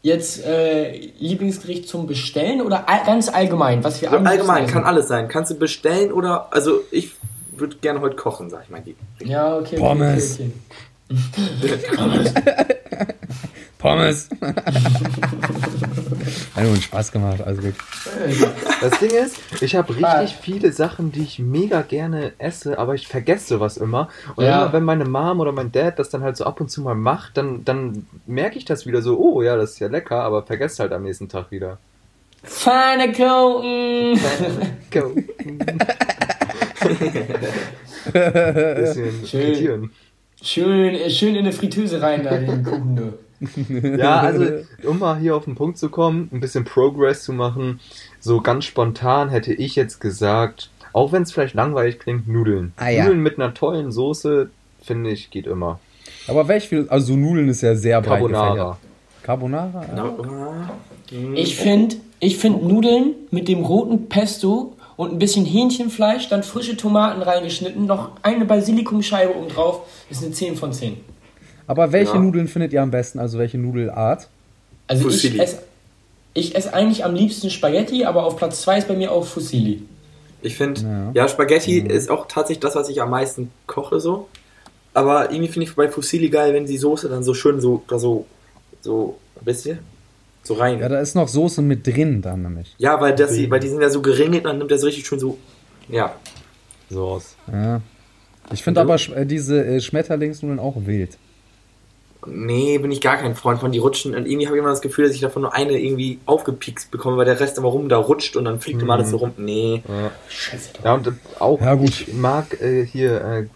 jetzt 0.02 0.44
äh, 0.44 0.96
Lieblingsgericht 1.18 1.88
zum 1.88 2.06
Bestellen 2.06 2.62
oder 2.62 2.88
all, 2.88 3.04
ganz 3.04 3.28
allgemein, 3.28 3.84
was 3.84 4.00
wir 4.02 4.10
Allgemein 4.12 4.66
kann 4.66 4.84
alles 4.84 5.08
sein. 5.08 5.28
Kannst 5.28 5.50
du 5.52 5.54
bestellen 5.54 6.10
oder. 6.12 6.52
Also, 6.52 6.80
ich 6.90 7.12
würde 7.52 7.76
gerne 7.76 8.00
heute 8.00 8.16
kochen, 8.16 8.50
sag 8.50 8.64
ich 8.64 8.70
mal. 8.70 8.82
Ja, 9.20 9.56
okay. 9.56 9.76
okay, 9.76 9.76
Pommes. 9.76 10.40
Okay, 10.40 10.50
okay. 11.62 12.58
Pommes. 13.82 14.28
Hat 16.54 16.64
nur 16.64 16.76
Spaß 16.76 17.10
gemacht, 17.10 17.40
also 17.42 17.62
gut. 17.62 17.74
Das 18.80 18.98
Ding 19.00 19.10
ist, 19.10 19.36
ich 19.60 19.74
habe 19.74 19.96
richtig 19.96 20.36
viele 20.40 20.70
Sachen, 20.72 21.10
die 21.10 21.22
ich 21.22 21.40
mega 21.40 21.82
gerne 21.82 22.32
esse, 22.38 22.78
aber 22.78 22.94
ich 22.94 23.08
vergesse 23.08 23.48
sowas 23.54 23.76
immer. 23.76 24.08
Und 24.36 24.44
Ja. 24.44 24.62
immer 24.62 24.72
wenn 24.72 24.84
meine 24.84 25.04
Mom 25.04 25.40
oder 25.40 25.50
mein 25.50 25.72
Dad 25.72 25.98
das 25.98 26.10
dann 26.10 26.22
halt 26.22 26.36
so 26.36 26.44
ab 26.44 26.60
und 26.60 26.70
zu 26.70 26.80
mal 26.82 26.94
macht, 26.94 27.36
dann, 27.36 27.64
dann 27.64 28.06
merke 28.26 28.56
ich 28.56 28.64
das 28.64 28.86
wieder 28.86 29.02
so, 29.02 29.18
oh 29.18 29.42
ja, 29.42 29.56
das 29.56 29.72
ist 29.72 29.78
ja 29.80 29.88
lecker, 29.88 30.22
aber 30.22 30.44
vergesse 30.44 30.80
halt 30.82 30.92
am 30.92 31.02
nächsten 31.02 31.28
Tag 31.28 31.50
wieder. 31.50 31.78
Go. 34.92 35.12
Bisschen 38.12 39.26
Schön. 39.26 39.40
irritieren. 39.40 39.90
Schön, 40.44 41.10
schön 41.10 41.34
in 41.36 41.40
eine 41.40 41.52
Fritteuse 41.52 42.02
rein, 42.02 42.24
da 42.24 42.36
den 42.36 42.64
Kuchen, 42.64 42.96
du. 42.96 43.12
Ja, 43.68 44.20
also 44.20 44.44
um 44.84 44.98
mal 44.98 45.18
hier 45.18 45.36
auf 45.36 45.44
den 45.44 45.54
Punkt 45.54 45.78
zu 45.78 45.88
kommen, 45.88 46.28
ein 46.32 46.40
bisschen 46.40 46.64
Progress 46.64 47.24
zu 47.24 47.32
machen, 47.32 47.80
so 48.20 48.40
ganz 48.40 48.64
spontan 48.64 49.28
hätte 49.28 49.52
ich 49.52 49.76
jetzt 49.76 50.00
gesagt, 50.00 50.70
auch 50.92 51.12
wenn 51.12 51.22
es 51.22 51.32
vielleicht 51.32 51.54
langweilig 51.54 51.98
klingt, 51.98 52.28
Nudeln. 52.28 52.72
Ah, 52.76 52.88
ja. 52.88 53.04
Nudeln 53.04 53.22
mit 53.22 53.38
einer 53.38 53.54
tollen 53.54 53.92
Soße, 53.92 54.50
finde 54.82 55.10
ich, 55.10 55.30
geht 55.30 55.46
immer. 55.46 55.80
Aber 56.28 56.48
welch 56.48 56.68
viel, 56.68 56.86
also 56.88 57.08
so 57.08 57.16
Nudeln 57.16 57.48
ist 57.48 57.62
ja 57.62 57.74
sehr 57.74 58.00
breit 58.00 58.20
Carbonara. 58.20 58.78
Carbonara? 59.22 59.84
Ja. 59.88 60.04
No. 60.04 61.34
Ich 61.34 61.56
finde 61.56 61.96
ich 62.20 62.36
find 62.38 62.62
Nudeln 62.62 63.14
mit 63.30 63.48
dem 63.48 63.64
roten 63.64 64.08
Pesto 64.08 64.76
und 64.96 65.12
ein 65.12 65.18
bisschen 65.18 65.44
Hähnchenfleisch, 65.44 66.28
dann 66.28 66.42
frische 66.42 66.76
Tomaten 66.76 67.20
reingeschnitten, 67.22 67.86
noch 67.86 68.12
eine 68.22 68.44
Basilikumscheibe 68.44 69.36
oben 69.36 69.48
drauf, 69.48 69.80
ist 70.08 70.22
eine 70.22 70.32
10 70.32 70.56
von 70.56 70.72
10. 70.72 71.11
Aber 71.66 71.92
welche 71.92 72.14
Ja. 72.14 72.20
Nudeln 72.20 72.48
findet 72.48 72.72
ihr 72.72 72.82
am 72.82 72.90
besten? 72.90 73.18
Also 73.18 73.38
welche 73.38 73.58
Nudelart? 73.58 74.28
Also 74.86 75.08
ich 75.08 75.14
Fusilli. 75.14 75.38
esse 75.40 75.58
ich 76.34 76.54
ess 76.56 76.66
eigentlich 76.68 77.04
am 77.04 77.14
liebsten 77.14 77.50
Spaghetti, 77.50 78.04
aber 78.06 78.24
auf 78.24 78.36
Platz 78.36 78.62
2 78.62 78.78
ist 78.78 78.88
bei 78.88 78.94
mir 78.96 79.12
auch 79.12 79.24
Fusilli. 79.24 79.82
Ich 80.40 80.56
finde, 80.56 80.80
Ja. 80.80 81.10
ja. 81.12 81.28
Spaghetti 81.28 81.78
ist 81.78 82.10
auch 82.10 82.26
tatsächlich 82.26 82.60
das, 82.60 82.74
was 82.74 82.88
ich 82.88 83.00
am 83.02 83.10
meisten 83.10 83.50
koche 83.66 84.00
so. 84.00 84.28
Aber 84.94 85.30
irgendwie 85.30 85.48
finde 85.52 85.68
ich 85.68 85.74
bei 85.76 85.88
Fusilli 85.88 86.28
geil, 86.30 86.52
wenn 86.54 86.66
die 86.66 86.78
Soße 86.78 87.08
dann 87.08 87.22
so 87.22 87.34
schön 87.34 87.60
so, 87.60 87.82
da 87.88 87.98
so, 87.98 88.26
so, 88.80 89.18
wisst 89.42 89.66
ihr? 89.66 89.78
So 90.42 90.54
rein. 90.54 90.76
Ja, 90.76 90.82
Ja, 90.82 90.88
da 90.88 91.00
ist 91.00 91.14
noch 91.14 91.28
Soße 91.28 91.62
mit 91.62 91.86
drin 91.86 92.20
dann 92.22 92.42
nämlich. 92.42 92.74
weil, 92.80 93.14
das, 93.14 93.30
weil 93.50 93.60
die 93.60 93.68
sind 93.68 93.80
ja 93.80 93.90
so 93.90 94.02
geringelt 94.02 94.44
dann 94.46 94.58
nimmt 94.58 94.70
er 94.72 94.78
so 94.78 94.86
richtig 94.86 95.06
schön 95.06 95.18
so, 95.20 95.38
ja. 95.88 96.14
So 96.90 97.04
aus. 97.04 97.36
Ja. 97.50 97.80
Ich 98.52 98.62
finde 98.62 98.80
du? 98.84 98.90
aber 98.90 99.00
äh, 99.16 99.24
diese 99.24 99.64
äh, 99.64 99.80
Schmetterlingsnudeln 99.80 100.58
auch 100.58 100.76
wild. 100.84 101.16
Nee, 102.26 102.78
bin 102.78 102.90
ich 102.92 103.00
gar 103.00 103.16
kein 103.16 103.34
Freund 103.34 103.58
von, 103.60 103.72
die 103.72 103.78
rutschen. 103.78 104.14
Und 104.14 104.26
irgendwie 104.26 104.46
habe 104.46 104.56
ich 104.56 104.60
immer 104.60 104.70
das 104.70 104.80
Gefühl, 104.80 105.06
dass 105.06 105.14
ich 105.14 105.20
davon 105.20 105.42
nur 105.42 105.54
eine 105.54 105.78
irgendwie 105.78 106.20
aufgepikst 106.26 106.90
bekomme, 106.90 107.16
weil 107.16 107.24
der 107.24 107.40
Rest 107.40 107.58
immer 107.58 107.68
rum 107.68 107.88
da 107.88 107.96
rutscht 107.98 108.36
und 108.36 108.44
dann 108.44 108.60
fliegt 108.60 108.80
immer 108.80 108.94
alles 108.94 109.10
so 109.10 109.16
rum. 109.16 109.32
Nee. 109.36 109.82
Ja. 109.88 110.10
Scheiße. 110.28 110.70
Ja, 110.84 110.94
und 110.94 111.06
äh, 111.08 111.12
auch, 111.40 111.60
Ja, 111.60 111.74
gut. 111.74 111.88
ich 111.88 112.12
mag 112.12 112.60
äh, 112.60 112.86
hier 112.86 113.20
äh, 113.24 113.46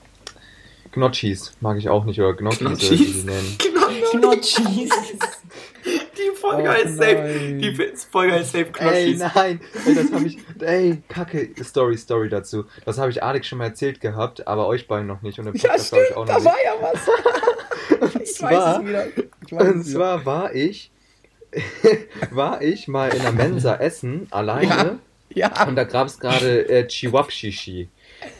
Gnocchis, 0.92 1.52
mag 1.60 1.78
ich 1.78 1.88
auch 1.88 2.04
nicht, 2.04 2.18
oder 2.20 2.34
Gnocchis, 2.34 2.60
oder 2.62 2.70
wie 2.70 2.86
Gnocchis? 2.86 2.98
die 3.22 3.24
nennen. 3.24 3.56
Knotschis. 4.10 4.90
Die 5.84 6.36
Folge 6.36 6.62
Oh 6.68 6.72
heißt 6.72 6.96
safe. 6.96 7.14
nein. 7.14 7.58
Die 7.60 7.94
Folge 8.10 8.32
heißt 8.32 8.52
safe 8.52 8.66
Ey, 8.80 9.14
Knoschis. 9.14 9.18
nein, 9.34 9.60
ey, 9.86 9.94
das 9.94 10.12
habe 10.12 10.26
ich, 10.26 10.38
ey, 10.60 11.02
kacke, 11.08 11.50
Story, 11.62 11.96
Story 11.96 12.28
dazu. 12.28 12.64
Das 12.84 12.98
habe 12.98 13.10
ich 13.10 13.22
Alex 13.22 13.46
schon 13.46 13.58
mal 13.58 13.66
erzählt 13.66 14.00
gehabt, 14.00 14.46
aber 14.48 14.66
euch 14.66 14.88
beiden 14.88 15.06
noch 15.06 15.22
nicht 15.22 15.38
und 15.38 15.46
im 15.46 15.52
Podcast 15.52 15.90
glaube 15.92 16.06
ich 16.10 16.16
auch 16.16 16.26
noch 16.26 16.34
nicht. 16.34 16.44
ja 16.46 16.72
was. 16.80 17.00
ich 18.22 18.34
zwar- 18.34 18.82
Und 19.50 19.84
zwar 19.84 20.24
war 20.26 20.54
ich, 20.54 20.90
war 22.30 22.62
ich 22.62 22.88
mal 22.88 23.12
in 23.14 23.22
der 23.22 23.32
Mensa 23.32 23.76
essen, 23.76 24.26
alleine, 24.30 24.98
Ja. 25.34 25.66
und 25.66 25.76
da 25.76 25.84
gab 25.84 26.06
es 26.08 26.18
gerade 26.18 26.68
äh, 26.68 26.86
Chiwapshishi. 26.86 27.88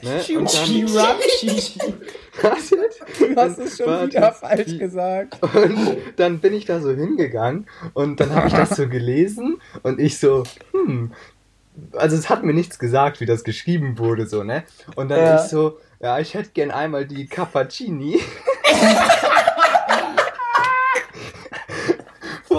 Ne? 0.03 0.39
Und 0.39 0.51
Chirapschichi. 0.51 1.79
Du 2.39 3.35
hast 3.37 3.59
es 3.59 3.79
schon 3.79 4.09
wieder 4.09 4.31
falsch 4.31 4.79
gesagt. 4.79 5.39
Und 5.43 5.97
dann 6.17 6.39
bin 6.39 6.53
ich 6.53 6.67
da 6.67 6.81
so 6.81 6.91
hingegangen 6.91 7.67
und 7.95 8.21
dann 8.21 8.35
habe 8.35 8.49
ich 8.49 8.53
das 8.53 8.77
so 8.77 8.87
gelesen 8.91 9.59
und 9.83 9.99
ich 9.99 10.19
so, 10.19 10.43
hm, 10.73 11.13
also 11.93 12.15
es 12.15 12.29
hat 12.29 12.45
mir 12.45 12.53
nichts 12.53 12.79
gesagt, 12.79 13.21
wie 13.21 13.27
das 13.27 13.43
geschrieben 13.43 13.99
wurde, 13.99 14.27
so, 14.27 14.45
ne? 14.45 14.65
Und 14.97 15.09
dann 15.11 15.19
Ja. 15.19 15.37
ich 15.43 15.49
so, 15.51 15.79
ja, 16.01 16.19
ich 16.19 16.35
hätte 16.35 16.51
gern 16.53 16.71
einmal 16.71 17.07
die 17.07 17.27
Cappuccini. 17.27 18.21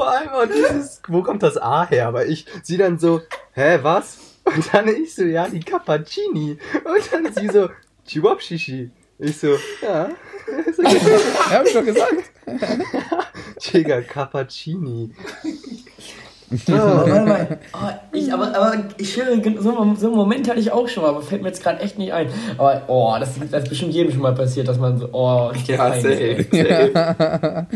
Vor 0.07 0.17
allem 0.17 0.29
auch 0.29 0.53
dieses, 0.53 1.01
wo 1.07 1.21
kommt 1.21 1.43
das 1.43 1.57
A 1.57 1.85
her? 1.87 2.07
Aber 2.07 2.25
ich, 2.25 2.45
sie 2.63 2.77
dann 2.77 2.97
so, 2.97 3.21
hä, 3.53 3.79
was? 3.81 4.17
Und 4.45 4.73
dann 4.73 4.87
ich 4.87 5.13
so, 5.13 5.23
ja, 5.23 5.47
die 5.49 5.59
Cappuccini. 5.59 6.57
Und 6.85 7.11
dann 7.11 7.33
sie 7.33 7.49
so, 7.49 7.69
Chiwapshishi. 8.07 8.89
Ich 9.19 9.37
so, 9.37 9.57
ja. 9.81 10.09
So, 10.75 10.81
Ja, 10.83 11.59
hab 11.59 11.65
ich 11.65 11.73
doch 11.73 11.83
gesagt. 11.83 12.31
Digga, 13.73 14.01
Cappuccini. 14.01 15.11
Warte 16.67 17.25
mal. 17.25 17.59
Oh, 17.73 17.89
ich, 18.13 18.31
aber, 18.31 18.55
aber 18.55 18.85
ich 18.97 19.11
schwöre, 19.13 19.41
so, 19.59 19.95
so 19.95 20.07
einen 20.07 20.15
Moment 20.15 20.47
hatte 20.47 20.59
ich 20.61 20.71
auch 20.71 20.87
schon 20.87 21.03
mal, 21.03 21.09
aber 21.09 21.21
fällt 21.21 21.41
mir 21.41 21.49
jetzt 21.49 21.61
gerade 21.61 21.81
echt 21.81 21.97
nicht 21.97 22.13
ein. 22.13 22.29
Aber 22.57 22.83
oh, 22.87 23.15
das, 23.19 23.31
das 23.51 23.63
ist 23.63 23.69
bestimmt 23.69 23.93
jedem 23.93 24.13
schon 24.13 24.21
mal 24.21 24.33
passiert, 24.33 24.69
dass 24.69 24.77
man 24.77 24.97
so, 24.97 25.09
oh, 25.11 25.47
richtig 25.47 25.77
Ja, 25.77 25.91
safe. 25.93 26.45
safe. 26.49 27.67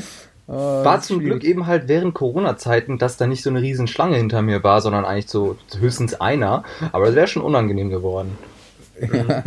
Oh, 0.53 0.83
War 0.83 0.99
zum 0.99 1.21
ist 1.21 1.25
Glück 1.25 1.43
eben 1.45 1.65
halt 1.65 1.87
während 1.87 2.13
Corona-Zeiten, 2.13 2.97
dass 2.97 3.15
da 3.15 3.25
nicht 3.25 3.41
so 3.41 3.49
eine 3.49 3.61
riesen 3.61 3.87
Schlange 3.87 4.17
hinter 4.17 4.41
mir 4.41 4.65
war, 4.65 4.81
sondern 4.81 5.05
eigentlich 5.05 5.29
so 5.29 5.55
höchstens 5.79 6.19
einer. 6.19 6.65
Aber 6.91 7.05
das 7.05 7.15
wäre 7.15 7.27
schon 7.27 7.41
unangenehm 7.41 7.89
geworden. 7.89 8.37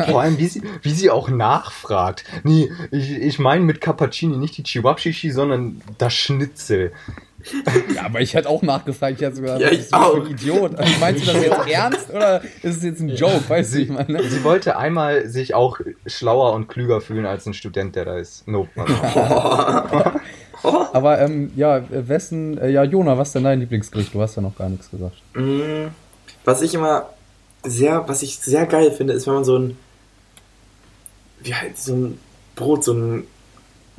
Vor 0.08 0.22
allem, 0.22 0.38
wie 0.38 0.46
sie, 0.46 0.62
wie 0.80 0.92
sie 0.92 1.10
auch 1.10 1.28
nachfragt. 1.28 2.24
Nee, 2.42 2.72
ich, 2.90 3.10
ich 3.10 3.38
meine 3.38 3.64
mit 3.64 3.82
Cappuccini 3.82 4.38
nicht 4.38 4.56
die 4.56 4.62
Chiwapshishi, 4.62 5.30
sondern 5.30 5.82
das 5.98 6.14
Schnitzel. 6.14 6.92
Ja, 7.94 8.06
aber 8.06 8.22
ich 8.22 8.32
hätte 8.32 8.48
auch 8.48 8.62
nachgefragt. 8.62 9.16
Ich 9.16 9.26
hätte 9.26 9.36
sogar 9.36 9.60
Ja, 9.60 9.66
was 9.70 9.78
ich 9.78 9.92
auch. 9.92 10.24
ein 10.24 10.30
Idiot. 10.30 10.74
Also, 10.76 10.92
meinst 10.98 11.22
du 11.22 11.32
das 11.32 11.44
jetzt 11.44 11.68
ernst 11.68 12.10
oder 12.10 12.42
ist 12.62 12.78
es 12.78 12.82
jetzt 12.82 13.00
ein 13.00 13.10
Joke? 13.10 13.42
Weißt 13.46 13.74
du, 13.74 13.80
ich 13.80 13.90
meine? 13.90 14.22
Sie 14.24 14.42
wollte 14.42 14.78
einmal 14.78 15.28
sich 15.28 15.52
auch 15.54 15.80
schlauer 16.06 16.54
und 16.54 16.68
klüger 16.68 17.02
fühlen 17.02 17.26
als 17.26 17.44
ein 17.44 17.52
Student, 17.52 17.94
der 17.94 18.06
da 18.06 18.16
ist. 18.16 18.48
Nope. 18.48 18.70
Aber 20.92 21.18
ähm, 21.20 21.52
ja, 21.56 21.78
äh, 21.78 22.08
wessen, 22.08 22.58
äh, 22.58 22.70
ja, 22.70 22.84
Jona, 22.84 23.16
was 23.18 23.28
ist 23.28 23.34
denn 23.34 23.44
dein 23.44 23.60
Lieblingsgericht? 23.60 24.14
Du 24.14 24.20
hast 24.20 24.36
ja 24.36 24.42
noch 24.42 24.56
gar 24.56 24.68
nichts 24.68 24.90
gesagt. 24.90 25.16
Mm, 25.34 25.88
Was 26.44 26.62
ich 26.62 26.74
immer 26.74 27.06
sehr, 27.62 28.06
was 28.08 28.22
ich 28.22 28.38
sehr 28.38 28.66
geil 28.66 28.90
finde, 28.90 29.12
ist, 29.14 29.26
wenn 29.26 29.34
man 29.34 29.44
so 29.44 29.58
ein, 29.58 29.76
wie 31.42 31.54
heißt 31.54 31.84
so 31.84 31.94
ein 31.94 32.18
Brot, 32.56 32.84
so 32.84 32.92
ein, 32.92 33.26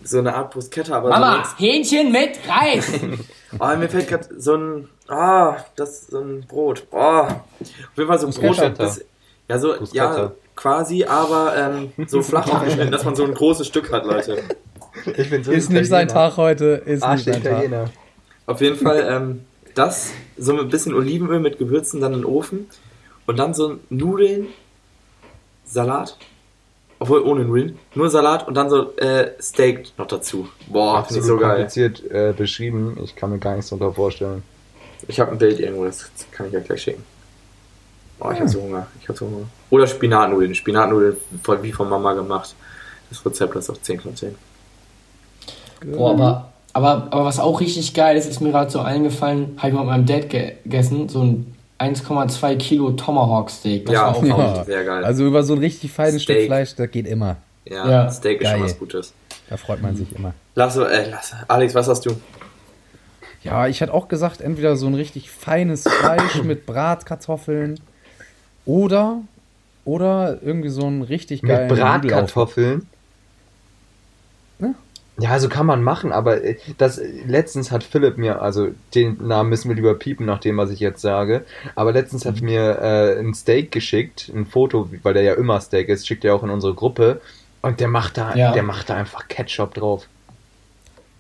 so 0.04 0.20
eine 0.20 0.36
Art 0.36 0.52
Bruschetta, 0.52 0.96
aber 0.98 1.10
Mama, 1.10 1.44
Hähnchen 1.58 2.12
mit 2.12 2.38
Reis. 2.48 2.88
so 2.92 3.00
oh, 3.60 3.76
mir 3.76 3.90
fällt 3.90 4.08
gerade 4.08 4.28
so 4.38 4.56
ein, 4.56 4.88
ah, 5.08 5.58
das 5.76 6.02
ist 6.02 6.12
so 6.12 6.20
ein 6.20 6.46
Brot, 6.48 6.86
oh, 6.92 6.98
auf 6.98 7.32
jeden 7.98 8.08
Fall 8.08 8.20
so 8.20 8.28
ein 8.28 8.34
Brot, 8.34 8.58
Bruschetta. 8.58 8.84
das, 8.84 9.04
ja 9.48 9.60
so, 9.60 9.76
Bruschetta. 9.76 10.18
ja, 10.24 10.32
quasi, 10.56 11.04
aber 11.06 11.54
ähm, 11.58 11.92
so 12.08 12.22
flach 12.22 12.48
aufgeschnitten, 12.54 12.92
dass 12.92 13.04
man 13.04 13.16
so 13.16 13.24
ein 13.24 13.34
großes 13.34 13.68
Stück 13.68 13.92
hat, 13.92 14.06
Leute. 14.06 14.44
Ich 15.18 15.30
bin 15.30 15.44
so 15.44 15.52
Ist 15.52 15.70
nicht 15.70 15.88
sein. 15.88 16.08
Tag 16.08 16.38
heute. 16.38 16.82
Ist 16.86 17.04
Arsch 17.04 17.26
nicht 17.26 17.44
sein 17.44 17.70
Tag. 17.72 17.92
Auf 18.46 18.62
jeden 18.62 18.78
Fall 18.78 19.08
ähm, 19.10 19.42
das, 19.74 20.12
so 20.38 20.54
mit 20.54 20.64
ein 20.64 20.70
bisschen 20.70 20.94
Olivenöl 20.94 21.40
mit 21.40 21.58
Gewürzen 21.58 22.02
dann 22.02 22.14
in 22.14 22.20
den 22.20 22.26
Ofen 22.26 22.68
und 23.26 23.38
dann 23.38 23.54
so 23.54 23.80
Nudeln, 23.90 24.48
Salat, 25.66 26.18
obwohl 27.00 27.22
ohne 27.22 27.44
Nudeln, 27.44 27.78
nur 27.94 28.10
Salat 28.10 28.48
und 28.48 28.54
dann 28.56 28.70
so 28.70 28.96
äh, 28.98 29.32
Steak 29.42 29.92
noch 29.98 30.08
dazu. 30.08 30.48
Boah, 30.68 31.04
finde 31.04 31.20
ich 31.20 31.26
so 31.26 31.38
geil. 31.38 31.50
kompliziert 31.50 32.04
äh, 32.12 32.34
beschrieben. 32.36 32.98
Ich 33.04 33.16
kann 33.16 33.32
mir 33.32 33.40
gar 33.40 33.56
nichts 33.56 33.70
darunter 33.70 33.94
vorstellen. 33.94 34.44
Ich 35.08 35.20
habe 35.20 35.32
ein 35.32 35.38
Bild 35.38 35.60
irgendwo, 35.60 35.86
das 35.86 36.10
kann 36.32 36.48
ich 36.48 36.54
ja 36.54 36.60
gleich 36.60 36.82
schicken. 36.82 37.04
Boah, 38.18 38.32
ich 38.32 38.40
hab 38.40 38.48
so 38.48 38.62
Hunger, 38.62 38.88
ich 39.02 39.10
hab 39.10 39.18
so 39.18 39.26
Hunger. 39.26 39.48
Oder 39.70 39.88
Spinatnudeln, 39.88 40.56
Spinatnudeln 40.56 41.18
voll 41.44 41.62
wie 41.64 41.72
von 41.72 41.90
Mama 41.90 42.14
gemacht. 42.14 42.56
Das 43.10 43.26
Rezept 43.26 43.56
ist 43.56 43.70
auch 43.70 43.82
10 43.82 44.00
von 44.00 44.16
10. 44.16 44.36
Boah, 45.84 46.12
aber, 46.12 46.50
aber, 46.74 47.08
aber 47.12 47.26
was 47.26 47.40
auch 47.40 47.60
richtig 47.60 47.94
geil 47.94 48.18
ist, 48.18 48.26
ist 48.28 48.42
mir 48.42 48.52
gerade 48.52 48.70
so 48.72 48.80
eingefallen, 48.80 49.56
habe 49.58 49.70
ich 49.70 49.74
mal 49.74 49.82
mit 49.82 49.90
meinem 49.90 50.06
Dad 50.06 50.30
ge 50.30 50.54
gegessen, 50.64 51.10
so 51.10 51.22
ein 51.24 51.56
1,2 51.80 52.56
Kilo 52.58 52.92
Tomahawk 52.92 53.50
Steak. 53.50 53.86
Das 53.86 53.94
Ja, 53.94 54.02
war 54.08 54.16
auch 54.16 54.24
ja. 54.24 54.64
Sehr 54.64 54.84
geil. 54.86 55.04
Also 55.04 55.26
über 55.26 55.44
so 55.44 55.54
ein 55.54 55.60
richtig 55.60 55.92
feines 55.92 56.24
Stück 56.24 56.36
Steak. 56.38 56.48
Fleisch, 56.48 56.76
das 56.76 56.90
geht 56.92 57.06
immer. 57.08 57.38
Ja, 57.66 57.90
Ja. 57.90 58.10
Steak 58.12 58.42
ist 58.42 58.48
schon 58.48 58.60
Geil. 58.60 58.66
was 58.70 58.80
Gutes. 58.80 59.14
Da 59.50 59.58
freut 59.58 59.82
man 59.82 59.96
sich 59.96 60.16
immer. 60.16 60.34
Lasse, 60.56 60.90
äh, 60.90 61.10
Lasse. 61.10 61.36
Alex, 61.48 61.76
was 61.76 61.88
hast 61.88 62.06
du? 62.06 62.12
Ja, 63.44 63.68
ich 63.68 63.82
hätte 63.82 63.94
auch 63.94 64.08
gesagt, 64.08 64.42
entweder 64.42 64.76
so 64.76 64.88
ein 64.88 64.96
richtig 64.96 65.30
feines 65.30 65.84
Fleisch 65.84 66.42
mit 66.44 66.66
Bratkartoffeln 66.66 67.80
oder 68.66 69.20
oder 69.84 70.40
irgendwie 70.42 70.70
so 70.70 70.88
ein 70.88 71.04
richtig 71.04 71.44
Mit 71.44 71.52
geilen 71.52 71.68
Nudelauflauf. 71.68 72.02
Bratkartoffeln. 72.02 72.88
Ja, 75.18 75.30
also 75.30 75.48
kann 75.48 75.66
man 75.66 75.82
machen, 75.82 76.12
aber 76.12 76.44
äh, 76.44 76.58
das 76.78 77.00
letztens 77.26 77.72
hat 77.72 77.84
Philipp 77.84 78.18
mir, 78.18 78.42
also 78.42 78.68
den 78.94 79.18
Namen 79.26 79.50
müssen 79.50 79.70
wir 79.70 79.76
lieber 79.76 79.94
piepen 79.96 80.26
nach 80.26 80.40
dem, 80.40 80.58
was 80.58 80.72
ich 80.72 80.82
jetzt 80.82 81.02
sage, 81.02 81.46
aber 81.76 81.94
letztens 81.94 82.26
hat 82.26 82.42
mir 82.42 82.80
äh, 82.82 83.20
ein 83.20 83.34
Steak 83.34 83.72
geschickt, 83.72 84.30
ein 84.36 84.46
Foto, 84.46 84.90
weil 85.04 85.14
der 85.14 85.24
ja 85.24 85.34
immer 85.36 85.62
Steak 85.62 85.88
ist, 85.88 86.06
schickt 86.06 86.26
er 86.26 86.36
auch 86.36 86.44
in 86.44 86.50
unsere 86.50 86.74
Gruppe 86.74 87.22
und 87.62 87.80
der 87.80 87.88
macht 87.88 88.18
da, 88.18 88.36
Ja. 88.36 88.52
der 88.52 88.64
macht 88.64 88.90
da 88.90 88.96
einfach 88.96 89.28
Ketchup 89.30 89.74
drauf. 89.76 90.06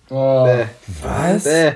Oh. 0.10 0.44
Bäh. 0.44 0.66
Was? 1.02 1.44
Bäh. 1.46 1.72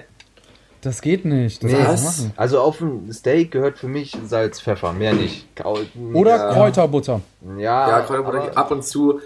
Das 0.82 1.02
geht 1.02 1.26
nicht. 1.26 1.62
Das 1.64 1.72
Nee, 1.72 1.78
machen. 1.78 2.34
also 2.38 2.62
auf 2.62 2.80
ein 2.80 3.12
Steak 3.12 3.52
gehört 3.52 3.78
für 3.78 3.88
mich 3.90 4.16
Salz, 4.26 4.62
Pfeffer, 4.62 4.94
mehr 4.94 5.14
nicht. 5.14 5.46
Oder 6.14 6.36
ja, 6.38 6.54
Kräuterbutter. 6.54 7.22
Ja, 7.58 7.90
Ja, 7.90 8.02
Kräuterbutter 8.02 8.58
ab 8.58 8.72
und 8.72 8.86
zu. 8.86 9.20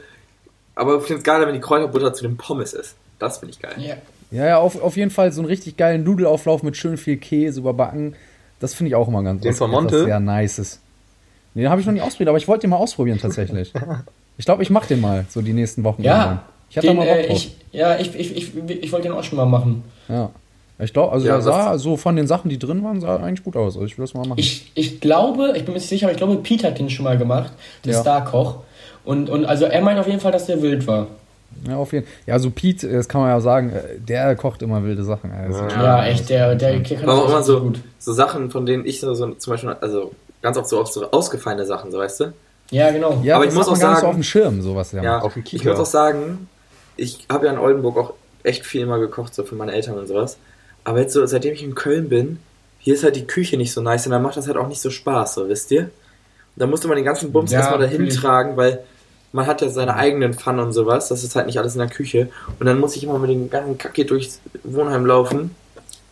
Aber 0.76 0.98
ich 0.98 1.04
finde 1.04 1.20
es 1.20 1.24
geiler, 1.24 1.46
wenn 1.48 1.54
die 1.54 1.62
Kräuterbutter 1.62 2.14
zu 2.14 2.24
den 2.24 2.38
Pommes 2.38 2.74
ist. 2.74 2.96
Das 3.20 3.38
finde 3.38 3.54
ich 3.54 3.60
geil. 3.62 3.74
Ja. 3.78 3.96
Ja, 4.32 4.48
ja, 4.48 4.58
auf, 4.58 4.82
auf 4.82 4.98
jeden 4.98 5.12
Fall 5.12 5.32
so 5.32 5.42
einen 5.42 5.48
richtig 5.48 5.78
geilen 5.78 6.04
Nudelauflauf 6.04 6.64
mit 6.64 6.76
schön 6.76 6.98
viel 6.98 7.18
Käse 7.18 7.60
überbacken. 7.60 8.16
Das 8.60 8.74
finde 8.74 8.90
ich 8.90 8.96
auch 8.96 9.08
immer 9.08 9.22
ganz 9.22 9.42
Den 9.44 9.52
was- 9.52 9.58
von 9.60 9.70
Monte? 9.70 10.06
sehr 10.06 10.20
nices. 10.20 10.80
Nee, 11.54 11.62
den 11.64 11.70
habe 11.70 11.82
ich 11.82 11.86
noch 11.86 11.94
nie 11.94 12.02
ausprobiert, 12.02 12.30
aber 12.30 12.38
ich 12.40 12.48
wollte 12.48 12.62
den 12.62 12.72
mal 12.72 12.78
ausprobieren 12.78 13.20
tatsächlich. 13.22 13.72
Ich 14.36 14.46
glaube, 14.46 14.64
ich 14.64 14.72
mache 14.72 14.88
den 14.88 15.00
mal 15.00 15.26
so 15.30 15.44
die 15.44 15.54
nächsten 15.54 15.84
Wochen. 15.84 16.02
Ja, 16.02 16.42
ich 16.68 16.76
hatte 16.78 16.88
den, 16.88 16.98
mal 16.98 17.06
Bock 17.06 17.16
äh, 17.18 17.28
drauf. 17.28 17.38
ich, 17.38 17.56
ja, 17.72 18.00
ich, 18.00 18.16
ich, 18.16 18.36
ich, 18.36 18.52
ich 18.82 18.92
wollte 18.92 19.08
den 19.08 19.16
auch 19.16 19.24
schon 19.24 19.38
mal 19.38 19.46
machen. 19.46 19.84
ja. 20.10 20.32
Ich 20.80 20.92
glaube, 20.92 21.12
also 21.14 21.28
Ja, 21.28 21.34
der 21.34 21.44
sah 21.44 21.78
so 21.78 21.98
von 21.98 22.16
den 22.16 22.26
Sachen, 22.26 22.50
die 22.50 22.58
drin 22.58 22.84
waren, 22.84 23.00
sah 23.00 23.18
eigentlich 23.18 23.44
gut 23.44 23.56
aus. 23.56 23.76
Also 23.76 23.86
ich 23.86 23.96
will 24.00 24.04
das 24.06 24.16
mal 24.16 24.22
machen. 24.28 24.40
Ich, 24.40 24.72
ich 24.74 25.00
glaube, 25.00 25.50
ich 25.56 25.66
bin 25.66 25.74
mir 25.76 25.80
nicht 25.80 25.88
sicher, 25.88 26.08
aber 26.08 26.14
ich 26.14 26.18
glaube, 26.18 26.36
Pete 26.38 26.66
hat 26.66 26.80
den 26.80 26.90
schon 26.90 27.04
mal 27.06 27.16
gemacht, 27.16 27.54
der 27.86 27.94
Ja. 27.94 28.02
Star-Koch. 28.02 28.56
Und, 29.06 29.30
und 29.30 29.46
also 29.46 29.66
er 29.66 29.82
meint 29.82 30.00
auf 30.00 30.08
jeden 30.08 30.20
Fall, 30.20 30.32
dass 30.32 30.46
der 30.46 30.62
wild 30.62 30.88
war. 30.88 31.08
ja, 31.68 31.76
auf 31.78 31.92
jeden 31.94 32.08
Ja, 32.26 32.40
so 32.40 32.50
Pete, 32.52 32.88
das 32.90 33.08
kann 33.08 33.22
man 33.22 33.30
ja 33.30 33.40
sagen, 33.42 33.70
äh, 33.72 34.00
der 34.00 34.36
kocht 34.36 34.62
immer 34.62 34.84
wilde 34.84 35.04
Sachen. 35.04 35.32
Das 35.48 35.56
ist- 35.56 35.76
Ja, 35.76 36.06
echt, 36.06 36.30
der, 36.30 36.56
der, 36.56 36.80
der 36.80 36.98
kann 37.00 37.10
Aber 37.10 37.24
auch 37.24 37.30
immer 37.30 37.44
so, 37.44 37.60
gut. 37.62 37.80
so 38.00 38.14
Sachen, 38.14 38.50
von 38.52 38.66
denen 38.66 38.86
ich 38.86 39.00
so, 39.00 39.14
so 39.14 39.32
zum 39.32 39.52
Beispiel, 39.52 39.76
also 39.82 40.12
ganz 40.42 40.58
oft 40.58 40.70
so, 40.70 40.80
oft 40.80 40.94
so 40.94 41.10
ausgefallene 41.12 41.66
Sachen, 41.66 41.92
so 41.92 41.98
weißt 42.00 42.20
du? 42.22 42.34
Ja, 42.72 42.92
genau. 42.92 43.20
Ja, 43.24 43.36
Aber 43.36 43.46
das 43.46 43.54
ich 43.54 43.58
muss 43.58 43.68
auch 43.68 43.72
nicht 43.74 43.82
so 43.82 43.88
sagen- 43.94 44.06
auf 44.08 44.14
dem 44.16 44.24
Schirm, 44.24 44.62
sowas. 44.62 44.92
Ja. 44.94 45.04
Ja, 45.04 45.20
auf 45.20 45.34
dem 45.34 45.44
ich 45.44 45.50
Kieker. 45.52 45.70
muss 45.72 45.80
auch 45.80 45.86
sagen, 45.86 46.48
ich 46.96 47.26
habe 47.30 47.46
ja 47.48 47.52
in 47.52 47.60
Oldenburg 47.60 47.98
auch 47.98 48.14
echt 48.44 48.66
viel 48.66 48.82
immer 48.82 49.00
gekocht, 49.00 49.36
so 49.36 49.44
für 49.44 49.56
meine 49.56 49.74
Eltern 49.74 49.98
und 49.98 50.08
sowas. 50.08 50.38
Aber 50.86 51.00
jetzt 51.00 51.14
so, 51.14 51.26
seitdem 51.26 51.54
ich 51.54 51.64
in 51.64 51.76
Köln 51.76 52.10
bin, 52.10 52.40
hier 52.80 52.94
ist 52.96 53.04
halt 53.04 53.16
die 53.16 53.26
Küche 53.28 53.58
nicht 53.58 53.72
so 53.74 53.82
nice 53.82 54.06
und 54.06 54.12
dann 54.12 54.22
macht 54.22 54.36
das 54.38 54.48
halt 54.48 54.58
auch 54.58 54.68
nicht 54.68 54.82
so 54.82 54.90
Spaß, 54.90 55.36
so 55.36 55.48
wisst 55.50 55.72
ihr? 55.72 55.90
Da 56.56 56.68
musste 56.68 56.88
man 56.88 56.96
den 56.98 57.06
ganzen 57.06 57.32
Bums 57.32 57.52
Ja, 57.52 57.60
erstmal 57.60 57.80
dahin 57.80 58.10
tragen, 58.10 58.58
weil 58.58 58.80
man 59.34 59.46
hat 59.48 59.62
ja 59.62 59.70
seine 59.70 59.96
eigenen 59.96 60.34
Pfannen 60.34 60.60
und 60.62 60.72
sowas, 60.72 61.10
das 61.10 61.24
ist 61.24 61.36
halt 61.36 61.48
nicht 61.48 61.58
alles 61.60 61.74
in 61.74 61.80
der 61.80 61.90
Küche. 61.90 62.30
Und 62.60 62.66
dann 62.68 62.80
muss 62.80 62.96
ich 62.96 63.04
immer 63.04 63.20
mit 63.20 63.30
dem 63.30 63.50
ganzen 63.50 63.78
Kacke 63.78 64.06
durchs 64.06 64.40
Wohnheim 64.64 65.06
laufen. 65.06 65.54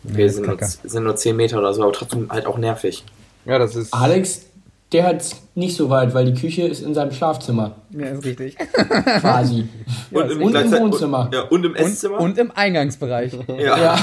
Okay, 0.08 0.26
ist 0.26 0.34
sind 0.34 0.46
nur, 0.46 0.58
sind 0.60 1.04
nur 1.04 1.16
10 1.16 1.36
Meter 1.36 1.58
oder 1.58 1.72
so, 1.72 1.82
aber 1.84 1.92
trotzdem 1.92 2.28
halt 2.30 2.44
auch 2.46 2.58
nervig. 2.58 3.04
Ja, 3.46 3.58
das 3.58 3.76
ist. 3.76 3.94
Alex, 3.94 4.42
der 4.90 5.04
hat 5.04 5.24
nicht 5.54 5.76
so 5.76 5.88
weit, 5.90 6.12
weil 6.14 6.30
die 6.32 6.38
Küche 6.40 6.62
ist 6.66 6.82
in 6.82 6.92
seinem 6.94 7.12
Schlafzimmer. 7.12 7.76
ja, 7.90 8.06
ist 8.06 8.24
richtig. 8.24 8.56
Quasi. 9.20 9.68
Und, 10.10 10.22
und 10.24 10.40
im 10.40 10.48
gleichzeit- 10.50 10.80
Wohnzimmer. 10.82 11.26
Und, 11.26 11.34
ja, 11.34 11.42
und 11.42 11.64
im 11.64 11.70
Und, 11.72 11.76
Esszimmer. 11.78 12.18
und 12.20 12.36
im 12.38 12.50
Eingangsbereich. 12.52 13.32
ja, 13.58 13.78
ja. 13.78 13.98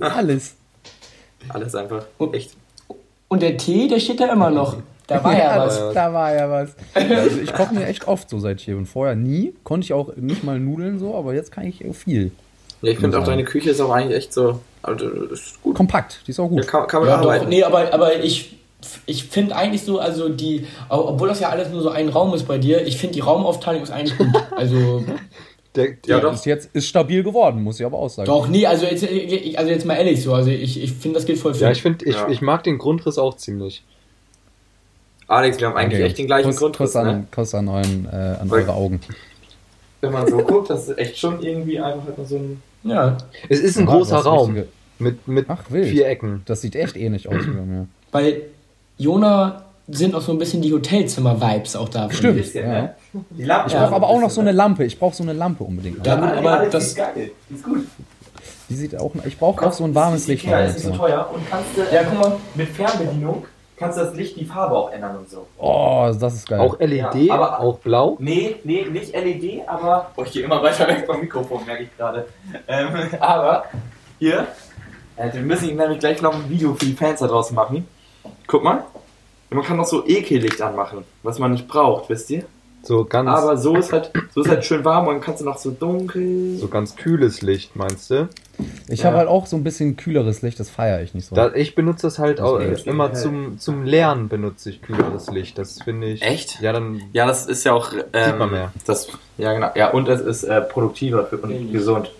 Alles. 0.00 0.54
alles 1.48 1.74
einfach. 1.74 2.04
Und- 2.18 2.34
Echt. 2.34 2.52
Und 3.28 3.42
der 3.42 3.56
Tee, 3.56 3.86
der 3.88 4.00
steht 4.00 4.20
da 4.20 4.32
immer 4.32 4.50
noch. 4.50 4.76
Da 5.10 5.24
war 5.24 5.36
ja 5.36 5.58
was. 5.66 5.78
das- 5.78 5.94
Da 5.94 6.12
war 6.12 6.34
ja 6.34 6.50
was. 6.50 6.70
Also 6.94 7.38
ich 7.42 7.52
koche 7.52 7.74
mir 7.74 7.86
echt 7.86 8.08
oft 8.08 8.30
so 8.30 8.38
seit 8.38 8.58
ich 8.60 8.64
hier 8.64 8.76
bin. 8.76 8.86
Vorher 8.86 9.14
nie. 9.16 9.52
Konnte 9.64 9.84
ich 9.84 9.92
auch 9.92 10.16
nicht 10.16 10.44
mal 10.44 10.58
Nudeln 10.58 10.98
so, 10.98 11.14
aber 11.14 11.34
jetzt 11.34 11.52
kann 11.52 11.66
ich 11.66 11.84
viel. 11.94 12.32
Ja, 12.82 12.92
ich 12.92 12.98
finde 12.98 13.18
auch 13.18 13.24
deine 13.24 13.44
Küche 13.44 13.70
ist 13.70 13.80
auch 13.80 13.90
eigentlich 13.90 14.16
echt 14.16 14.32
so. 14.32 14.60
Also, 14.82 15.06
ist 15.10 15.62
gut. 15.62 15.76
Kompakt, 15.76 16.20
die 16.26 16.30
ist 16.30 16.40
auch 16.40 16.44
Ja, 16.50 16.56
gut. 16.56 16.66
kann, 16.66 16.86
kann 16.86 17.00
man 17.00 17.10
Ja, 17.10 17.16
arbeiten. 17.16 17.44
doch, 17.44 17.50
nee, 17.50 17.62
aber, 17.62 17.92
aber 17.92 18.20
ich, 18.24 18.56
ich 19.04 19.24
finde 19.24 19.54
eigentlich 19.54 19.82
so, 19.82 19.98
also 19.98 20.30
die, 20.30 20.64
obwohl 20.88 21.28
das 21.28 21.40
ja 21.40 21.50
alles 21.50 21.68
nur 21.68 21.82
so 21.82 21.90
ein 21.90 22.08
Raum 22.08 22.32
ist 22.32 22.48
bei 22.48 22.56
dir, 22.56 22.86
ich 22.86 22.96
finde 22.96 23.12
die 23.14 23.20
Raumaufteilung 23.20 23.82
ist 23.82 23.90
eigentlich 23.90 24.16
gut. 24.16 24.28
Also, 24.56 25.04
Der, 25.76 25.88
Ja, 25.88 25.92
der, 26.06 26.20
doch. 26.20 26.32
Ist 26.32 26.46
jetzt 26.46 26.70
ist 26.72 26.86
stabil 26.86 27.22
geworden, 27.22 27.62
muss 27.62 27.78
ich 27.78 27.84
aber 27.84 27.98
auch 27.98 28.08
sagen. 28.08 28.26
doch, 28.26 28.48
nee, 28.48 28.64
also 28.66 28.86
jetzt, 28.86 29.04
also 29.56 29.70
jetzt 29.70 29.84
mal 29.84 29.94
ehrlich 29.96 30.22
so, 30.22 30.32
also 30.32 30.48
ich, 30.50 30.82
ich 30.82 30.92
finde, 30.94 31.16
das 31.18 31.26
geht 31.26 31.38
voll 31.38 31.52
fit. 31.52 31.60
ja, 31.62 31.70
ich 31.70 31.82
finde, 31.82 32.06
ich, 32.06 32.14
Ja. 32.16 32.28
ich 32.30 32.40
mag 32.40 32.62
den 32.64 32.78
Grundriss 32.78 33.18
auch 33.18 33.36
ziemlich. 33.36 33.84
Alex, 35.30 35.58
wir 35.60 35.68
haben 35.68 35.76
eigentlich 35.76 36.00
Okay. 36.00 36.08
echt 36.08 36.18
den 36.18 36.26
gleichen 36.26 36.48
Kuss, 36.48 36.56
Grundriss, 36.58 36.92
Kuss 36.92 36.96
an, 36.96 37.06
ne? 37.06 37.26
Kuss 37.30 37.54
an, 37.54 37.68
euren, 37.68 38.08
äh, 38.12 38.16
an 38.40 38.50
Weil- 38.50 38.62
eure 38.62 38.74
Augen. 38.74 39.00
Wenn 40.00 40.12
man 40.12 40.26
so 40.26 40.38
guckt, 40.38 40.70
das 40.70 40.88
ist 40.88 40.98
echt 40.98 41.18
schon 41.18 41.42
irgendwie 41.42 41.78
einfach 41.78 42.02
halt 42.16 42.26
so 42.28 42.36
ein. 42.36 42.62
ja, 42.84 43.16
Es 43.48 43.60
ist 43.60 43.76
ein 43.78 43.86
Ja, 43.86 43.92
großer 43.94 44.16
Raum 44.18 44.50
Richtige. 44.54 44.68
mit, 44.98 45.28
mit 45.28 45.44
Ach, 45.48 45.62
vier 45.70 46.08
Ecken. 46.08 46.42
Das 46.46 46.62
sieht 46.62 46.74
echt 46.74 46.96
ähnlich 46.96 47.28
aus 47.28 47.34
bei 47.46 47.62
mir. 47.62 47.86
bei 48.10 48.40
Jona 48.98 49.64
sind 49.88 50.14
auch 50.14 50.20
so 50.22 50.32
ein 50.32 50.38
bisschen 50.38 50.62
die 50.62 50.72
Hotelzimmer-Vibes 50.72 51.76
auch 51.76 51.88
da. 51.88 52.10
Stimmt. 52.10 52.36
bisschen, 52.38 52.64
ja. 52.66 52.72
ne? 52.82 52.94
Die 53.30 53.44
Lampe 53.44 53.68
Ich 53.68 53.74
brauche 53.76 53.94
aber 53.94 54.08
auch 54.08 54.20
noch 54.20 54.30
so 54.30 54.40
eine 54.40 54.52
Lampe. 54.52 54.84
Ich 54.84 54.98
brauche 54.98 55.14
so 55.14 55.22
eine 55.22 55.32
Lampe 55.32 55.64
unbedingt. 55.64 56.06
Ja, 56.06 56.14
gut, 56.16 56.30
aber 56.38 56.66
das- 56.70 56.86
ist 56.88 56.96
geil. 56.96 57.30
Die 57.50 57.54
ist 57.54 57.64
gut. 57.64 57.86
Die 58.68 58.74
sieht 58.74 58.96
auch. 58.98 59.12
Ich 59.26 59.36
brauche 59.38 59.66
auch 59.66 59.72
so 59.72 59.84
ein 59.84 59.94
warmes 59.94 60.26
Licht. 60.28 60.44
Ja, 60.46 60.60
ist 60.60 60.74
nicht 60.76 60.84
so 60.86 60.92
teuer 60.92 61.28
und 61.34 61.42
kannst 61.50 61.70
du 61.76 61.80
Ja, 61.94 62.04
guck 62.04 62.18
mal. 62.20 62.36
mit 62.54 62.68
Fernbedienung 62.68 63.44
kannst 63.80 63.98
du 63.98 64.04
das 64.04 64.14
Licht 64.14 64.36
die 64.36 64.44
Farbe 64.44 64.76
auch 64.76 64.92
ändern 64.92 65.16
und 65.16 65.28
so. 65.28 65.46
Oh, 65.58 66.08
das 66.20 66.34
ist 66.34 66.48
geil. 66.48 66.60
Auch 66.60 66.78
LED, 66.78 67.14
Ja, 67.16 67.34
aber- 67.34 67.58
auch 67.60 67.78
blau. 67.78 68.16
Nee, 68.20 68.56
nee, 68.62 68.84
nicht 68.84 69.12
LED, 69.14 69.62
aber. 69.66 70.10
Boah, 70.14 70.24
ich 70.24 70.30
gehe 70.32 70.44
immer 70.44 70.62
weiter 70.62 70.86
weg 70.86 71.04
vom 71.06 71.18
Mikrofon, 71.20 71.66
merke 71.66 71.82
ich 71.84 71.96
gerade. 71.96 72.26
Ähm, 72.68 72.88
aber 73.20 73.64
hier. 74.20 74.46
Äh, 75.16 75.32
wir 75.32 75.42
müssen 75.42 75.74
nämlich 75.74 75.98
gleich 75.98 76.22
noch 76.22 76.34
ein 76.34 76.48
Video 76.48 76.74
für 76.74 76.84
die 76.86 76.92
Fans 76.94 77.18
da 77.20 77.26
draußen 77.26 77.54
machen. 77.56 77.88
Guck 78.46 78.62
mal. 78.62 78.84
Man 79.50 79.64
kann 79.64 79.78
noch 79.78 79.86
so 79.86 80.06
Ekellicht 80.06 80.62
anmachen, 80.62 81.04
was 81.24 81.40
man 81.40 81.50
nicht 81.50 81.66
braucht, 81.66 82.08
wisst 82.08 82.30
ihr? 82.30 82.44
So 82.82 83.04
ganz, 83.04 83.28
Aber 83.28 83.56
so 83.58 83.74
ist 83.74 83.92
halt, 83.92 84.12
so 84.32 84.42
ist 84.42 84.48
halt 84.48 84.64
schön 84.64 84.84
warm 84.84 85.08
und 85.08 85.14
dann 85.14 85.20
kannst 85.20 85.40
du 85.40 85.44
noch 85.44 85.58
so 85.58 85.70
dunkel. 85.72 86.56
so 86.56 86.68
ganz 86.68 86.94
kühles 86.94 87.42
Licht, 87.42 87.74
meinst 87.74 88.10
du? 88.10 88.28
Ich 88.88 89.00
Ja. 89.00 89.06
habe 89.06 89.16
halt 89.18 89.28
auch 89.28 89.46
so 89.46 89.56
ein 89.56 89.64
bisschen 89.64 89.96
kühleres 89.96 90.42
Licht, 90.42 90.58
das 90.60 90.70
feiere 90.70 91.02
ich 91.02 91.14
nicht 91.14 91.26
so. 91.26 91.34
Da, 91.36 91.52
ich 91.54 91.74
benutze 91.74 92.06
das 92.06 92.18
halt 92.18 92.40
auch, 92.40 92.58
ist 92.60 92.86
immer 92.86 93.08
hell. 93.08 93.16
zum, 93.16 93.58
zum 93.58 93.84
Lernen 93.84 94.28
benutze 94.28 94.70
ich 94.70 94.82
kühleres 94.82 95.28
Licht. 95.30 95.58
Das 95.58 95.82
finde 95.82 96.08
ich. 96.08 96.22
Echt? 96.22 96.60
Ja, 96.60 96.72
dann. 96.72 97.02
Ja, 97.12 97.26
das 97.26 97.46
ist 97.46 97.64
ja 97.64 97.72
auch. 97.72 97.92
Ähm, 98.12 98.24
Sieht 98.24 98.38
man 98.38 98.50
mehr. 98.50 98.72
Das, 98.86 99.08
ja, 99.38 99.52
genau. 99.52 99.70
Ja, 99.74 99.90
und 99.90 100.08
es 100.08 100.20
ist 100.20 100.44
äh, 100.44 100.60
produktiver 100.60 101.26
für, 101.26 101.38
und 101.38 101.50
Ähnlich. 101.50 101.72
gesund. 101.72 102.10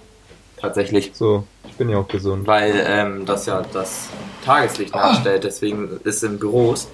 Tatsächlich. 0.56 1.12
So, 1.14 1.44
ich 1.68 1.74
bin 1.76 1.88
ja 1.88 1.96
auch 1.98 2.08
gesund. 2.08 2.46
Weil 2.46 2.74
ähm, 2.86 3.24
das 3.24 3.46
ja 3.46 3.62
das 3.72 4.08
Tageslicht 4.44 4.94
nachstellt. 4.94 5.44
Deswegen 5.44 6.00
ist 6.04 6.22
in 6.22 6.38
Büros, 6.38 6.88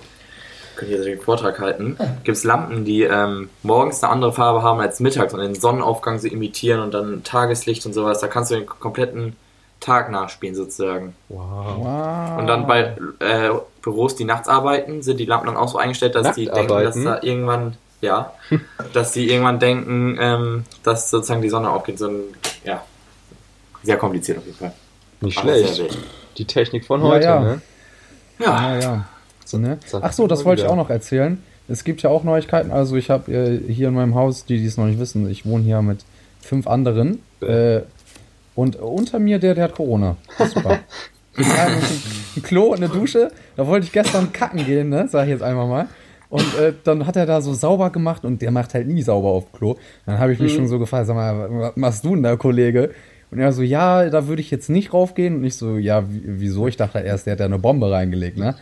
könnt 0.77 0.91
ihr 0.91 1.03
den 1.03 1.21
Vortrag 1.21 1.59
halten, 1.59 1.97
gibt 2.25 2.37
es 2.37 2.45
Lampen, 2.45 2.85
die 2.85 3.03
ähm, 3.03 3.49
morgens 3.63 4.03
eine 4.03 4.13
andere 4.13 4.33
Farbe 4.33 4.63
haben 4.63 4.81
als 4.81 5.01
mittags 5.01 5.35
und 5.35 5.41
den 5.41 5.55
Sonnenaufgang 5.55 6.19
so 6.19 6.29
imitieren 6.29 6.81
und 6.81 6.95
dann 6.95 7.23
Tageslicht 7.25 7.87
und 7.87 7.93
sowas. 7.93 8.21
Da 8.21 8.29
kannst 8.29 8.51
du 8.51 8.57
den 8.57 8.67
kompletten 8.67 9.37
Tag 9.81 10.11
nachspielen 10.11 10.55
sozusagen. 10.55 11.15
Wow. 11.29 11.77
wow. 11.79 12.39
Und 12.39 12.47
dann 12.47 12.67
bei 12.67 12.97
äh, 13.21 13.51
Büros, 13.83 14.17
die 14.17 14.25
nachts 14.25 14.49
arbeiten, 14.49 15.03
sind 15.03 15.21
die 15.21 15.27
Lampen 15.27 15.47
dann 15.47 15.57
auch 15.57 15.69
so 15.69 15.79
eingestellt, 15.79 16.15
dass 16.15 16.35
die 16.35 16.47
denken, 16.47 16.69
dass 16.69 17.03
da 17.03 17.23
irgendwann, 17.23 17.77
ja, 18.01 18.33
dass 18.93 19.13
die 19.13 19.31
irgendwann 19.31 19.59
denken, 19.59 20.17
ähm, 20.21 20.65
dass 20.83 21.11
sozusagen 21.11 21.43
die 21.43 21.51
Sonne 21.51 21.71
aufgeht. 21.71 21.99
So 21.99 22.09
ein, 22.09 22.21
ja, 22.65 22.83
sehr 23.83 23.97
kompliziert 23.97 24.39
auf 24.39 24.47
jeden 24.47 24.59
Fall. 24.59 24.73
Nicht 25.21 25.39
Aber 25.39 25.55
schlecht. 25.55 25.99
Die 26.39 26.45
Technik 26.45 26.85
von 26.85 27.01
Ja, 27.01 27.07
heute, 27.09 27.25
ja. 27.25 27.41
ne? 27.41 27.61
Ja, 28.39 28.75
Ja, 28.75 28.79
ja. 28.79 29.09
So, 29.47 29.59
ne? 29.59 29.79
Ach 30.01 30.13
so, 30.13 30.27
das 30.27 30.45
wollte 30.45 30.63
ich 30.63 30.69
auch 30.69 30.77
noch 30.77 30.91
erzählen. 30.91 31.43
Es 31.69 31.85
gibt 31.85 32.03
ja 32.03 32.11
auch 32.11 32.25
Neuigkeiten. 32.25 32.71
Also 32.71 32.97
ich 32.97 33.11
habe 33.11 33.33
äh, 33.33 33.73
hier 33.73 33.89
in 33.89 33.95
meinem 33.95 34.15
Haus, 34.15 34.45
die 34.45 34.59
die 34.59 34.67
es 34.67 34.77
noch 34.77 34.87
nicht 34.87 34.99
wissen, 34.99 35.29
ich 35.31 35.47
wohne 35.47 35.65
hier 35.65 35.83
mit 35.83 36.05
fünf 36.41 36.67
anderen. 36.67 37.21
Äh, 37.41 37.81
und 38.55 38.77
unter 38.77 39.19
mir, 39.19 39.39
der, 39.39 39.55
der 39.55 39.65
hat 39.65 39.75
Corona. 39.75 40.17
Super. 40.39 40.81
Ein, 41.39 41.83
ein 42.35 42.43
Klo 42.43 42.69
und 42.69 42.79
eine 42.79 42.89
Dusche. 42.89 43.31
Da 43.57 43.67
wollte 43.67 43.85
ich 43.85 43.93
gestern 43.93 44.33
kacken 44.33 44.65
gehen, 44.65 44.89
ne? 44.89 45.07
Sag 45.07 45.25
ich 45.25 45.31
jetzt 45.33 45.43
einmal 45.43 45.67
mal. 45.67 45.89
Und 46.31 46.59
äh, 46.59 46.73
dann 46.83 47.07
hat 47.07 47.17
er 47.17 47.27
da 47.27 47.43
so 47.43 47.53
sauber 47.53 47.91
gemacht 47.91 48.25
und 48.25 48.41
der 48.41 48.51
macht 48.51 48.73
halt 48.73 48.87
nie 48.87 49.03
sauber 49.03 49.29
auf 49.29 49.53
Klo. 49.53 49.77
Dann 50.07 50.19
habe 50.19 50.33
ich 50.33 50.41
mich 50.41 50.55
schon 50.55 50.67
so 50.67 50.79
gefragt, 50.79 51.07
sag 51.07 51.15
mal, 51.15 51.49
was 51.51 51.77
machst 51.77 52.05
du 52.07 52.15
denn 52.15 52.23
da, 52.23 52.37
Kollege? 52.37 52.91
Und 53.37 53.43
er 53.43 53.53
so, 53.53 53.61
ja, 53.61 54.09
da 54.09 54.29
würde 54.29 54.41
ich 54.41 54.51
jetzt 54.51 54.71
nicht 54.71 54.95
raufgehen. 54.95 55.37
Und 55.37 55.45
ich 55.45 55.57
so, 55.57 55.77
ja, 55.77 56.03
wie- 56.11 56.23
wieso? 56.25 56.69
Ich 56.69 56.79
dachte 56.79 57.01
erst, 57.01 57.27
der 57.27 57.33
hat 57.33 57.41
da 57.41 57.45
eine 57.45 57.59
Bombe 57.59 57.91
reingelegt, 57.91 58.39
ne? 58.39 58.55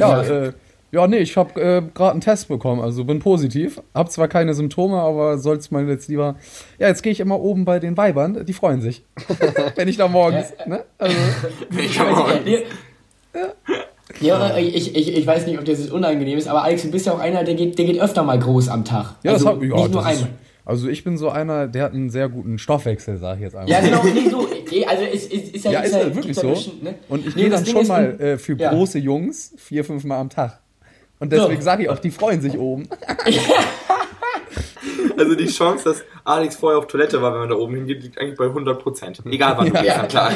Ja, 0.00 0.20
äh, 0.22 0.52
ja, 0.90 1.06
nee, 1.06 1.18
ich 1.18 1.36
habe 1.36 1.60
äh, 1.60 1.82
gerade 1.94 2.10
einen 2.12 2.20
Test 2.22 2.48
bekommen, 2.48 2.80
also 2.80 3.04
bin 3.04 3.20
positiv. 3.20 3.80
Hab 3.94 4.10
zwar 4.10 4.26
keine 4.26 4.52
Symptome, 4.54 4.96
aber 4.98 5.38
soll's 5.38 5.70
mal 5.70 5.86
jetzt 5.88 6.08
lieber. 6.08 6.34
Ja, 6.80 6.88
jetzt 6.88 7.04
gehe 7.04 7.12
ich 7.12 7.20
immer 7.20 7.38
oben 7.38 7.64
bei 7.64 7.78
den 7.78 7.96
Weibern, 7.96 8.44
die 8.44 8.52
freuen 8.52 8.80
sich. 8.80 9.04
Wenn 9.76 9.86
ich 9.86 9.96
da 9.96 10.08
morgens, 10.08 10.52
ne? 10.66 10.82
Also, 10.98 11.16
ich 11.78 12.00
auch. 12.00 12.28
Ja, 14.20 14.50
ja 14.50 14.56
ich, 14.58 14.96
ich, 14.96 15.16
ich 15.16 15.26
weiß 15.26 15.46
nicht, 15.46 15.58
ob 15.58 15.64
das 15.66 15.78
jetzt 15.78 15.92
unangenehm 15.92 16.36
ist, 16.36 16.48
aber 16.48 16.64
Alex, 16.64 16.82
du 16.82 16.90
bist 16.90 17.06
ja 17.06 17.12
auch 17.12 17.20
einer, 17.20 17.44
der 17.44 17.54
geht, 17.54 17.78
der 17.78 17.84
geht 17.84 18.00
öfter 18.00 18.22
mal 18.24 18.38
groß 18.38 18.68
am 18.70 18.84
Tag. 18.84 19.14
ja, 19.22 19.32
also 19.32 19.44
das 19.44 19.54
hab, 19.54 19.62
ja, 19.62 19.76
nicht 19.76 19.92
nur 19.92 20.04
einmal. 20.04 20.28
Also 20.66 20.88
ich 20.88 21.04
bin 21.04 21.16
so 21.16 21.30
einer, 21.30 21.68
der 21.68 21.84
hat 21.84 21.92
einen 21.94 22.10
sehr 22.10 22.28
guten 22.28 22.58
Stoffwechsel, 22.58 23.16
sag 23.18 23.36
ich 23.36 23.42
jetzt 23.42 23.54
einfach. 23.56 23.70
Ja, 23.70 23.80
genau, 23.80 24.02
nee, 24.04 24.28
so, 24.28 24.48
nee, 24.70 24.84
also 24.84 25.04
ist, 25.04 25.32
ist, 25.32 25.54
ist 25.54 25.64
ja, 25.64 25.70
Ja, 25.70 25.80
ist 25.80 25.92
ja 25.92 26.00
ja 26.00 26.14
wirklich 26.14 26.36
ja 26.36 26.42
so. 26.42 26.72
ne? 26.82 26.96
Und 27.08 27.24
ich 27.26 27.36
Nee, 27.36 27.42
gehe 27.42 27.50
das 27.50 27.60
dann 27.62 27.64
Ding 27.66 27.76
schon 27.76 27.86
mal 27.86 28.20
äh, 28.20 28.36
für 28.36 28.54
ja. 28.56 28.70
große 28.70 28.98
Jungs 28.98 29.54
vier, 29.56 29.84
fünf 29.84 30.02
Mal 30.04 30.18
am 30.18 30.28
Tag. 30.28 30.58
Und 31.20 31.32
deswegen 31.32 31.54
Ja. 31.54 31.62
sage 31.62 31.84
ich 31.84 31.88
auch, 31.88 32.00
die 32.00 32.10
freuen 32.10 32.40
sich 32.42 32.58
oben. 32.58 32.88
Also 35.18 35.34
die 35.34 35.46
Chance, 35.46 35.84
dass 35.84 36.04
Alex 36.24 36.56
vorher 36.56 36.78
auf 36.78 36.86
Toilette 36.88 37.22
war, 37.22 37.32
wenn 37.32 37.40
man 37.40 37.48
da 37.48 37.54
oben 37.54 37.74
hingeht, 37.74 38.02
liegt 38.02 38.18
eigentlich 38.20 38.36
bei 38.36 38.44
100%. 38.46 39.26
Egal 39.30 39.54
wann 39.56 39.66
du 39.66 39.72
gehst, 39.72 39.96
na 39.96 40.06
klar. 40.06 40.32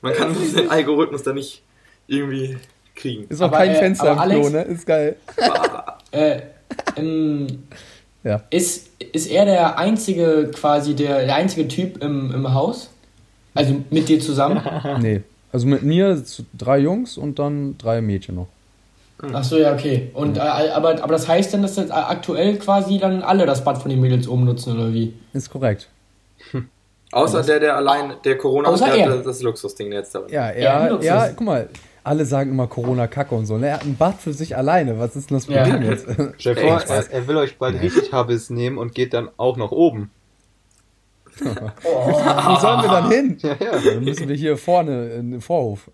Man 0.00 0.14
kann 0.14 0.34
den 0.56 0.70
Algorithmus 0.70 1.22
da 1.24 1.32
nicht 1.34 1.62
irgendwie 2.06 2.56
kriegen. 2.94 3.26
Ist 3.28 3.42
auch 3.42 3.48
Aber, 3.48 3.58
kein 3.58 3.70
äh, 3.70 3.74
Fenster 3.74 4.12
im 4.12 4.30
Klo, 4.30 4.48
ne? 4.48 4.62
Ist 4.62 4.86
geil. 4.86 5.16
Äh, 6.10 6.40
ähm, 6.96 7.64
Ja. 8.28 8.42
ist, 8.50 8.88
ist 9.12 9.26
er 9.30 9.44
der 9.46 9.78
einzige, 9.78 10.50
quasi, 10.54 10.94
der, 10.94 11.24
der 11.24 11.34
einzige 11.34 11.66
Typ 11.66 12.02
im, 12.02 12.32
im 12.34 12.52
Haus? 12.54 12.90
Also 13.54 13.74
mit 13.90 14.08
dir 14.08 14.20
zusammen? 14.20 14.60
Nee. 15.00 15.22
Also 15.50 15.66
mit 15.66 15.82
mir 15.82 16.22
zu- 16.24 16.44
drei 16.56 16.78
Jungs 16.78 17.16
und 17.16 17.38
dann 17.38 17.76
drei 17.78 18.02
Mädchen 18.02 18.34
noch. 18.34 18.48
Ach 19.32 19.42
so, 19.42 19.56
ja, 19.58 19.72
okay. 19.72 20.10
Und, 20.12 20.36
äh, 20.36 20.40
aber, 20.40 21.02
aber 21.02 21.12
das 21.12 21.26
heißt 21.26 21.54
dann, 21.54 21.62
dass 21.62 21.76
jetzt 21.76 21.90
aktuell 21.90 22.58
quasi 22.58 22.98
dann 22.98 23.22
alle 23.22 23.46
das 23.46 23.64
Bad 23.64 23.78
von 23.78 23.90
den 23.90 24.00
Mädels 24.00 24.28
oben 24.28 24.44
nutzen, 24.44 24.78
oder 24.78 24.92
wie? 24.92 25.14
Ist 25.32 25.50
korrekt. 25.50 25.88
Außer 27.10 27.42
der, 27.42 27.58
der 27.60 27.76
allein, 27.76 28.12
der 28.24 28.36
Corona 28.36 28.68
Außer 28.68 28.86
hat, 28.88 28.96
er. 28.96 29.16
das 29.22 29.40
Luxusding 29.40 29.90
jetzt 29.92 30.14
da. 30.14 30.20
Ja, 30.28 30.52
Ja, 30.54 30.86
er, 30.86 31.02
ja, 31.02 31.28
guck 31.28 31.40
mal, 31.46 31.68
alle 32.08 32.24
sagen 32.24 32.50
immer 32.50 32.66
Corona-Kacke 32.66 33.34
und 33.34 33.46
so. 33.46 33.58
Ne? 33.58 33.68
Er 33.68 33.74
hat 33.74 33.84
ein 33.84 33.96
Bad 33.96 34.20
für 34.20 34.32
sich 34.32 34.56
alleine. 34.56 34.98
Was 34.98 35.14
ist 35.14 35.30
denn 35.30 35.36
das 35.36 35.46
Ja. 35.46 35.62
Problem 35.62 35.82
jetzt? 35.82 36.06
Stell 36.38 36.56
vor, 36.56 36.80
er, 36.80 37.10
er 37.12 37.28
will 37.28 37.36
euch 37.36 37.58
bald 37.58 37.80
richtig 37.80 38.12
Habis 38.12 38.50
nehmen 38.50 38.78
und 38.78 38.94
geht 38.94 39.14
dann 39.14 39.28
auch 39.36 39.56
nach 39.56 39.70
oben. 39.70 40.10
Wo 41.40 42.56
sollen 42.60 42.82
wir 42.82 42.88
dann 42.88 43.10
hin? 43.10 43.38
Ja, 43.40 43.56
ja. 43.60 43.78
Dann 43.94 44.02
müssen 44.04 44.28
wir 44.28 44.34
hier 44.34 44.56
vorne 44.56 45.10
in 45.10 45.30
den 45.30 45.40
Vorhof. 45.40 45.90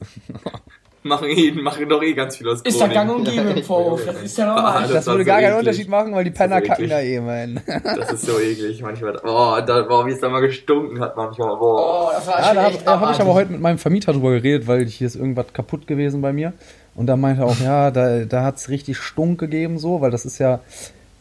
Machen, 1.07 1.29
eh, 1.29 1.53
machen 1.53 1.87
doch 1.87 2.03
eh 2.03 2.15
ganz 2.15 2.39
viel 2.39 2.49
aus 2.49 2.63
Ist 2.63 2.81
ja 2.81 2.87
gang 2.87 3.15
und 3.15 3.25
gäbe 3.25 3.51
im 3.51 3.63
Vorhof. 3.63 4.07
Das 4.07 4.23
ist 4.23 4.39
ja 4.39 4.47
normal. 4.47 4.83
Das 4.85 4.93
Das, 4.93 5.07
war 5.07 5.15
würde 5.15 5.25
so 5.25 5.29
gar 5.29 5.37
keinen 5.37 5.49
eklig. 5.49 5.59
Unterschied 5.59 5.89
machen, 5.91 6.15
weil 6.15 6.25
die 6.25 6.31
Penner 6.31 6.61
so 6.61 6.67
kacken 6.67 6.89
da 6.89 7.01
eh, 7.01 7.21
mein. 7.21 7.61
Das 7.85 8.13
ist 8.15 8.25
so 8.25 8.41
eklig 8.41 8.81
manchmal. 8.81 9.17
Oh, 9.23 9.59
da, 9.67 9.83
boah, 9.83 10.07
wie 10.07 10.13
es 10.13 10.21
da 10.21 10.31
mal 10.31 10.41
gestunken 10.41 10.99
hat 11.01 11.15
manchmal. 11.15 11.57
Boah. 11.57 12.09
Oh, 12.09 12.11
das 12.11 12.27
war 12.27 12.41
Ja, 12.41 12.55
da 12.55 12.63
habe 12.99 13.07
hab 13.07 13.15
ich 13.15 13.21
aber 13.21 13.35
heute 13.35 13.53
mit 13.53 13.61
meinem 13.61 13.77
Vermieter 13.77 14.15
drüber 14.15 14.31
geredet, 14.31 14.67
weil 14.67 14.87
hier 14.87 15.07
ist 15.07 15.17
irgendwas 15.17 15.53
kaputt 15.53 15.87
gewesen 15.87 16.23
bei 16.23 16.33
mir. 16.33 16.55
Und 16.95 17.07
da 17.07 17.17
meinte 17.17 17.43
er 17.43 17.49
auch, 17.49 17.61
ja, 17.61 17.91
da, 17.91 18.25
da 18.25 18.43
hat 18.43 18.57
es 18.57 18.71
richtig 18.71 18.97
Stunk 18.97 19.39
gegeben, 19.39 19.79
so, 19.79 20.01
weil 20.01 20.11
das 20.11 20.25
ist 20.25 20.39
ja 20.39 20.61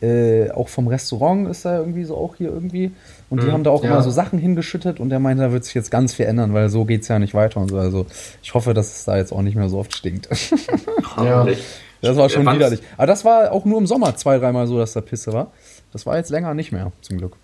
äh, 0.02 0.50
auch 0.52 0.70
vom 0.70 0.88
Restaurant 0.88 1.50
ist 1.50 1.66
da 1.66 1.78
irgendwie 1.80 2.04
so 2.04 2.16
auch 2.16 2.36
hier 2.36 2.50
irgendwie. 2.50 2.92
Und 3.34 3.42
die 3.42 3.48
Mhm, 3.48 3.52
haben 3.52 3.64
da 3.64 3.72
auch 3.72 3.84
ja. 3.84 3.90
immer 3.90 4.04
so 4.04 4.12
Sachen 4.12 4.38
hingeschüttet 4.38 5.00
und 5.00 5.10
der 5.10 5.18
meinte, 5.18 5.42
da 5.42 5.52
wird 5.52 5.66
sich 5.66 5.74
jetzt 5.74 5.90
ganz 5.90 6.14
viel 6.14 6.28
ändern, 6.28 6.54
weil 6.54 6.70
so 6.70 6.86
geht's 6.86 7.08
ja 7.08 7.18
nicht 7.18 7.34
weiter 7.34 7.60
und 7.60 7.70
so. 7.72 7.80
Also 7.80 8.06
ich 8.44 8.54
hoffe, 8.54 8.76
dass 8.76 8.96
es 8.96 9.06
da 9.06 9.18
jetzt 9.18 9.32
auch 9.34 9.42
nicht 9.42 9.56
mehr 9.56 9.70
so 9.70 9.80
oft 9.80 9.96
stinkt. 9.98 10.30
Ja. 11.18 11.48
das 12.02 12.16
war 12.18 12.30
schon 12.30 12.46
widerlich. 12.46 12.80
Aber 12.96 13.08
das 13.08 13.26
war 13.26 13.52
auch 13.52 13.66
nur 13.66 13.80
im 13.80 13.88
Sommer 13.88 14.16
zwei, 14.16 14.38
dreimal 14.38 14.68
so, 14.68 14.78
dass 14.78 14.94
da 14.94 15.02
Pisse 15.02 15.34
war. 15.34 15.52
Das 15.92 16.06
war 16.06 16.16
jetzt 16.16 16.30
länger 16.30 16.54
nicht 16.54 16.72
mehr, 16.72 16.92
zum 17.02 17.18
Glück. 17.18 17.36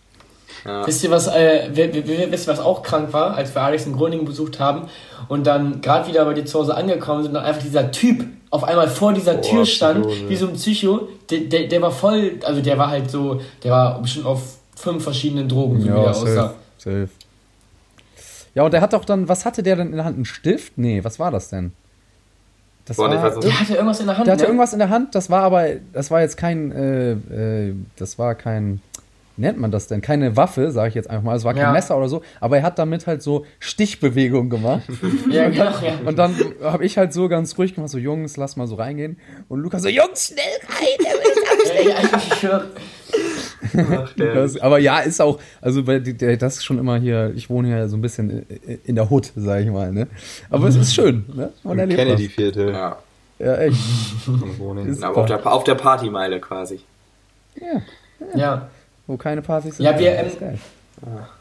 Ja. 0.64 0.86
Wisst 0.86 1.04
ihr, 1.04 1.10
was, 1.10 1.26
äh, 1.28 1.70
wisst 1.74 2.48
ihr, 2.48 2.54
was 2.54 2.60
auch 2.60 2.84
krank 2.84 3.12
war, 3.12 3.34
als 3.36 3.56
wir 3.56 3.62
Alex 3.64 3.88
in 3.88 3.94
Groningen 3.94 4.26
besucht 4.26 4.60
haben 4.60 4.90
und 5.28 5.48
dann 5.48 5.82
gerade 5.82 6.08
wieder 6.08 6.24
bei 6.26 6.34
dir 6.36 6.46
zu 6.46 6.60
Hause 6.60 6.76
angekommen 6.76 7.24
sind 7.24 7.32
und 7.32 7.36
dann 7.36 7.46
einfach 7.46 7.64
dieser 7.64 7.90
Typ 7.92 8.26
auf 8.52 8.64
einmal 8.64 8.88
vor 8.90 9.14
dieser 9.14 9.36
Boah, 9.36 9.42
Tür 9.42 9.66
stand, 9.66 10.06
Psychose. 10.08 10.30
wie 10.30 10.36
so 10.36 10.48
ein 10.48 10.54
Psycho, 10.54 11.08
der, 11.32 11.40
der, 11.42 11.68
der 11.68 11.82
war 11.82 11.92
voll, 11.92 12.34
also 12.44 12.62
der 12.62 12.78
war 12.78 12.90
halt 12.90 13.10
so, 13.10 13.42
der 13.64 13.72
war 13.72 14.02
bestimmt 14.02 14.26
auf 14.28 14.59
fünf 14.80 15.04
verschiedenen 15.04 15.48
Drogen, 15.48 15.82
so 15.82 15.88
wie 15.88 15.92
der 15.92 15.98
aussah. 15.98 16.26
safe, 16.26 16.56
safe. 16.78 17.10
Ja, 18.56 18.64
und 18.64 18.74
der 18.74 18.82
hat 18.82 18.94
doch 18.94 19.06
dann, 19.06 19.28
was 19.30 19.46
hatte 19.46 19.62
der 19.64 19.76
denn 19.76 19.88
in 19.88 19.96
der 19.96 20.06
Hand? 20.06 20.18
Ein 20.18 20.26
Stift? 20.26 20.78
Nee, 20.78 21.04
was 21.04 21.20
war 21.20 21.32
das 21.32 21.50
denn? 21.50 21.72
Das 22.86 22.98
Boah, 22.98 23.14
ich 23.14 23.22
weiß 23.22 23.36
nicht. 23.36 23.48
Der 23.48 23.60
hatte 23.60 23.74
irgendwas 23.76 24.00
in 24.00 24.08
der 24.08 24.18
Hand, 24.18 24.28
der 24.28 24.34
hatte 24.34 24.44
ne? 24.44 24.48
irgendwas 24.48 24.74
in 24.74 24.80
der 24.80 24.90
Hand, 24.90 25.14
das 25.16 25.30
war 25.30 25.44
aber, 25.44 25.68
das 25.94 26.10
war 26.10 26.22
jetzt 26.22 26.38
kein, 26.38 26.72
äh, 26.72 27.12
äh, 27.12 27.76
das 27.98 28.18
war 28.18 28.34
kein, 28.34 28.82
wie 29.38 29.42
nennt 29.44 29.60
man 29.60 29.70
das 29.70 29.88
denn? 29.88 30.02
Keine 30.02 30.36
Waffe, 30.36 30.72
sage 30.72 30.90
ich 30.90 30.96
jetzt 30.96 31.08
einfach 31.08 31.24
mal, 31.24 31.38
es 31.38 31.44
war 31.44 31.54
kein 31.54 31.62
Ja. 31.64 31.72
Messer 31.72 31.96
oder 31.96 32.10
so, 32.10 32.24
aber 32.40 32.58
er 32.58 32.64
hat 32.64 32.80
damit 32.80 33.06
halt 33.06 33.22
so 33.22 33.46
Stichbewegungen 33.60 34.50
gemacht. 34.50 34.84
Ja, 35.30 35.50
genau, 35.50 35.66
ja. 35.66 36.00
Und 36.04 36.18
dann 36.18 36.36
habe 36.64 36.84
ich 36.84 36.98
halt 36.98 37.14
so 37.14 37.30
ganz 37.30 37.56
ruhig 37.60 37.76
gemacht, 37.76 37.92
so 37.92 38.00
Jungs, 38.00 38.38
lass 38.38 38.56
mal 38.56 38.66
so 38.66 38.76
reingehen. 38.76 39.20
Und 39.50 39.60
Lukas 39.60 39.84
so, 39.84 39.90
Jungs, 39.90 40.28
schnell 40.28 40.44
rein, 40.68 40.98
der 41.00 41.12
will 41.14 41.22
jetzt 41.28 41.40
Ja, 42.44 42.50
ja, 42.50 42.64
ich 42.64 42.70
Das, 44.18 44.58
aber 44.60 44.80
ja, 44.80 45.00
ist 45.00 45.22
auch, 45.22 45.40
also 45.62 45.86
weil 45.88 46.02
die- 46.02 46.14
der, 46.18 46.38
das 46.38 46.58
ist 46.58 46.66
schon 46.66 46.78
immer 46.80 46.98
hier, 46.98 47.32
ich 47.36 47.50
wohne 47.50 47.68
hier 47.68 47.88
so 47.90 47.98
ein 47.98 48.02
bisschen 48.02 48.46
in- 48.86 48.96
der 48.96 49.10
Hood, 49.12 49.32
sag 49.36 49.62
ich 49.64 49.70
mal, 49.70 49.92
ne? 49.92 50.08
Aber 50.50 50.68
es 50.68 50.76
ist 50.76 50.94
schön, 50.94 51.26
ne? 51.34 51.52
Man 51.64 51.78
erlebt 51.80 52.00
Kennedy-Viertel 52.00 52.72
ja. 52.72 52.92
was. 52.92 53.46
Ja, 53.46 53.56
echt. 53.58 53.78
von 54.26 54.58
Groningen. 54.58 54.90
Ist- 54.92 55.04
Aber 55.04 55.18
auf 55.18 55.26
der, 55.28 55.46
auf 55.46 55.64
der 55.64 55.76
Partymeile 55.76 56.40
quasi. 56.40 56.80
Ja, 57.56 57.82
Ja. 58.36 58.70
wo 59.08 59.18
keine 59.18 59.42
Partys 59.42 59.78
sind. 59.78 59.86
Ja, 59.86 59.98
wir, 59.98 60.12
ähm, 60.18 60.28
geil. 60.40 60.58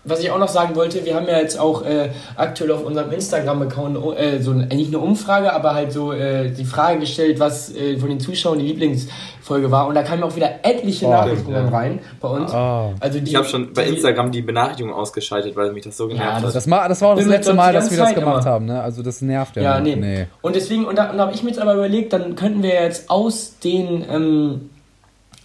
Was 0.05 0.21
ich 0.21 0.31
auch 0.31 0.39
noch 0.39 0.49
sagen 0.49 0.75
wollte, 0.77 1.05
wir 1.05 1.15
haben 1.15 1.27
ja 1.27 1.39
jetzt 1.39 1.59
auch 1.59 1.85
äh, 1.85 2.11
aktuell 2.37 2.71
auf 2.73 2.85
unserem 2.85 3.11
Instagram-Account 3.13 3.99
äh, 4.19 4.41
so 4.41 4.53
ein- 4.53 4.69
nicht 4.69 4.89
eine 4.89 4.99
Umfrage, 5.01 5.53
aber 5.53 5.75
halt 5.75 5.93
so 5.93 6.13
äh, 6.13 6.51
die 6.51 6.65
Frage 6.65 7.01
gestellt, 7.01 7.41
was 7.41 7.75
äh, 7.75 7.99
von 7.99 8.09
den 8.09 8.21
Zuschauern 8.21 8.59
die 8.59 8.67
Lieblingsfolge 8.67 9.71
war. 9.71 9.87
Und 9.89 9.95
da 9.97 10.03
kamen 10.03 10.23
auch 10.23 10.35
wieder 10.37 10.51
etliche 10.63 11.07
Oh, 11.07 11.11
Nachrichten 11.11 11.53
dann 11.53 11.67
ja. 11.71 11.77
rein 11.77 11.99
bei 12.21 12.29
uns. 12.29 12.53
Ah. 12.53 12.91
Also 13.01 13.19
die, 13.21 13.27
Ich 13.31 13.35
habe 13.37 13.47
schon 13.47 13.73
bei 13.73 13.85
die- 13.85 13.95
Instagram 13.95 14.31
die 14.31 14.43
Benachrichtigung 14.43 14.93
ausgeschaltet, 14.93 15.57
weil 15.57 15.73
mich 15.73 15.85
das 15.85 15.97
so 15.97 16.07
genervt 16.09 16.39
das- 16.39 16.45
hat. 16.45 16.55
Das, 16.57 16.71
war, 16.71 16.89
das 16.89 17.03
war 17.03 17.09
auch 17.11 17.17
das 17.17 17.27
letzte 17.27 17.55
Mal, 17.55 17.73
dass 17.73 17.91
wir 17.91 17.99
das 17.99 18.15
gemacht 18.15 18.45
immer. 18.45 18.53
haben, 18.53 18.65
ne? 18.67 18.81
Also 18.83 19.03
das 19.03 19.21
nervt 19.21 19.57
ja. 19.57 19.63
Ja, 19.63 19.79
noch. 19.81 19.85
nee. 19.87 20.27
Und 20.41 20.55
deswegen, 20.57 20.85
und 20.85 20.97
da, 20.97 21.13
da 21.13 21.19
habe 21.19 21.33
ich 21.35 21.43
mir 21.43 21.51
jetzt 21.51 21.61
aber 21.61 21.75
überlegt, 21.75 22.13
dann 22.13 22.37
könnten 22.37 22.63
wir 22.63 22.75
jetzt 22.75 23.11
aus 23.11 23.59
den, 23.63 24.05
ähm, 24.11 24.71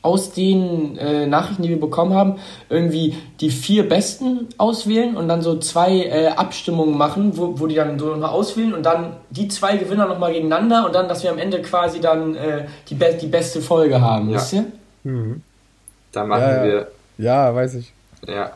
aus 0.04 0.32
den 0.34 0.98
äh, 0.98 1.26
Nachrichten, 1.26 1.63
die 1.63 1.70
wir 1.70 1.80
bekommen 1.80 2.13
haben, 2.13 2.36
irgendwie 2.70 3.16
die 3.39 3.50
vier 3.50 3.88
besten 3.89 4.48
auswählen 4.58 5.16
und 5.18 5.28
dann 5.28 5.42
so 5.42 5.58
zwei 5.58 6.04
äh, 6.04 6.28
Abstimmungen 6.28 6.96
machen, 6.98 7.36
wo, 7.38 7.60
wo 7.60 7.66
die 7.68 7.76
dann 7.76 7.98
so 7.98 8.08
nochmal 8.08 8.30
auswählen 8.30 8.74
und 8.74 8.84
dann 8.84 9.13
die 9.32 9.48
zwei 9.48 9.78
Gewinner 9.78 10.06
nochmal 10.06 10.34
gegeneinander 10.34 10.86
und 10.86 10.94
dann, 10.94 11.08
dass 11.08 11.24
wir 11.24 11.32
am 11.32 11.39
Ende 11.39 11.62
quasi 11.62 12.00
dann 12.02 12.36
äh, 12.36 12.66
die, 12.89 12.96
be 12.96 13.18
die 13.20 13.28
beste 13.28 13.62
Folge 13.62 14.00
haben, 14.02 14.30
Ja. 14.30 14.36
wisst 14.36 14.54
ihr? 14.54 14.66
Da 16.12 16.24
machen 16.26 16.42
Ja, 16.42 16.63
wir. 16.63 16.88
Ja, 17.18 17.56
weiß 17.56 17.76
ich. 17.76 17.94
Ja. 18.28 18.52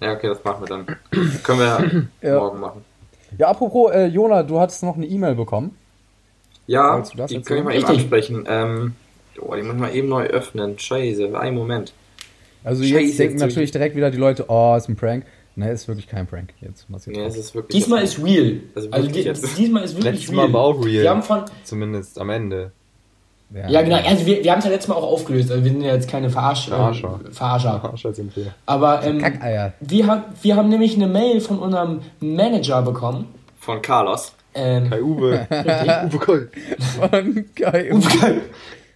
Ja, 0.00 0.12
okay, 0.12 0.28
das 0.28 0.44
machen 0.44 0.62
wir 0.62 0.68
dann. 0.68 0.86
Können 1.42 1.58
wir 1.60 2.06
Ja. 2.28 2.38
morgen 2.38 2.60
machen. 2.60 2.84
Ja, 3.38 3.48
apropos, 3.48 3.90
äh, 3.92 4.06
Jona, 4.06 4.42
du 4.42 4.60
hattest 4.60 4.82
noch 4.82 4.96
eine 4.96 5.06
E-Mail 5.06 5.34
bekommen. 5.34 5.76
Ja, 6.66 6.96
Willst 6.96 7.14
du 7.14 7.18
das 7.18 7.30
die 7.30 7.40
kann 7.42 7.56
ich 7.58 7.64
mal 7.64 7.74
eben 7.74 7.84
ansprechen. 7.86 8.44
Ähm, 8.48 8.94
oh, 9.50 9.56
die 9.56 9.62
muss 9.62 9.74
ich 9.74 9.80
mal 9.80 9.94
eben 9.94 10.08
neu 10.08 10.24
öffnen. 10.24 10.78
Scheiße, 10.78 11.38
einen 11.38 11.56
Moment. 11.56 11.92
Also 12.64 12.82
Scheiße, 12.82 13.00
jetzt 13.00 13.18
denken 13.18 13.34
jetzt 13.34 13.40
natürlich 13.40 13.70
direkt 13.70 13.96
wieder 13.96 14.10
die 14.10 14.18
Leute, 14.18 14.44
oh, 14.48 14.74
ist 14.76 14.88
ein 14.88 14.96
Prank. 14.96 15.24
Ne, 15.56 15.70
ist 15.72 15.88
wirklich 15.88 16.06
kein 16.06 16.26
Prank. 16.26 16.54
Jetzt 16.60 16.86
was 16.88 17.06
jetzt 17.06 17.16
Nee, 17.16 17.26
ist 17.26 17.54
wirklich. 17.54 17.76
Diesmal 17.82 18.02
ist 18.02 18.22
real. 18.22 18.60
Also 18.74 18.88
Also, 18.90 19.08
die, 19.08 19.20
jetzt. 19.20 19.58
diesmal 19.58 19.82
ist 19.82 19.94
wirklich 19.94 20.14
Letztes 20.14 20.30
real. 20.30 20.46
Mal 20.46 20.52
war 20.52 20.60
auch 20.62 20.84
real. 20.84 21.02
Wir 21.02 21.10
haben 21.10 21.22
von, 21.22 21.44
Zumindest 21.64 22.18
am 22.20 22.30
Ende. 22.30 22.72
Ja, 23.68 23.82
genau. 23.82 23.96
Also 23.96 24.26
wir, 24.26 24.44
wir 24.44 24.52
haben 24.52 24.60
es 24.60 24.64
ja 24.64 24.70
letztes 24.70 24.88
Mal 24.88 24.94
auch 24.94 25.10
aufgelöst. 25.10 25.50
Also 25.50 25.64
wir 25.64 25.72
sind 25.72 25.82
ja 25.82 25.92
jetzt 25.92 26.08
keine 26.08 26.30
Verarsch 26.30 26.68
Verarscher. 26.68 27.20
Äh, 27.28 27.32
Verarscher. 27.32 27.84
Arscher 27.84 28.14
sind 28.14 28.36
wir. 28.36 28.54
Aber 28.66 29.02
ähm, 29.04 29.18
Kackeier. 29.18 29.72
wir, 29.80 30.06
haben, 30.06 30.22
wir 30.40 30.56
haben 30.56 30.68
nämlich 30.68 30.94
eine 30.94 31.08
Mail 31.08 31.40
von 31.40 31.58
unserem 31.58 32.00
Manager 32.20 32.82
bekommen. 32.82 33.26
Von 33.58 33.82
Carlos. 33.82 34.32
Ähm, 34.54 34.88
Kai 34.88 35.02
Uwe. 35.02 35.46
Uwe 35.50 36.18
Koll. 36.18 36.50
Von 36.98 37.44
Kai. 37.56 37.92
Uwe 37.92 38.08
Kai. 38.08 38.34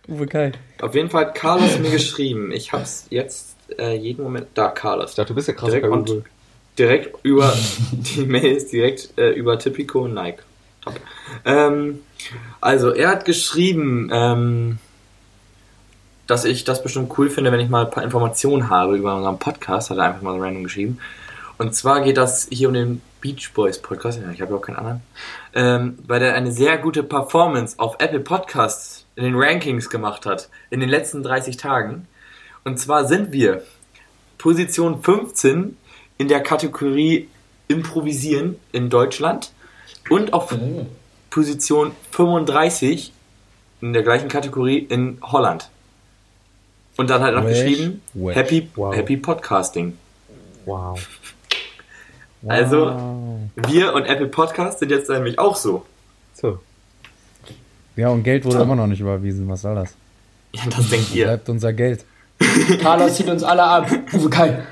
Uwe 0.09 0.27
Kai. 0.27 0.53
Auf 0.83 0.95
jeden 0.95 1.09
Fall 1.11 1.27
hat 1.27 1.35
Carlos 1.35 1.79
mir 1.79 1.91
geschrieben. 1.91 2.53
Ich 2.53 2.73
hab's 2.73 3.07
jetzt 3.11 3.57
äh, 3.79 3.97
jeden 3.97 4.23
Moment. 4.23 4.49
Da, 4.55 4.69
Carlos. 4.69 5.11
Ich 5.11 5.17
dachte, 5.17 5.29
du 5.29 5.35
bist 5.35 5.49
ja 5.49 5.55
krass 5.55 5.71
Direkt 5.71 5.89
und- 5.89 6.11
Uwe. 6.11 6.25
direkt 6.79 7.17
über 7.25 7.53
die 7.93 8.27
Mails 8.27 8.69
direkt 8.69 9.17
äh, 9.19 9.31
über 9.31 9.59
Tipico 9.59 10.03
und 10.03 10.15
Nike. 10.15 10.43
Top. 10.83 10.95
Ähm, 11.47 12.01
also 12.61 12.91
er 12.91 13.09
hat 13.09 13.25
geschrieben, 13.25 14.11
ähm, 14.13 14.79
dass 16.27 16.45
ich 16.45 16.65
das 16.65 16.83
bestimmt 16.83 17.13
cool 17.19 17.31
finde, 17.31 17.53
wenn 17.53 17.61
ich 17.61 17.69
mal 17.71 17.85
ein 17.87 17.91
paar 17.91 18.03
Informationen 18.05 18.69
habe 18.71 18.97
über 18.97 19.15
unseren 19.17 19.39
Podcast, 19.39 19.91
hat 19.91 19.99
er 19.99 20.05
einfach 20.05 20.23
mal 20.23 20.35
so 20.37 20.43
random 20.43 20.65
geschrieben. 20.65 20.99
Und 21.59 21.75
zwar 21.75 22.03
geht 22.03 22.17
das 22.17 22.49
hier 22.51 22.69
um 22.69 22.75
den 22.75 23.01
Beach 23.25 23.53
Boys 23.55 23.79
Podcast, 23.79 24.21
ich 24.35 24.41
habe 24.43 24.53
ja 24.53 24.59
auch 24.59 24.61
keinen 24.61 24.77
anderen, 24.77 25.01
ähm, 25.55 25.99
weil 26.07 26.21
der 26.21 26.35
eine 26.35 26.53
sehr 26.53 26.77
gute 26.77 27.03
Performance 27.03 27.79
auf 27.79 27.97
Apple 27.99 28.21
Podcasts 28.21 29.07
in 29.17 29.25
den 29.25 29.35
Rankings 29.35 29.89
gemacht 29.89 30.27
hat, 30.27 30.51
in 30.69 30.81
den 30.81 30.91
letzten 30.91 31.23
30 31.23 31.57
Tagen. 31.57 32.07
Und 32.65 32.79
zwar 32.79 33.07
sind 33.07 33.33
wir 33.33 33.63
Position 34.37 35.03
15 35.03 35.79
in 36.19 36.29
der 36.29 36.43
Kategorie 36.43 37.29
Improvisieren 37.67 38.57
in 38.73 38.91
Deutschland 38.91 39.53
und 40.11 40.35
auf 40.35 40.55
Position 41.31 41.93
35 42.11 43.11
in 43.81 43.95
der 43.95 44.03
gleichen 44.03 44.29
Kategorie 44.29 44.77
in 44.77 45.17
Holland. 45.23 45.71
Und 46.99 47.09
dann 47.09 47.23
halt 47.23 47.37
noch 47.37 47.47
geschrieben. 47.47 48.03
Happy, 48.35 48.69
Wow. 48.77 48.95
Happy 48.95 49.17
Podcasting. 49.17 49.97
Wow. 50.67 51.01
Also, 52.47 52.87
Wow. 52.87 53.69
wir 53.69 53.95
und 53.95 54.05
Apple 54.05 54.27
Podcast 54.29 54.79
sind 54.81 54.91
jetzt 54.91 55.09
nämlich 55.09 55.39
auch 55.39 55.57
so. 55.57 55.85
So. 56.35 56.59
Ja, 57.97 58.09
und 58.09 58.23
Geld 58.25 58.45
wurde 58.45 58.63
immer 58.63 58.75
noch 58.77 58.87
nicht 58.89 59.01
überwiesen. 59.01 59.49
Was 59.49 59.63
soll 59.63 59.77
das? 59.77 59.95
Ja, 60.53 60.63
das 60.77 60.91
denkt 60.91 61.15
ihr. 61.15 61.27
Bleibt 61.27 61.49
unser 61.49 61.73
Geld. 61.73 62.05
Carlos 62.81 63.15
zieht 63.15 63.29
uns 63.29 63.43
alle 63.45 63.63
ab. 63.63 63.89
Uwe 64.13 64.29
Kai. 64.31 64.63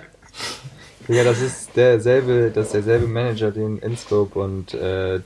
Ja, 1.08 1.24
das 1.24 1.40
ist 1.40 1.70
derselbe, 1.76 2.50
das 2.54 2.66
ist 2.66 2.74
derselbe 2.74 3.06
Manager, 3.06 3.50
den 3.50 3.78
Inscope 3.78 4.38
und 4.38 4.74
äh, 4.74 5.20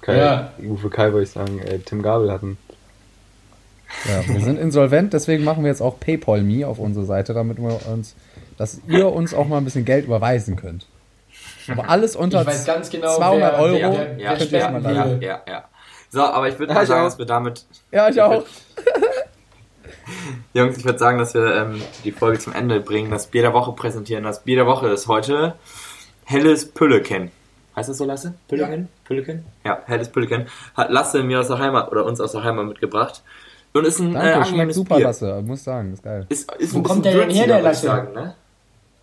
Kai, 0.00 0.16
Ja. 0.16 0.52
Uwe 0.62 0.88
Kai 0.90 1.12
wollte 1.12 1.24
ich 1.24 1.30
sagen, 1.30 1.58
äh, 1.60 1.78
Tim 1.78 2.02
Gabel 2.02 2.30
hatten. 2.32 2.58
Ja, 4.08 4.26
wir 4.34 4.40
sind 4.40 4.58
insolvent, 4.58 5.12
deswegen 5.12 5.44
machen 5.44 5.62
wir 5.62 5.70
jetzt 5.70 5.80
auch 5.80 5.98
PayPal 6.00 6.42
Me 6.42 6.66
auf 6.66 6.78
unsere 6.78 7.06
Seite, 7.06 7.34
damit 7.34 7.58
wir 7.58 7.78
uns, 7.90 8.14
dass 8.58 8.80
ihr 8.88 9.10
uns 9.12 9.32
auch 9.32 9.46
mal 9.48 9.58
ein 9.58 9.64
bisschen 9.64 9.84
Geld 9.84 10.06
überweisen 10.06 10.56
könnt. 10.56 10.86
Aber 11.68 11.88
alles 11.88 12.16
unter 12.16 12.40
Ich 12.42 12.46
weiß 12.46 12.64
ganz 12.64 12.90
genau, 12.90 13.16
200 13.16 13.52
wer- 13.52 13.60
Euro 13.60 13.74
wer- 13.76 13.92
wer- 13.92 14.18
Ja, 14.18 14.30
könnt 14.36 14.42
ihr 14.42 14.52
wer 14.52 14.60
schon 14.62 14.82
mal 14.82 15.10
will. 15.10 15.22
ja, 15.22 15.40
ja. 15.48 15.64
So, 16.10 16.22
aber 16.22 16.48
ich 16.48 16.58
würde 16.58 16.72
Ja, 16.72 16.78
mal 16.80 16.86
sagen, 16.86 17.00
auch. 17.02 17.04
dass 17.06 17.18
wir 17.18 17.26
damit 17.26 17.64
Ja, 17.92 18.08
ich 18.08 18.20
auch. 18.22 18.44
Jungs, 20.54 20.78
ich 20.78 20.84
würde 20.84 20.98
sagen, 20.98 21.18
dass 21.18 21.34
wir 21.34 21.54
ähm, 21.54 21.82
die 22.04 22.12
Folge 22.12 22.38
zum 22.38 22.52
Ende 22.54 22.80
bringen, 22.80 23.10
das 23.10 23.26
Bier 23.26 23.42
der 23.42 23.52
Woche 23.52 23.72
präsentieren. 23.72 24.22
Das 24.24 24.42
Bier 24.44 24.56
der 24.56 24.66
Woche 24.66 24.88
ist 24.88 25.08
heute 25.08 25.54
Helles 26.24 26.70
Pülleken. 26.72 27.30
Heißt 27.74 27.88
das 27.90 27.98
so, 27.98 28.04
Lasse? 28.04 28.34
Pülleken? 28.48 28.88
Pülleken? 29.04 29.44
Ja, 29.64 29.80
Helles 29.86 30.08
Pülleken. 30.08 30.46
Hat 30.76 30.90
Lasse 30.90 31.22
mir 31.22 31.40
aus 31.40 31.48
der 31.48 31.58
Heimat 31.58 31.90
oder 31.90 32.04
uns 32.06 32.20
aus 32.20 32.32
der 32.32 32.44
Heimat 32.44 32.66
mitgebracht. 32.66 33.22
Und 33.74 33.84
ist 33.86 33.98
ein 33.98 34.10
äh, 34.10 34.14
Danke, 34.14 34.28
schmeckt 34.30 34.46
angenehmes 34.46 34.76
super, 34.76 34.96
Bier. 34.96 35.04
Lasse. 35.06 35.42
Muss 35.44 35.64
sagen, 35.64 35.92
ist 35.92 36.02
geil. 36.02 36.24
Ist, 36.30 36.50
ist 36.52 36.72
Wo 36.72 36.78
ein 36.78 36.82
kommt 36.84 37.04
der 37.04 37.12
denn 37.14 37.30
her, 37.30 37.46
der 37.46 37.62
Lasse? 37.62 37.86
Sagen, 37.86 38.12
ne? 38.14 38.34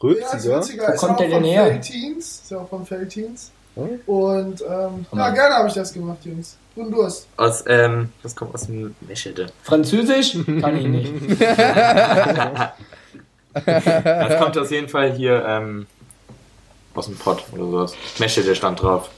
Ja, 0.03 0.09
Rülpsiger? 0.09 0.57
witziger. 0.59 0.87
Wo 0.87 0.91
Ist 0.93 0.99
kommt 0.99 1.11
auch 1.13 1.17
der 1.17 1.27
denn 1.27 1.35
von 1.37 1.43
her? 1.45 1.65
Feltins. 1.65 2.25
Ist 2.43 2.51
ja 2.51 2.57
auch 2.59 2.69
von 2.69 2.85
Feltins. 2.85 3.51
Oh. 3.75 3.87
Und 4.05 4.61
ähm, 4.61 5.05
ja, 5.13 5.29
gerne 5.31 5.55
habe 5.55 5.67
ich 5.67 5.73
das 5.73 5.91
gemacht, 5.93 6.19
Jungs. 6.23 6.57
Und 6.75 6.91
Durst. 6.91 7.27
Aus, 7.37 7.63
ähm, 7.67 8.09
das 8.21 8.35
kommt 8.35 8.53
aus 8.53 8.65
dem 8.67 8.95
Meschede. 9.01 9.47
Französisch? 9.63 10.37
Kann 10.61 10.77
ich 10.77 10.85
nicht. 10.87 11.11
Das 13.53 14.39
kommt 14.39 14.57
auf 14.57 14.71
jeden 14.71 14.89
Fall 14.89 15.11
hier 15.13 15.45
ähm, 15.45 15.85
aus 16.95 17.05
dem 17.05 17.15
Pott 17.17 17.43
oder 17.51 17.63
sowas. 17.65 17.93
Meschede 18.17 18.55
stand 18.55 18.81
drauf. 18.81 19.09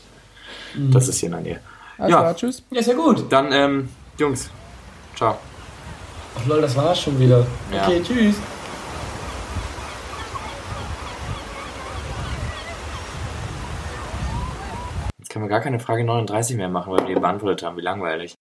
Das 0.91 1.07
ist 1.07 1.19
hier 1.19 1.27
in 1.27 1.31
der 1.33 1.41
Nähe. 1.41 1.59
Alles 1.97 2.11
Ja. 2.11 2.19
klar, 2.19 2.35
tschüss. 2.35 2.63
Ja, 2.69 2.79
ist 2.81 2.87
ja 2.87 2.95
gut. 2.95 3.31
Dann, 3.31 3.51
ähm, 3.53 3.89
Jungs, 4.17 4.49
ciao. 5.15 5.37
Ach 6.37 6.45
lol, 6.47 6.61
das 6.61 6.75
war's 6.75 6.99
schon 6.99 7.17
wieder. 7.17 7.47
Ja. 7.73 7.83
Okay, 7.87 8.01
tschüss. 8.03 8.35
Können 15.35 15.47
wir 15.47 15.49
gar 15.49 15.59
keine 15.59 15.81
Frage 15.81 16.05
39 16.05 16.55
mehr 16.55 16.69
machen, 16.69 16.93
weil 16.93 17.05
wir 17.05 17.13
die 17.13 17.19
beantwortet 17.19 17.63
haben. 17.63 17.75
Wie 17.75 17.81
langweilig. 17.81 18.33